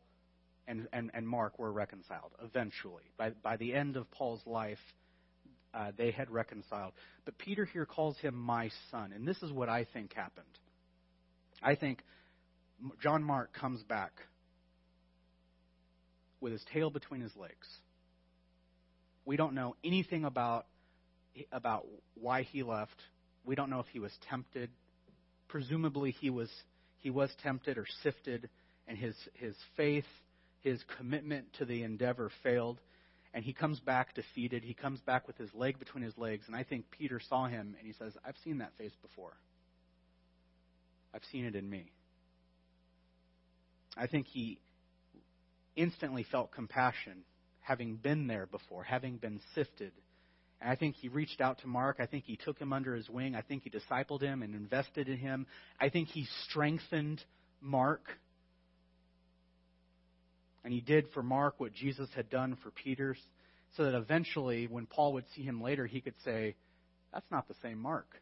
and, 0.67 0.87
and, 0.93 1.09
and 1.15 1.27
Mark 1.27 1.57
were 1.57 1.71
reconciled. 1.71 2.33
Eventually. 2.43 3.01
By, 3.17 3.31
by 3.31 3.57
the 3.57 3.73
end 3.73 3.97
of 3.97 4.11
Paul's 4.11 4.41
life, 4.45 4.77
uh, 5.73 5.89
they 5.97 6.11
had 6.11 6.29
reconciled. 6.29 6.93
But 7.25 7.39
Peter 7.39 7.65
here 7.65 7.87
calls 7.87 8.15
him 8.19 8.35
my 8.35 8.69
son. 8.91 9.11
And 9.11 9.27
this 9.27 9.41
is 9.41 9.51
what 9.51 9.69
I 9.69 9.87
think 9.91 10.13
happened. 10.13 10.45
I 11.63 11.73
think 11.73 12.03
John 13.01 13.23
Mark 13.23 13.53
comes 13.53 13.81
back 13.81 14.11
with 16.41 16.51
his 16.51 16.63
tail 16.71 16.91
between 16.91 17.21
his 17.21 17.35
legs. 17.35 17.67
We 19.25 19.35
don't 19.35 19.55
know 19.55 19.75
anything 19.83 20.25
about 20.25 20.67
about 21.51 21.87
why 22.13 22.43
he 22.43 22.61
left. 22.61 23.01
We 23.45 23.55
don't 23.55 23.69
know 23.69 23.79
if 23.79 23.87
he 23.87 23.99
was 23.99 24.11
tempted. 24.29 24.69
Presumably 25.47 26.11
he 26.11 26.29
was 26.29 26.49
he 26.99 27.09
was 27.09 27.33
tempted 27.41 27.77
or 27.77 27.85
sifted 28.03 28.49
and 28.87 28.97
his 28.97 29.15
his 29.33 29.55
faith, 29.75 30.05
his 30.61 30.83
commitment 30.97 31.51
to 31.53 31.65
the 31.65 31.83
endeavor 31.83 32.31
failed 32.43 32.79
and 33.33 33.43
he 33.43 33.53
comes 33.53 33.79
back 33.79 34.13
defeated. 34.13 34.63
He 34.63 34.73
comes 34.73 34.99
back 35.01 35.27
with 35.27 35.37
his 35.37 35.53
leg 35.53 35.79
between 35.79 36.03
his 36.03 36.17
legs 36.17 36.43
and 36.47 36.55
I 36.55 36.63
think 36.63 36.85
Peter 36.91 37.19
saw 37.19 37.47
him 37.47 37.75
and 37.77 37.87
he 37.87 37.93
says, 37.93 38.13
"I've 38.25 38.37
seen 38.43 38.59
that 38.59 38.73
face 38.77 38.95
before. 39.01 39.33
I've 41.13 41.25
seen 41.31 41.45
it 41.45 41.55
in 41.55 41.69
me." 41.69 41.91
I 43.97 44.07
think 44.07 44.27
he 44.27 44.59
instantly 45.75 46.23
felt 46.23 46.51
compassion 46.51 47.23
having 47.61 47.95
been 47.95 48.27
there 48.27 48.45
before, 48.45 48.83
having 48.83 49.17
been 49.17 49.39
sifted 49.53 49.91
I 50.63 50.75
think 50.75 50.95
he 50.95 51.09
reached 51.09 51.41
out 51.41 51.59
to 51.59 51.67
Mark. 51.67 51.97
I 51.99 52.05
think 52.05 52.25
he 52.25 52.37
took 52.37 52.59
him 52.59 52.71
under 52.71 52.95
his 52.95 53.09
wing. 53.09 53.35
I 53.35 53.41
think 53.41 53.63
he 53.63 53.71
discipled 53.71 54.21
him 54.21 54.43
and 54.43 54.53
invested 54.53 55.09
in 55.09 55.17
him. 55.17 55.47
I 55.79 55.89
think 55.89 56.09
he 56.09 56.27
strengthened 56.47 57.23
Mark. 57.61 58.03
And 60.63 60.71
he 60.71 60.81
did 60.81 61.07
for 61.13 61.23
Mark 61.23 61.59
what 61.59 61.73
Jesus 61.73 62.09
had 62.15 62.29
done 62.29 62.57
for 62.61 62.69
Peter, 62.69 63.15
so 63.75 63.85
that 63.85 63.95
eventually, 63.95 64.67
when 64.67 64.85
Paul 64.85 65.13
would 65.13 65.25
see 65.35 65.41
him 65.41 65.61
later, 65.61 65.87
he 65.87 66.01
could 66.01 66.13
say, 66.23 66.55
That's 67.11 67.29
not 67.31 67.47
the 67.47 67.55
same 67.63 67.79
Mark. 67.79 68.21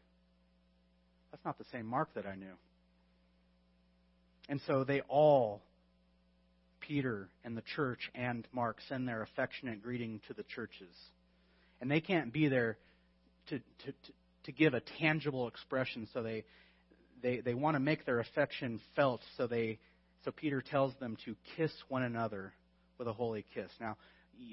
That's 1.30 1.44
not 1.44 1.58
the 1.58 1.66
same 1.70 1.86
Mark 1.86 2.14
that 2.14 2.26
I 2.26 2.36
knew. 2.36 2.54
And 4.48 4.60
so 4.66 4.84
they 4.84 5.02
all, 5.02 5.60
Peter 6.80 7.28
and 7.44 7.56
the 7.56 7.62
church 7.76 8.10
and 8.14 8.48
Mark, 8.52 8.78
send 8.88 9.06
their 9.06 9.22
affectionate 9.22 9.82
greeting 9.82 10.20
to 10.28 10.34
the 10.34 10.42
churches 10.54 10.94
and 11.80 11.90
they 11.90 12.00
can't 12.00 12.32
be 12.32 12.48
there 12.48 12.76
to, 13.48 13.58
to, 13.58 13.92
to, 14.44 14.52
give 14.52 14.74
a 14.74 14.82
tangible 14.98 15.48
expression. 15.48 16.08
So 16.12 16.22
they, 16.22 16.44
they, 17.22 17.40
they 17.40 17.54
want 17.54 17.74
to 17.76 17.80
make 17.80 18.04
their 18.04 18.20
affection 18.20 18.80
felt. 18.94 19.22
So 19.36 19.46
they, 19.46 19.78
so 20.24 20.30
Peter 20.30 20.62
tells 20.62 20.94
them 21.00 21.16
to 21.24 21.34
kiss 21.56 21.72
one 21.88 22.02
another 22.02 22.52
with 22.98 23.08
a 23.08 23.12
holy 23.12 23.44
kiss. 23.54 23.70
Now, 23.80 23.96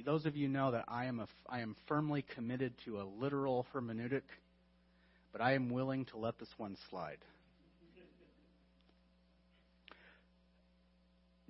those 0.06 0.26
of 0.26 0.36
you 0.36 0.48
know 0.48 0.72
that 0.72 0.86
I 0.88 1.06
am 1.06 1.20
a, 1.20 1.28
I 1.50 1.60
am 1.62 1.76
firmly 1.88 2.26
committed 2.36 2.74
to 2.86 3.00
a 3.02 3.04
literal 3.04 3.66
hermeneutic, 3.74 4.24
but 5.32 5.42
I 5.42 5.54
am 5.54 5.70
willing 5.70 6.06
to 6.06 6.18
let 6.18 6.40
this 6.40 6.50
one 6.58 6.78
slide. 6.90 7.18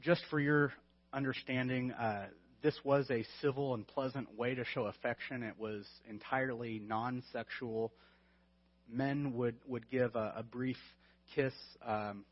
Just 0.02 0.22
for 0.30 0.40
your 0.40 0.72
understanding, 1.12 1.92
uh, 1.92 2.28
this 2.62 2.76
was 2.84 3.10
a 3.12 3.26
civil 3.42 3.74
and 3.74 3.88
pleasant 3.88 4.38
way 4.38 4.56
to 4.56 4.66
show 4.66 4.86
affection. 4.86 5.44
It 5.44 5.56
was 5.60 5.86
entirely 6.10 6.80
non 6.80 7.24
sexual. 7.32 7.92
Men 8.92 9.34
would, 9.34 9.56
would 9.68 9.90
give 9.90 10.16
a, 10.16 10.36
a 10.38 10.44
brief 10.44 10.78
kiss, 11.36 11.54
um, 11.86 12.24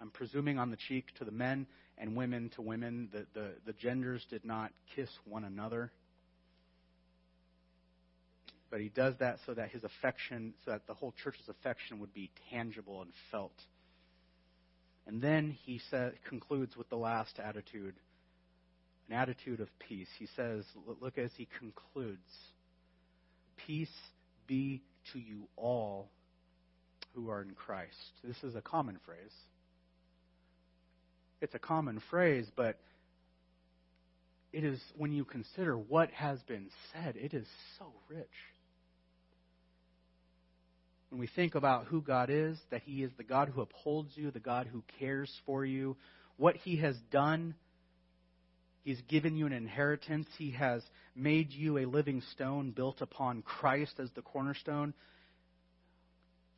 I'm 0.00 0.10
presuming 0.10 0.58
on 0.58 0.70
the 0.70 0.76
cheek 0.88 1.06
to 1.18 1.24
the 1.24 1.32
men, 1.32 1.66
and 1.98 2.16
women 2.16 2.50
to 2.56 2.62
women. 2.62 3.08
The, 3.12 3.26
the, 3.34 3.50
the 3.66 3.72
genders 3.74 4.24
did 4.30 4.44
not 4.44 4.72
kiss 4.94 5.08
one 5.24 5.44
another. 5.44 5.90
But 8.70 8.80
he 8.80 8.88
does 8.88 9.14
that 9.20 9.38
so 9.46 9.54
that 9.54 9.70
his 9.70 9.84
affection, 9.84 10.54
so 10.64 10.72
that 10.72 10.86
the 10.86 10.94
whole 10.94 11.14
church's 11.22 11.48
affection 11.48 12.00
would 12.00 12.12
be 12.14 12.30
tangible 12.50 13.02
and 13.02 13.10
felt. 13.30 13.52
And 15.06 15.20
then 15.20 15.56
he 15.64 15.80
sa- 15.90 16.10
concludes 16.28 16.76
with 16.76 16.88
the 16.88 16.96
last 16.96 17.38
attitude 17.38 17.94
an 19.08 19.16
attitude 19.16 19.60
of 19.60 19.68
peace. 19.78 20.08
He 20.18 20.28
says, 20.36 20.64
look 21.00 21.18
as 21.18 21.30
he 21.36 21.48
concludes 21.58 22.20
Peace 23.66 23.88
be 24.46 24.82
to 25.12 25.18
you 25.18 25.48
all 25.56 26.10
who 27.14 27.30
are 27.30 27.42
in 27.42 27.52
Christ. 27.52 28.12
This 28.22 28.36
is 28.42 28.54
a 28.54 28.60
common 28.60 28.98
phrase. 29.04 29.32
It's 31.40 31.54
a 31.54 31.58
common 31.58 32.00
phrase, 32.10 32.46
but 32.56 32.78
it 34.52 34.64
is, 34.64 34.80
when 34.96 35.12
you 35.12 35.24
consider 35.24 35.76
what 35.76 36.10
has 36.12 36.40
been 36.42 36.68
said, 36.92 37.16
it 37.16 37.34
is 37.34 37.46
so 37.78 37.92
rich. 38.08 38.26
When 41.10 41.20
we 41.20 41.28
think 41.28 41.54
about 41.54 41.86
who 41.86 42.00
God 42.00 42.30
is, 42.30 42.58
that 42.70 42.82
He 42.82 43.02
is 43.02 43.10
the 43.16 43.24
God 43.24 43.48
who 43.48 43.60
upholds 43.60 44.10
you, 44.16 44.30
the 44.30 44.40
God 44.40 44.66
who 44.66 44.82
cares 44.98 45.30
for 45.46 45.64
you, 45.64 45.96
what 46.36 46.56
He 46.56 46.76
has 46.78 46.96
done 47.10 47.54
He's 48.84 49.00
given 49.08 49.34
you 49.34 49.46
an 49.46 49.52
inheritance. 49.52 50.28
He 50.36 50.50
has 50.52 50.82
made 51.16 51.50
you 51.52 51.78
a 51.78 51.86
living 51.86 52.22
stone 52.32 52.70
built 52.70 53.00
upon 53.00 53.42
Christ 53.42 53.94
as 53.98 54.10
the 54.14 54.22
cornerstone. 54.22 54.92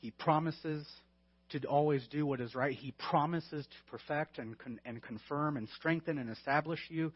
He 0.00 0.10
promises 0.10 0.84
to 1.50 1.60
always 1.66 2.06
do 2.08 2.26
what 2.26 2.40
is 2.40 2.54
right. 2.56 2.76
He 2.76 2.92
promises 3.10 3.64
to 3.64 3.90
perfect 3.90 4.38
and, 4.38 4.58
con- 4.58 4.80
and 4.84 5.00
confirm 5.00 5.56
and 5.56 5.68
strengthen 5.76 6.18
and 6.18 6.28
establish 6.28 6.80
you. 6.88 7.12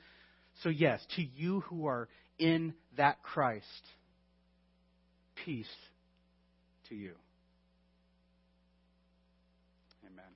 So, 0.62 0.68
yes, 0.68 1.04
to 1.16 1.22
you 1.22 1.60
who 1.62 1.86
are 1.86 2.08
in 2.38 2.74
that 2.96 3.22
Christ, 3.24 3.64
peace 5.44 5.66
to 6.88 6.94
you. 6.94 7.14